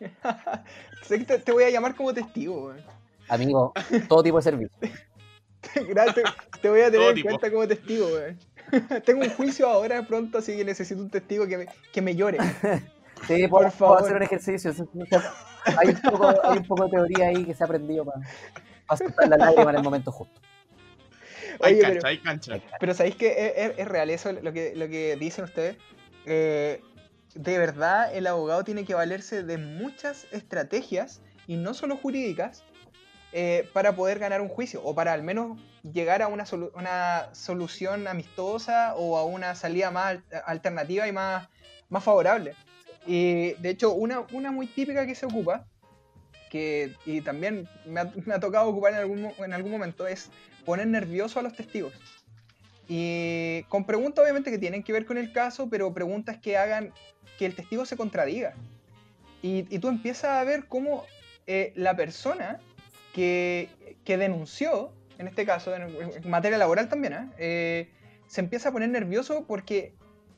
[1.02, 2.80] Sé que te, te voy a llamar como testigo, weón.
[3.28, 3.72] Amigo,
[4.08, 4.70] todo tipo de servicio.
[5.88, 6.24] Gracias,
[6.60, 7.28] te voy a tener Todo en tipo.
[7.28, 8.38] cuenta como testigo, weón.
[9.04, 12.38] Tengo un juicio ahora pronto, así que necesito un testigo que me, que me llore.
[13.26, 14.02] Sí, Por por favor.
[14.02, 14.72] hacer un ejercicio.
[15.78, 19.28] Hay un, poco, hay un poco de teoría ahí que se ha aprendido para soltar
[19.28, 20.40] la lágrima en el momento justo.
[21.60, 22.60] Hay cancha, pero- hay cancha.
[22.80, 25.76] Pero ¿sabéis que es, es- es real eso lo que, lo que dicen ustedes?
[26.26, 26.80] Eh,
[27.34, 32.62] de verdad, el abogado tiene que valerse de muchas estrategias, y no solo jurídicas,
[33.32, 37.28] eh, para poder ganar un juicio, o para al menos llegar a una, solu- una
[37.32, 41.48] solución amistosa o a una salida más al- alternativa y más,
[41.88, 42.54] más favorable.
[43.06, 45.64] Y de hecho, una, una muy típica que se ocupa,
[46.50, 50.28] que, y también me ha, me ha tocado ocupar en algún, en algún momento, es
[50.66, 51.94] poner nervioso a los testigos.
[52.88, 56.92] Y con preguntas obviamente que tienen que ver con el caso, pero preguntas que hagan
[57.38, 58.54] que el testigo se contradiga.
[59.42, 61.04] Y, y tú empiezas a ver cómo
[61.46, 62.60] eh, la persona
[63.12, 63.68] que,
[64.04, 67.28] que denunció, en este caso, en, materia laboral también, ¿eh?
[67.38, 67.88] Eh,
[68.26, 69.92] se empieza a poner nervioso porque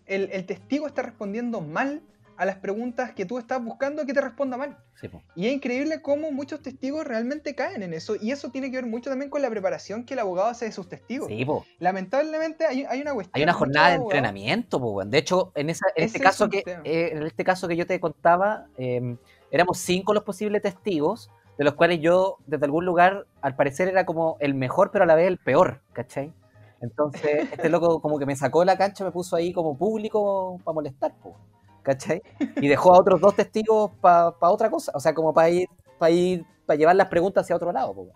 [0.06, 2.02] el, el testigo está respondiendo mal
[2.36, 4.77] a las preguntas que tú estás buscando que te responda mal.
[5.01, 5.09] Sí.
[5.35, 8.16] Y es increíble cómo muchos testigos realmente caen en eso.
[8.20, 10.73] Y eso tiene que ver mucho también con la preparación que el abogado hace de
[10.73, 11.28] sus testigos.
[11.28, 11.65] Sí, po.
[11.78, 13.32] Lamentablemente hay, hay una cuestión.
[13.35, 15.05] Hay una jornada de entrenamiento, po.
[15.05, 17.86] De hecho, en, esa, en este es caso que eh, en este caso que yo
[17.86, 19.16] te contaba, eh,
[19.51, 24.05] éramos cinco los posibles testigos, de los cuales yo, desde algún lugar, al parecer era
[24.05, 26.32] como el mejor, pero a la vez el peor, ¿cachai?
[26.81, 30.61] Entonces, este loco como que me sacó de la cancha, me puso ahí como público
[30.65, 31.36] para molestar, po,
[31.85, 32.23] ¿cachai?
[32.56, 36.11] Y dejó a otros dos testigos para otra cosa, o sea, como para ir, para
[36.11, 38.09] ir, para llevar las preguntas hacia otro lado, po.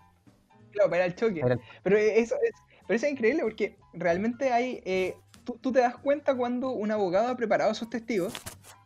[0.71, 1.39] Claro, para el choque.
[1.41, 2.51] Para el- Pero eso es,
[2.87, 4.81] pero eso es increíble porque realmente hay.
[4.85, 8.33] eh, tú, tú te das cuenta cuando un abogado ha preparado a sus testigos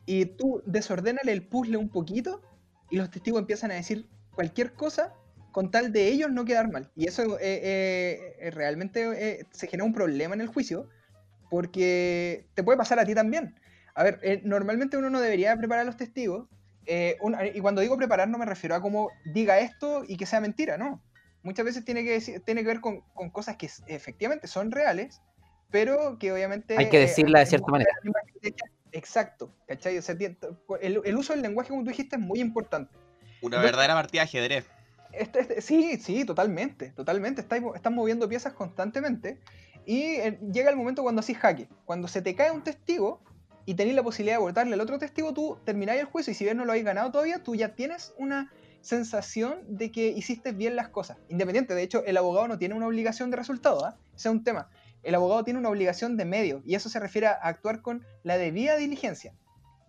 [0.05, 2.41] y tú desordenale el puzzle un poquito
[2.89, 5.13] y los testigos empiezan a decir cualquier cosa
[5.51, 6.91] con tal de ellos no quedar mal.
[6.95, 10.89] Y eso eh, eh, realmente se genera un problema en el juicio
[11.49, 13.55] porque te puede pasar a ti también.
[13.95, 16.47] A ver, normalmente uno no debería preparar a los testigos.
[16.85, 20.77] y cuando digo preparar no me refiero a cómo diga esto y que sea mentira,
[20.77, 21.01] no.
[21.43, 25.21] Muchas veces tiene que, tiene que ver con, con cosas que efectivamente son reales,
[25.71, 26.75] pero que obviamente...
[26.77, 27.91] Hay que decirla de cierta manera.
[28.93, 29.99] Exacto, ¿cachai?
[30.81, 32.95] el, uso del lenguaje, como tú dijiste, es muy importante.
[33.41, 34.65] Una verdadera partida de ajedrez.
[35.11, 37.41] Este, este, sí, sí, totalmente, totalmente.
[37.41, 39.39] Están, moviendo piezas constantemente
[39.85, 41.67] y eh, llega el momento cuando así jaque.
[41.85, 43.21] Cuando se te cae un testigo
[43.65, 46.43] y tenés la posibilidad de votarle al otro testigo, tú termináis el juicio y si
[46.43, 50.75] bien no lo habéis ganado todavía, tú ya tienes una sensación de que hiciste bien
[50.75, 51.17] las cosas.
[51.29, 53.97] Independiente, de hecho, el abogado no tiene una obligación de resultado, ¿ah?
[54.15, 54.69] Ese es un tema
[55.03, 58.37] el abogado tiene una obligación de medio y eso se refiere a actuar con la
[58.37, 59.35] debida diligencia.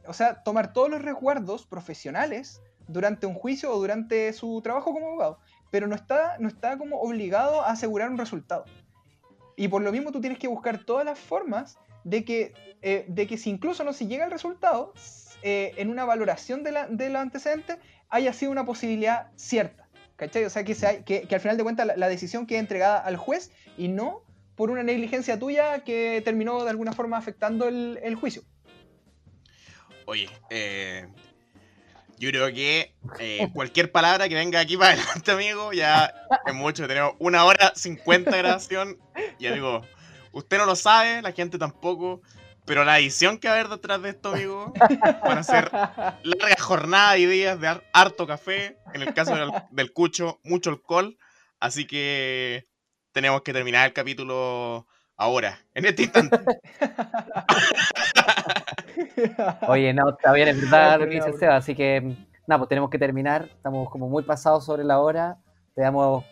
[0.06, 5.06] O sea, tomar todos los resguardos profesionales durante un juicio o durante su trabajo como
[5.06, 5.38] abogado,
[5.70, 8.64] pero no está, no está como obligado a asegurar un resultado.
[9.56, 12.52] Y por lo mismo tú tienes que buscar todas las formas de que,
[12.82, 14.92] eh, de que si incluso no se llega al resultado,
[15.42, 17.78] eh, en una valoración de, la, de los antecedentes
[18.08, 19.88] haya sido una posibilidad cierta.
[20.16, 20.44] ¿Cachai?
[20.44, 23.50] O sea, que, sea, que, al final de cuentas la, decisión quede entregada al juez
[23.76, 24.22] y no
[24.54, 28.44] por una negligencia tuya que terminó de alguna forma afectando el, juicio.
[30.06, 31.08] Oye, eh,
[32.18, 32.94] yo creo que
[33.52, 36.14] cualquier palabra que venga aquí para adelante, amigo, ya
[36.46, 36.86] es mucho.
[36.86, 38.98] Tenemos una hora cincuenta de grabación.
[39.40, 39.82] Y amigo,
[40.34, 42.20] usted no lo sabe, la gente tampoco.
[42.66, 44.72] Pero la edición que va a haber detrás de esto, amigo,
[45.22, 48.78] van a ser largas jornadas y días de harto café.
[48.94, 51.18] En el caso del, del cucho, mucho alcohol.
[51.60, 52.66] Así que
[53.12, 54.86] tenemos que terminar el capítulo
[55.16, 56.36] ahora, en este instante.
[59.68, 62.00] Oye, no, está bien, es verdad lo que dice Seba, así que
[62.46, 65.38] nada, pues tenemos que terminar, estamos como muy pasados sobre la hora,
[65.74, 66.24] te damos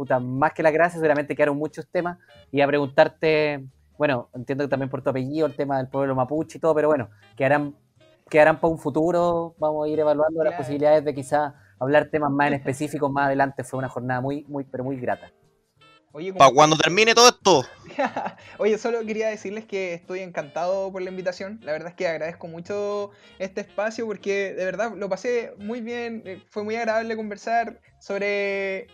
[0.00, 2.16] puta, más que las gracias, seguramente quedaron muchos temas,
[2.50, 3.66] y a preguntarte,
[3.98, 6.88] bueno, entiendo que también por tu apellido, el tema del pueblo mapuche y todo, pero
[6.88, 7.76] bueno, quedarán,
[8.30, 12.48] quedarán para un futuro, vamos a ir evaluando las posibilidades de quizá hablar temas más
[12.48, 15.30] en específico más adelante, fue una jornada muy, muy, pero muy grata.
[16.12, 17.64] Para cuando termine todo esto.
[18.58, 21.60] Oye, solo quería decirles que estoy encantado por la invitación.
[21.62, 26.22] La verdad es que agradezco mucho este espacio porque de verdad lo pasé muy bien.
[26.26, 28.88] Eh, fue muy agradable conversar sobre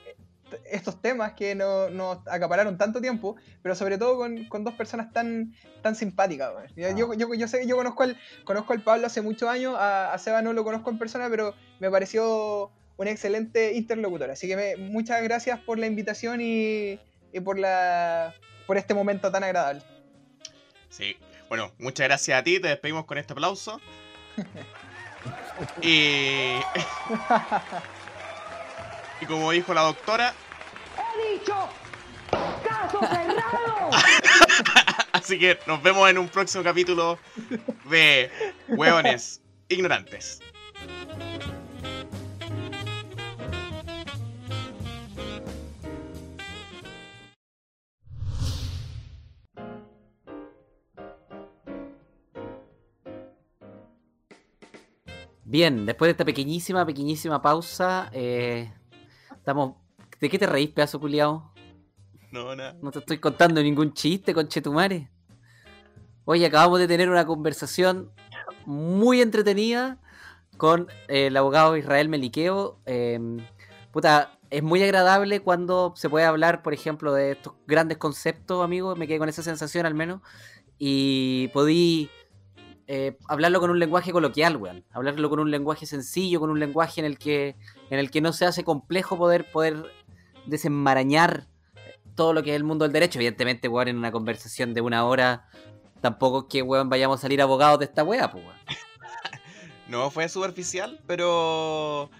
[0.70, 5.94] estos temas que nos acapararon tanto tiempo, pero sobre todo con, dos personas tan, tan
[5.94, 6.52] simpáticas.
[6.76, 10.18] Yo, yo, yo, sé, yo conozco al, conozco al Pablo hace muchos años, a, a
[10.18, 14.30] Seba no lo conozco en persona, pero me pareció un excelente interlocutor.
[14.30, 16.98] Así que muchas gracias por la invitación y,
[17.44, 18.34] por, la,
[18.66, 19.82] por este momento tan agradable.
[20.88, 21.16] Sí,
[21.48, 23.78] bueno, muchas gracias a ti, te despedimos con este aplauso.
[25.82, 26.56] y...
[29.20, 30.32] y como dijo la doctora...
[31.16, 31.54] ¡He dicho!
[32.30, 33.90] ¡Caso cerrado!
[35.12, 37.18] Así que nos vemos en un próximo capítulo
[37.88, 38.30] de
[38.68, 40.40] Hueones Ignorantes.
[55.48, 58.70] Bien, después de esta pequeñísima, pequeñísima pausa, eh,
[59.30, 59.85] estamos.
[60.20, 61.52] ¿De qué te reís, pedazo culiao?
[62.30, 62.76] No, nada.
[62.82, 65.10] No te estoy contando ningún chiste, conchetumare.
[66.24, 68.10] Oye, acabamos de tener una conversación
[68.64, 70.00] muy entretenida
[70.56, 72.80] con eh, el abogado Israel Meliqueo.
[72.86, 73.38] Em,
[73.92, 78.96] puta, es muy agradable cuando se puede hablar, por ejemplo, de estos grandes conceptos, amigo.
[78.96, 80.20] Me quedé con esa sensación al menos.
[80.78, 82.10] Y podí
[82.86, 84.84] eh, hablarlo con un lenguaje coloquial, weón.
[84.92, 87.56] Hablarlo con un lenguaje sencillo, con un lenguaje en el que,
[87.90, 89.84] en el que no se hace complejo poder, poder
[90.46, 91.46] desenmarañar
[92.14, 93.18] todo lo que es el mundo del derecho.
[93.18, 95.48] Evidentemente, weón, en una conversación de una hora,
[96.00, 98.56] tampoco es que, weón, vayamos a salir abogados de esta weá, pues, weón.
[99.88, 102.10] no, fue superficial, pero...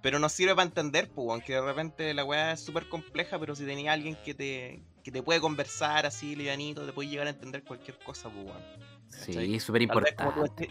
[0.00, 3.54] Pero nos sirve para entender, pues, aunque de repente la weá es súper compleja, pero
[3.54, 7.30] si tenía alguien que te, que te puede conversar así, livianito, te puede llegar a
[7.30, 8.62] entender cualquier cosa, pues, weón.
[9.08, 10.70] Sí, súper importante.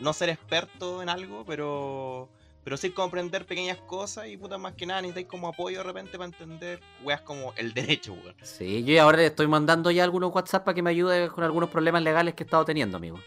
[0.00, 2.30] No ser experto en algo, pero
[2.64, 6.12] pero sí comprender pequeñas cosas y puta más que nada necesitáis como apoyo de repente
[6.12, 8.34] para entender weas como el derecho, weón.
[8.42, 11.70] Sí, yo ahora le estoy mandando ya algunos WhatsApp para que me ayude con algunos
[11.70, 13.18] problemas legales que he estado teniendo, amigo.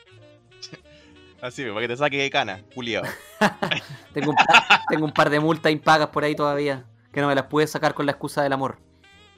[1.42, 3.08] Así, para que te saque de cana, culiado.
[4.14, 4.38] tengo, un
[4.90, 7.94] tengo un par de multas impagas por ahí todavía, que no me las pude sacar
[7.94, 8.78] con la excusa del amor.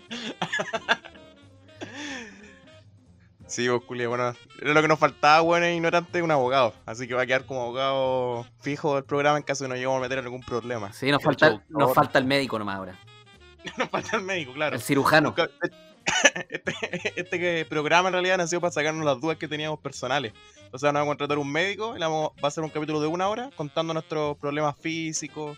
[3.53, 6.73] Sí, vos, culia, bueno, era lo que nos faltaba, bueno, ignorante, un abogado.
[6.87, 9.97] Así que va a quedar como abogado fijo del programa en caso de no lleguemos
[9.97, 10.91] a meter en algún problema.
[10.91, 12.97] Sí, nos falta, show, nos falta el médico nomás ahora.
[13.77, 14.75] Nos falta el médico, claro.
[14.75, 15.35] El cirujano.
[16.49, 16.73] Este,
[17.15, 20.33] este programa en realidad nació para sacarnos las dudas que teníamos personales.
[20.71, 22.69] O sea, nos vamos a contratar un médico y le vamos- va a ser un
[22.71, 25.57] capítulo de una hora contando nuestros problemas físicos,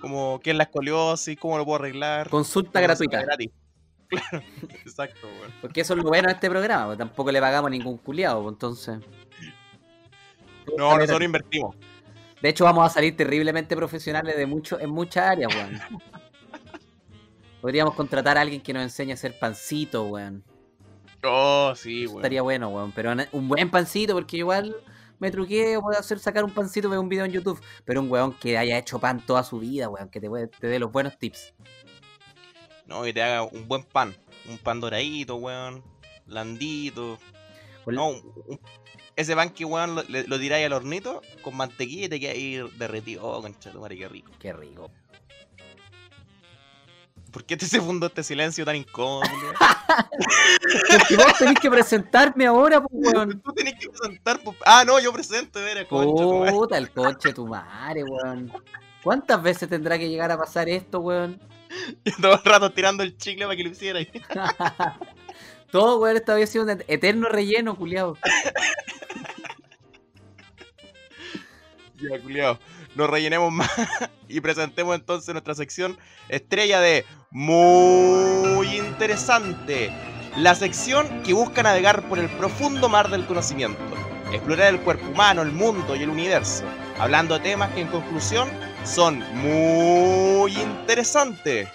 [0.00, 2.30] como qué es la escoliosis, cómo lo puedo arreglar.
[2.30, 3.20] Consulta gratuita.
[3.22, 3.50] gratis.
[4.10, 4.44] Claro,
[4.84, 5.52] exacto, weón.
[5.60, 8.48] Porque eso es lo bueno de este programa, porque tampoco le pagamos a ningún culiado,
[8.48, 8.98] entonces.
[10.76, 11.76] No, nosotros invertimos.
[12.42, 15.80] De hecho, vamos a salir terriblemente profesionales de mucho, en muchas áreas, weón.
[17.60, 20.42] Podríamos contratar a alguien que nos enseñe a hacer pancito, weón.
[21.22, 22.20] Oh, sí, Eso weón.
[22.20, 22.92] Estaría bueno, weón.
[22.92, 24.74] Pero un buen pancito, porque igual
[25.18, 27.60] me truqué o puedo hacer sacar un pancito de un video en YouTube.
[27.84, 30.90] Pero un weón que haya hecho pan toda su vida, weón, que te dé los
[30.90, 31.54] buenos tips.
[32.90, 34.14] No, que te haga un buen pan.
[34.48, 35.82] Un pan doradito, weón.
[36.26, 37.18] Blandito.
[37.86, 38.60] No, un- un-
[39.16, 42.70] ese pan que, weón, lo, lo tiráis al hornito con mantequilla y te queda ahí
[42.76, 43.24] derretido.
[43.26, 44.30] Oh, concha tu madre, qué rico.
[44.38, 44.90] Qué rico.
[47.30, 49.22] ¿Por qué te se fundó este silencio tan incómodo?
[50.98, 53.40] Porque vos tenés que presentarme ahora, pues, weón.
[53.44, 54.40] Tú tenés que presentar.
[54.42, 56.50] po- Ah, no, yo presento, era concha.
[56.52, 58.52] Puta, el coche tu madre, weón.
[59.04, 61.40] ¿Cuántas veces tendrá que llegar a pasar esto, weón?
[62.04, 64.00] Yo todo el rato tirando el chicle para que lo hiciera.
[65.70, 68.16] Todo, weón, esta vez ha sido un eterno relleno, culiado.
[72.02, 72.58] Ya, culiao.
[72.94, 73.70] Nos rellenemos más
[74.26, 75.98] y presentemos entonces nuestra sección
[76.30, 79.92] estrella de Muy interesante.
[80.38, 83.82] La sección que busca navegar por el profundo mar del conocimiento,
[84.32, 86.64] explorar el cuerpo humano, el mundo y el universo,
[86.98, 88.48] hablando de temas que en conclusión
[88.84, 91.68] son muy interesantes.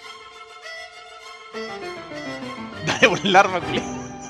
[2.86, 3.60] Dale por el arma.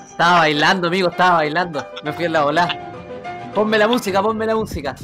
[0.08, 1.86] Estaba bailando, amigo, estaba bailando.
[2.04, 2.92] Me fui en la ola.
[3.54, 4.94] Ponme la música, ponme la música.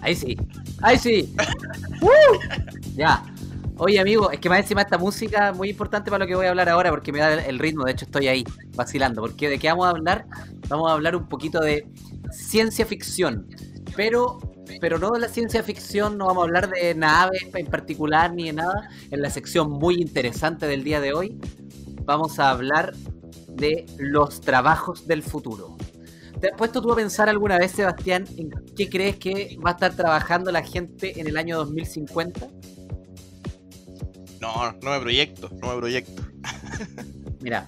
[0.00, 0.36] Ahí sí,
[0.82, 1.34] ahí sí.
[2.02, 2.38] ¡Uh!
[2.94, 3.22] Ya.
[3.76, 6.46] Oye, amigo, es que más encima esta música es muy importante para lo que voy
[6.46, 7.84] a hablar ahora porque me da el- el ritmo.
[7.84, 8.44] De hecho, estoy ahí
[8.74, 9.22] vacilando.
[9.22, 10.26] Porque de qué vamos a hablar?
[10.68, 11.86] Vamos a hablar un poquito de
[12.30, 13.46] ciencia ficción.
[13.96, 14.38] Pero,
[14.80, 18.46] pero no de la ciencia ficción, no vamos a hablar de naves en particular ni
[18.46, 18.90] de nada.
[19.10, 21.38] En la sección muy interesante del día de hoy,
[22.04, 22.94] vamos a hablar
[23.48, 25.76] de los trabajos del futuro.
[26.40, 29.72] ¿Te has puesto tú a pensar alguna vez, Sebastián, en qué crees que va a
[29.74, 32.48] estar trabajando la gente en el año 2050?
[34.40, 36.22] No, no me proyecto, no me proyecto.
[37.42, 37.66] Mira,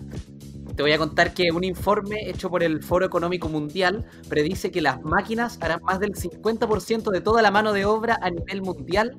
[0.76, 4.80] te voy a contar que un informe hecho por el Foro Económico Mundial predice que
[4.80, 9.14] las máquinas harán más del 50% de toda la mano de obra a nivel mundial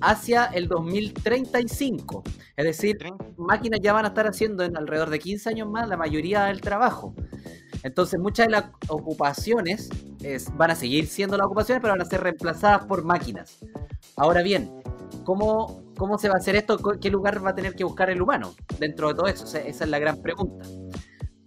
[0.00, 2.22] hacia el 2035.
[2.56, 2.96] Es decir,
[3.36, 6.60] máquinas ya van a estar haciendo en alrededor de 15 años más la mayoría del
[6.60, 7.14] trabajo.
[7.82, 9.88] Entonces muchas de las ocupaciones
[10.22, 13.58] es- van a seguir siendo las ocupaciones, pero van a ser reemplazadas por máquinas.
[14.16, 14.70] Ahora bien,
[15.24, 16.78] ¿cómo, cómo se va a hacer esto?
[16.98, 19.44] ¿Qué lugar va a tener que buscar el humano dentro de todo eso?
[19.44, 20.64] Esa es la gran pregunta.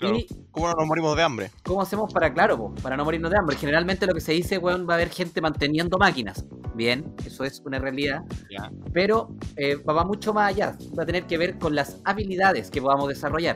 [0.02, 0.18] Claro.
[0.18, 1.52] Y ¿Cómo no nos morimos de hambre?
[1.64, 3.56] ¿Cómo hacemos para, claro, po, para no morirnos de hambre?
[3.56, 6.45] Generalmente lo que se dice, weón, va a haber gente manteniendo máquinas.
[6.76, 8.22] Bien, eso es una realidad.
[8.49, 8.69] Ya.
[8.91, 10.78] Pero eh, va mucho más allá.
[10.98, 13.56] Va a tener que ver con las habilidades que podamos desarrollar.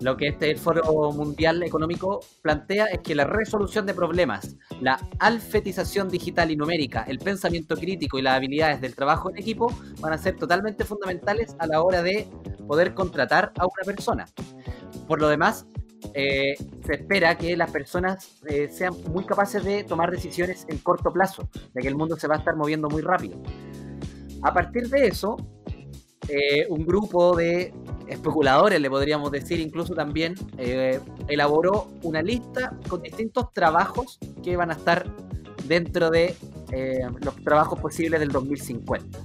[0.00, 6.08] Lo que este Foro Mundial Económico plantea es que la resolución de problemas, la alfetización
[6.08, 10.18] digital y numérica, el pensamiento crítico y las habilidades del trabajo en equipo van a
[10.18, 12.26] ser totalmente fundamentales a la hora de
[12.66, 14.24] poder contratar a una persona.
[15.06, 15.66] Por lo demás,
[16.14, 16.54] eh,
[16.84, 21.48] se espera que las personas eh, sean muy capaces de tomar decisiones en corto plazo,
[21.74, 23.40] ya que el mundo se va a estar moviendo muy rápido.
[24.42, 25.36] A partir de eso,
[26.28, 27.72] eh, un grupo de
[28.08, 30.34] especuladores, le podríamos decir, incluso también
[31.28, 35.06] elaboró una lista con distintos trabajos que van a estar
[35.68, 36.34] dentro de
[37.22, 39.18] los trabajos posibles del 2050.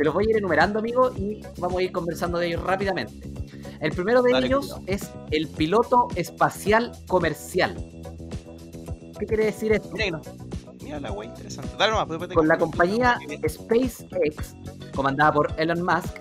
[0.00, 3.30] Te los voy a ir enumerando, amigo, y vamos a ir conversando de ellos rápidamente.
[3.80, 4.82] El primero de Dale, ellos cuidado.
[4.86, 7.74] es el piloto espacial comercial.
[9.18, 9.90] ¿Qué quiere decir esto?
[9.92, 10.22] Mira,
[10.82, 11.68] mira la wea interesante.
[11.78, 14.56] Dale nomás, después te Con la compañía SpaceX,
[14.96, 16.16] comandada por Elon Musk,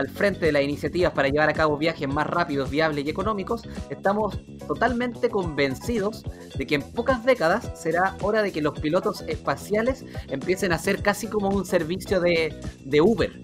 [0.00, 3.62] al frente de las iniciativas para llevar a cabo viajes más rápidos, viables y económicos,
[3.90, 6.24] estamos totalmente convencidos
[6.56, 11.02] de que en pocas décadas será hora de que los pilotos espaciales empiecen a ser
[11.02, 12.58] casi como un servicio de,
[13.00, 13.40] Uber,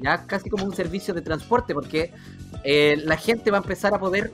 [0.00, 2.12] ya casi como un servicio de transporte, porque
[2.64, 4.32] eh, la gente va a empezar a poder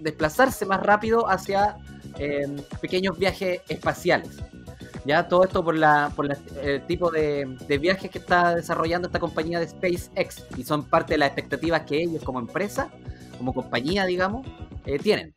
[0.00, 1.78] desplazarse más rápido hacia
[2.18, 2.46] eh,
[2.80, 4.42] pequeños viajes espaciales.
[5.06, 9.06] Ya todo esto por la por la- el tipo de, de viajes que está desarrollando
[9.08, 12.88] esta compañía de SpaceX y son parte de las expectativas que ellos como empresa,
[13.38, 14.46] como compañía, digamos,
[14.84, 15.32] eh, tienen.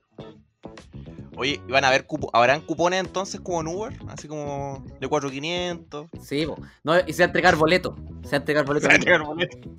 [1.38, 3.94] Oye, ¿van a haber cupo- ¿habrán cupones entonces como en Uber?
[4.10, 6.08] Así como de 4500.
[6.22, 6.58] Sí, po.
[6.84, 7.96] No, y se va a entregar boleto.
[8.24, 8.82] Se va a entregar boleto.
[8.84, 9.58] Se va a entregar boleto.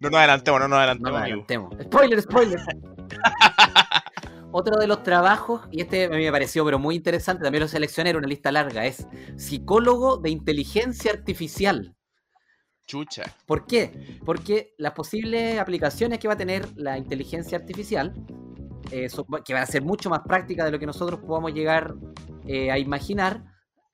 [0.00, 1.44] No nos adelantemos, no nos No adelantemos, nos amigo.
[1.46, 1.84] adelantemos.
[1.84, 2.60] Spoiler, spoiler.
[4.52, 7.68] Otro de los trabajos, y este a mí me pareció pero muy interesante, también lo
[7.68, 9.06] seleccioné, era una lista larga, es
[9.36, 11.96] psicólogo de inteligencia artificial.
[12.86, 13.24] Chucha.
[13.46, 14.18] ¿Por qué?
[14.26, 18.12] Porque las posibles aplicaciones que va a tener la inteligencia artificial,
[18.90, 21.94] eh, son- que van a ser mucho más prácticas de lo que nosotros podamos llegar
[22.46, 23.44] eh, a imaginar,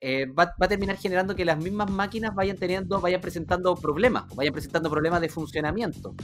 [0.01, 4.53] eh, va, a terminar generando que las mismas máquinas vayan teniendo, vayan presentando problemas, vayan
[4.53, 6.15] presentando problemas de funcionamiento.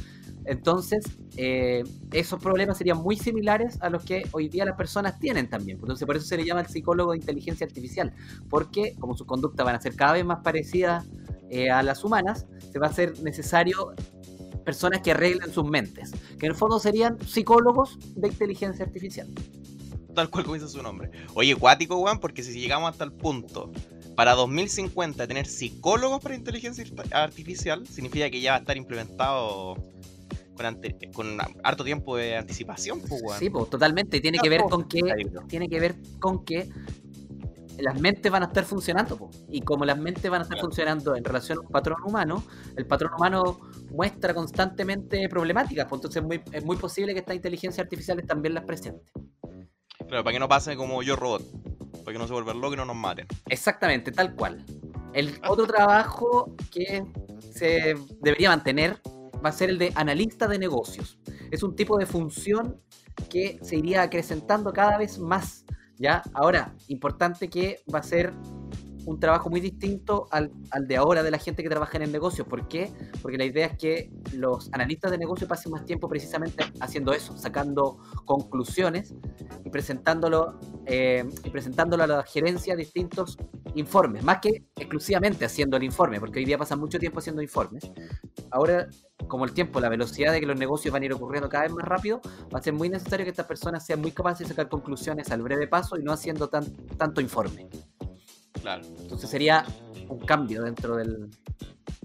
[0.44, 1.04] Entonces,
[1.36, 1.82] eh,
[2.12, 5.78] esos problemas serían muy similares a los que hoy día las personas tienen también.
[5.80, 8.12] Entonces, por eso se le llama el psicólogo de inteligencia artificial,
[8.48, 11.06] porque como sus conductas van a ser cada vez más parecidas
[11.50, 13.94] eh, a las humanas, se va a ser necesario
[14.64, 19.28] personas que arreglen sus mentes, que en el fondo serían psicólogos de inteligencia artificial.
[20.14, 21.10] Tal cual como dice su nombre.
[21.34, 23.72] Oye, cuático, weón, porque si llegamos hasta el punto
[24.14, 29.74] para 2050 tener psicólogos para inteligencia art- artificial, significa que ya va a estar implementado
[30.56, 33.38] con, ante- con harto tiempo de anticipación, pues, weón.
[33.38, 34.20] Sí, pues totalmente.
[34.20, 35.00] Tiene que ver con que
[35.48, 36.68] tiene que ver con que
[37.78, 39.30] las mentes van a estar funcionando, po.
[39.50, 40.68] y como las mentes van a estar Claro.
[40.68, 42.44] funcionando en relación a un patrón humano,
[42.76, 43.58] el patrón humano
[43.90, 48.54] muestra constantemente problemáticas, pues entonces es muy, es muy posible que estas inteligencias artificiales también
[48.54, 49.02] las presenten.
[50.08, 51.42] Claro, para que no pase como yo robot.
[52.04, 53.26] Para que no se vuelvan locos y no nos maten.
[53.48, 54.64] Exactamente, tal cual.
[55.12, 57.04] El otro trabajo que
[57.40, 59.00] se debería mantener
[59.44, 61.18] va a ser el de analista de negocios.
[61.50, 62.80] Es un tipo de función
[63.30, 65.64] que se iría acrecentando cada vez más.
[65.98, 66.22] ¿ya?
[66.32, 68.32] Ahora, importante que va a ser
[69.06, 72.12] un trabajo muy distinto al, al de ahora de la gente que trabaja en el
[72.12, 72.44] negocio.
[72.44, 72.92] ¿Por qué?
[73.22, 77.36] Porque la idea es que los analistas de negocio pasen más tiempo precisamente haciendo eso,
[77.36, 79.14] sacando conclusiones
[79.64, 83.36] y presentándolo, eh, y presentándolo a la gerencia distintos
[83.74, 87.90] informes, más que exclusivamente haciendo el informe, porque hoy día pasan mucho tiempo haciendo informes.
[88.50, 88.86] Ahora,
[89.26, 91.72] como el tiempo, la velocidad de que los negocios van a ir ocurriendo cada vez
[91.72, 92.20] más rápido,
[92.54, 95.42] va a ser muy necesario que estas personas sean muy capaces de sacar conclusiones al
[95.42, 96.64] breve paso y no haciendo tan,
[96.96, 97.68] tanto informe.
[98.60, 98.82] Claro.
[99.00, 99.64] Entonces sería
[100.08, 101.30] un cambio dentro del...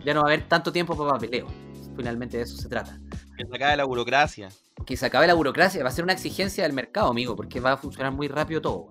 [0.03, 1.47] Ya no va a haber tanto tiempo para papeleo.
[1.95, 2.97] Finalmente de eso se trata.
[3.37, 4.49] Que se acabe la burocracia.
[4.85, 7.73] Que se acabe la burocracia, va a ser una exigencia del mercado, amigo, porque va
[7.73, 8.89] a funcionar muy rápido todo.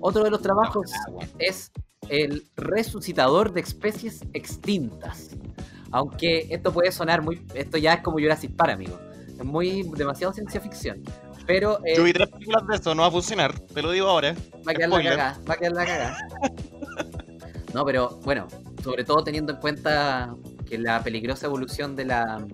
[0.00, 0.90] Otro de los trabajos
[1.38, 1.70] es
[2.08, 5.30] el resucitador de especies extintas.
[5.90, 7.46] Aunque esto puede sonar muy...
[7.54, 8.98] Esto ya es como Jurassic Park, amigo.
[9.28, 11.02] Es muy demasiado ciencia ficción.
[11.46, 13.58] Pero eh, Yo vi tres películas de eso, no va a funcionar.
[13.58, 14.34] Te lo digo ahora.
[14.66, 16.16] va a quedar la cagada, va a quedar la cagada.
[17.74, 18.46] No, pero bueno,
[18.84, 20.32] sobre todo teniendo en cuenta
[20.64, 22.46] que la peligrosa evolución de la,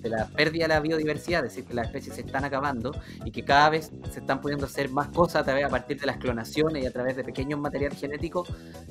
[0.00, 2.90] de la pérdida de la biodiversidad, es decir, que las especies se están acabando
[3.24, 6.06] y que cada vez se están pudiendo hacer más cosas a, través, a partir de
[6.06, 8.46] las clonaciones y a través de pequeños material genético,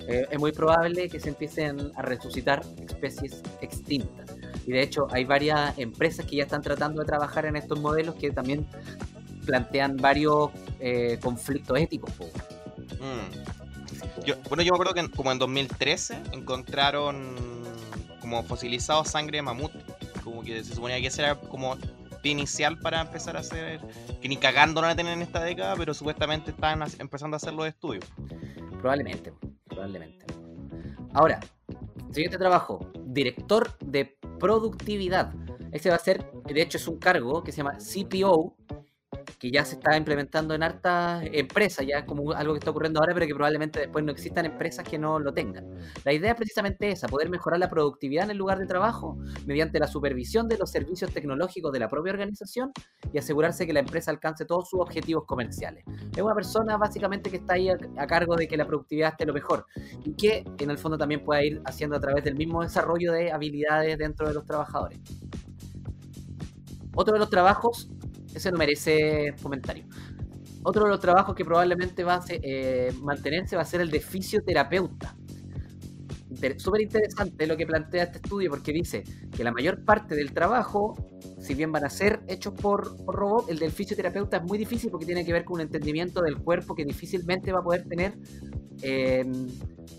[0.07, 4.35] eh, es muy probable que se empiecen a resucitar especies extintas.
[4.67, 8.13] Y de hecho hay varias empresas que ya están tratando de trabajar en estos modelos
[8.15, 8.67] que también
[9.45, 10.49] plantean varios
[10.79, 12.11] eh, conflictos éticos.
[12.99, 14.23] Mm.
[14.25, 17.35] Yo- bueno, yo me acuerdo que en- como en 2013 encontraron
[18.19, 19.71] como fosilizado sangre de mamut.
[20.23, 21.75] Como que se suponía que ese era como
[22.23, 23.79] inicial para empezar a hacer.
[24.21, 27.37] Que ni cagando no van a tener en esta década, pero supuestamente están empezando a
[27.37, 28.05] hacer los estudios.
[28.79, 29.33] Probablemente,
[29.67, 30.25] probablemente.
[31.13, 31.39] Ahora,
[32.11, 35.33] siguiente trabajo, director de productividad.
[35.71, 38.55] Ese va a ser, de hecho es un cargo que se llama CPO,
[39.41, 43.15] que ya se está implementando en hartas empresas, ya como algo que está ocurriendo ahora,
[43.15, 45.65] pero que probablemente después no existan empresas que no lo tengan.
[46.05, 49.79] La idea es precisamente esa, poder mejorar la productividad en el lugar de trabajo mediante
[49.79, 52.71] la supervisión de los servicios tecnológicos de la propia organización
[53.11, 55.85] y asegurarse que la empresa alcance todos sus objetivos comerciales.
[56.15, 59.25] Es una persona básicamente que está ahí a, a cargo de que la productividad esté
[59.25, 59.65] lo mejor
[60.05, 63.31] y que en el fondo también pueda ir haciendo a través del mismo desarrollo de
[63.31, 64.99] habilidades dentro de los trabajadores.
[66.93, 67.89] Otro de los trabajos,
[68.33, 69.85] ese no merece comentario.
[70.63, 73.89] Otro de los trabajos que probablemente va a ser, eh, mantenerse va a ser el
[73.89, 75.15] de fisioterapeuta.
[76.29, 79.03] Inter- Súper interesante lo que plantea este estudio porque dice
[79.35, 80.95] que la mayor parte del trabajo,
[81.41, 84.89] si bien van a ser hechos por, por robot, el del fisioterapeuta es muy difícil
[84.91, 88.13] porque tiene que ver con un entendimiento del cuerpo que difícilmente va a poder tener
[88.83, 89.25] eh,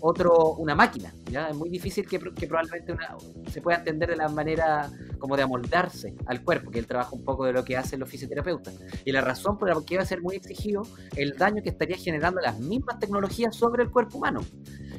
[0.01, 1.13] otro, una máquina.
[1.29, 1.49] ¿ya?
[1.49, 3.15] Es muy difícil que, que probablemente una-
[3.49, 4.89] se pueda entender de la manera
[5.19, 8.09] como de amoldarse al cuerpo, que él trabaja un poco de lo que hacen los
[8.09, 8.77] fisioterapeutas.
[9.05, 10.81] Y la razón por la que va a ser muy exigido
[11.15, 14.41] el daño que estaría generando las mismas tecnologías sobre el cuerpo humano.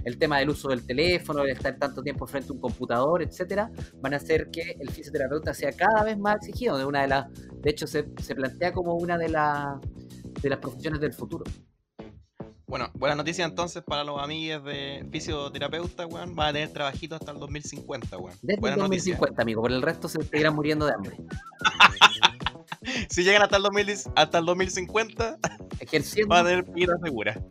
[0.04, 3.70] El tema del uso del teléfono, el estar tanto tiempo frente a un computador, etcétera,
[4.00, 6.78] van a hacer que el fisioterapeuta sea cada vez más exigido.
[6.78, 9.80] De, una de, las, de hecho, se, se plantea como una de, las
[10.42, 11.44] de las profesiones del futuro.
[12.66, 16.34] Bueno, buena noticia entonces para los amigues de fisioterapeuta, weón.
[16.34, 18.36] Van a tener trabajito hasta el 2050, weón.
[18.42, 19.14] Desde Buena el noticia.
[19.14, 19.62] 2050, amigo.
[19.62, 21.16] Por el resto se seguirán muriendo de hambre.
[23.08, 25.38] Si llegan hasta el, 2010 hasta el 2050,
[25.80, 26.28] Ejerciendo.
[26.28, 27.42] van a tener vida segura.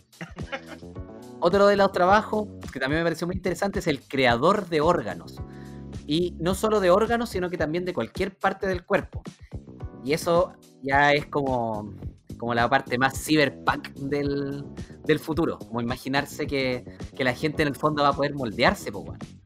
[1.39, 5.41] Otro de los trabajos que también me pareció muy interesante es el creador de órganos.
[6.05, 9.21] Y no solo de órganos, sino que también de cualquier parte del cuerpo.
[10.03, 11.93] Y eso ya es como,
[12.37, 14.65] como la parte más cyberpunk del,
[15.05, 15.57] del futuro.
[15.59, 16.83] Como imaginarse que,
[17.15, 18.91] que la gente en el fondo va a poder moldearse,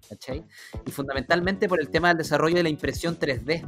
[0.09, 0.43] ¿cachai?
[0.85, 3.63] Y fundamentalmente por el tema del desarrollo de la impresión 3D.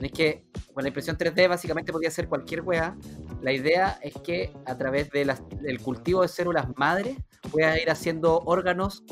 [0.00, 2.96] Es que con la impresión 3D básicamente podía ser cualquier weá.
[3.40, 7.16] La idea es que a través de las- del cultivo de células madre
[7.50, 9.04] pueda ir haciendo órganos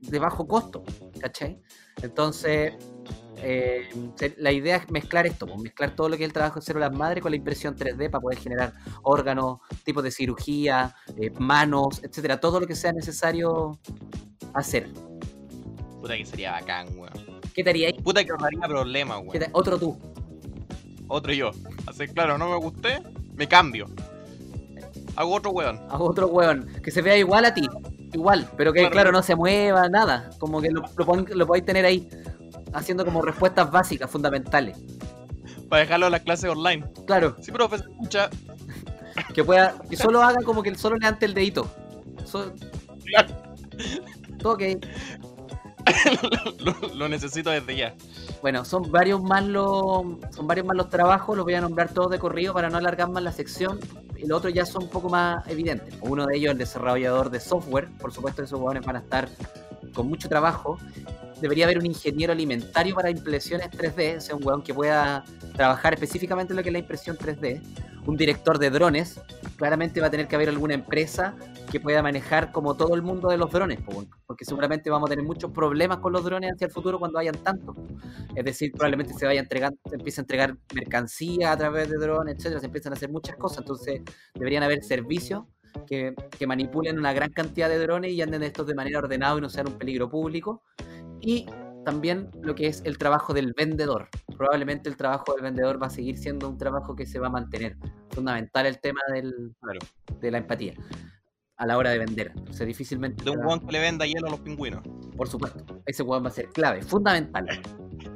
[0.00, 0.82] de bajo costo,
[1.20, 1.60] ¿cachai?
[2.02, 2.74] Entonces,
[3.46, 3.88] eh,
[4.38, 6.92] la idea es mezclar esto, pues, mezclar todo lo que es el trabajo de células
[6.92, 8.72] madre con la impresión 3D para poder generar
[9.02, 13.78] órganos, tipos de cirugía, eh, manos, etcétera, todo lo que sea necesario
[14.54, 14.88] hacer.
[16.00, 17.12] Puta que sería bacán, weón.
[17.54, 17.94] ¿Qué te haría ahí?
[18.02, 19.50] Puta que ahorraría problemas, ¿Qué weón.
[19.52, 19.98] Otro tú.
[21.08, 21.50] Otro yo.
[21.86, 23.02] Así claro, no me gusté,
[23.34, 23.88] me cambio.
[25.16, 25.78] Hago otro weón.
[25.88, 27.68] a otro weón que se vea igual a ti,
[28.14, 28.92] igual, pero que Claro.
[28.92, 32.08] claro, no se mueva, nada, como que lo, lo, lo podéis tener ahí,
[32.72, 34.78] haciendo como respuestas básicas, fundamentales.
[35.68, 36.84] Para dejarlo en las clases online.
[37.06, 38.30] Claro, Sí, profe, escucha.
[39.34, 41.68] que pueda, que solo haga como que solo levante el dedito.
[42.24, 42.52] So-
[44.38, 44.62] todo ok.
[46.60, 47.94] lo, lo necesito desde ya.
[48.42, 50.02] Bueno, son varios más los
[50.34, 53.10] son varios más los trabajos, los voy a nombrar todos de corrido para no alargar
[53.10, 53.78] más la sección.
[54.16, 55.94] Y los otros ya son un poco más evidentes.
[56.00, 59.28] Uno de ellos el desarrollador de software, por supuesto esos hueones van a estar
[59.94, 60.78] con mucho trabajo.
[61.44, 65.92] Debería haber un ingeniero alimentario para impresiones 3D, o sea, un hueón que pueda trabajar
[65.92, 67.60] específicamente en lo que es la impresión 3D.
[68.06, 69.20] Un director de drones,
[69.58, 71.36] claramente va a tener que haber alguna empresa
[71.70, 75.10] que pueda manejar como todo el mundo de los drones, po, weón, porque seguramente vamos
[75.10, 77.76] a tener muchos problemas con los drones hacia el futuro cuando hayan tantos.
[78.34, 81.98] Es decir, probablemente se vaya a entregar, se empiece a entregar mercancía a través de
[81.98, 84.00] drones, etcétera, se empiezan a hacer muchas cosas, entonces
[84.32, 85.44] deberían haber servicios
[85.86, 89.42] que, que manipulen una gran cantidad de drones y anden estos de manera ordenada y
[89.42, 90.62] no sean un peligro público.
[91.24, 91.46] Y
[91.84, 94.08] también lo que es el trabajo del vendedor.
[94.36, 97.30] Probablemente el trabajo del vendedor va a seguir siendo un trabajo que se va a
[97.30, 97.76] mantener.
[98.10, 99.80] Fundamental el tema del, Claro.
[100.20, 100.74] de la empatía
[101.56, 102.32] a la hora de vender.
[102.48, 103.24] O sea, difícilmente...
[103.24, 104.82] De un que le venda hielo a los pingüinos.
[105.16, 105.64] por supuesto.
[105.86, 107.46] Ese weón va a ser clave, fundamental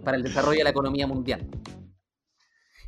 [0.04, 1.46] para el desarrollo de la economía mundial.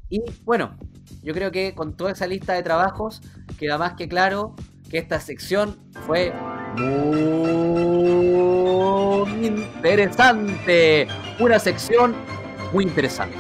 [0.09, 0.77] Y bueno,
[1.23, 3.23] yo creo que con toda esa lista de trabajos
[3.59, 4.57] queda más que claro
[4.91, 6.33] que esta sección fue
[9.25, 11.07] muy interesante.
[11.39, 12.15] Una sección
[12.73, 13.37] muy interesante.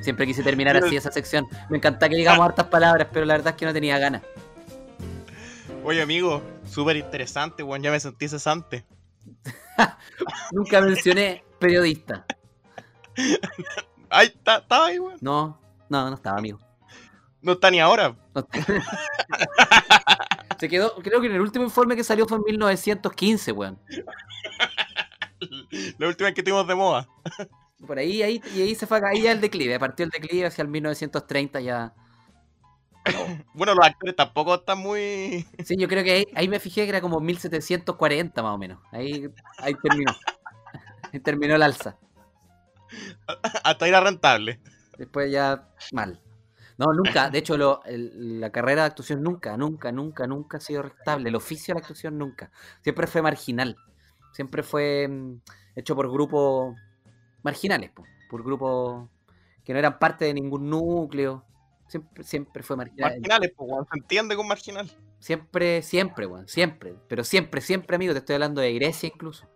[0.00, 1.46] Siempre quise terminar así esa sección.
[1.70, 4.22] Me encanta que digamos hartas palabras, pero la verdad es que no tenía ganas.
[5.84, 7.82] Oye, amigo, súper interesante, weón.
[7.82, 8.84] Ya me sentí cesante.
[10.52, 12.26] Nunca mencioné periodista.
[14.10, 15.18] Ay, está, estaba ahí, weón.
[15.20, 16.58] No, no, no estaba, amigo.
[17.42, 18.16] No está ni ahora.
[18.34, 18.46] No-
[20.58, 23.78] Se quedó, creo que en el último informe que salió fue en 1915, weón.
[25.98, 27.08] La última vez que tuvimos de moda.
[27.84, 30.62] Por ahí, ahí, y ahí se fue, ahí ya el declive, partió el declive hacia
[30.62, 31.92] el 1930 ya.
[33.54, 35.44] Bueno, los actores tampoco están muy.
[35.64, 38.78] Sí, yo creo que ahí, ahí me fijé que era como 1740 más o menos.
[38.92, 39.28] Ahí,
[39.58, 40.14] ahí terminó.
[41.12, 41.98] Ahí terminó el alza.
[43.64, 44.60] Hasta era rentable.
[44.96, 46.20] Después ya mal.
[46.78, 47.30] No, nunca.
[47.30, 51.28] De hecho, lo- el- la carrera de actuación nunca, nunca, nunca, nunca ha sido rentable.
[51.28, 52.50] El oficio de la actuación nunca.
[52.82, 53.76] Siempre fue marginal.
[54.32, 55.40] Siempre fue mm,
[55.76, 56.76] hecho por grupos
[57.42, 59.08] marginales, po, por grupos
[59.64, 61.44] que no eran parte de ningún núcleo.
[61.88, 63.10] Siempre, siempre fue marginal.
[63.10, 63.70] Marginales, pues.
[63.92, 64.90] Se entiende con marginal.
[65.18, 66.48] Siempre, siempre, weón.
[66.48, 66.94] Siempre.
[67.08, 68.12] Pero siempre, siempre, amigo.
[68.14, 69.46] Te estoy hablando de Grecia incluso.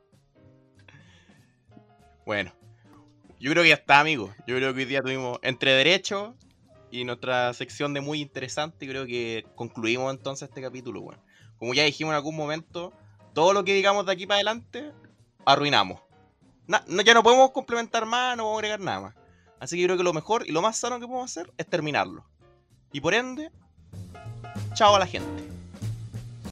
[2.25, 2.53] Bueno,
[3.39, 4.35] yo creo que ya está, amigo.
[4.47, 6.37] Yo creo que hoy día tuvimos entre derecho
[6.91, 8.87] y nuestra sección de muy interesante.
[8.87, 11.21] Creo que concluimos entonces este capítulo, weón.
[11.59, 12.93] Como ya dijimos en algún momento,
[13.35, 14.93] todo lo que digamos de aquí para adelante,
[15.45, 16.01] arruinamos.
[16.67, 19.15] Na- ya no podemos complementar más, no a agregar nada más.
[19.59, 22.25] Así que creo que lo mejor y lo más sano que podemos hacer es terminarlo.
[22.93, 23.51] Y por ende,
[24.75, 25.46] chao a la gente.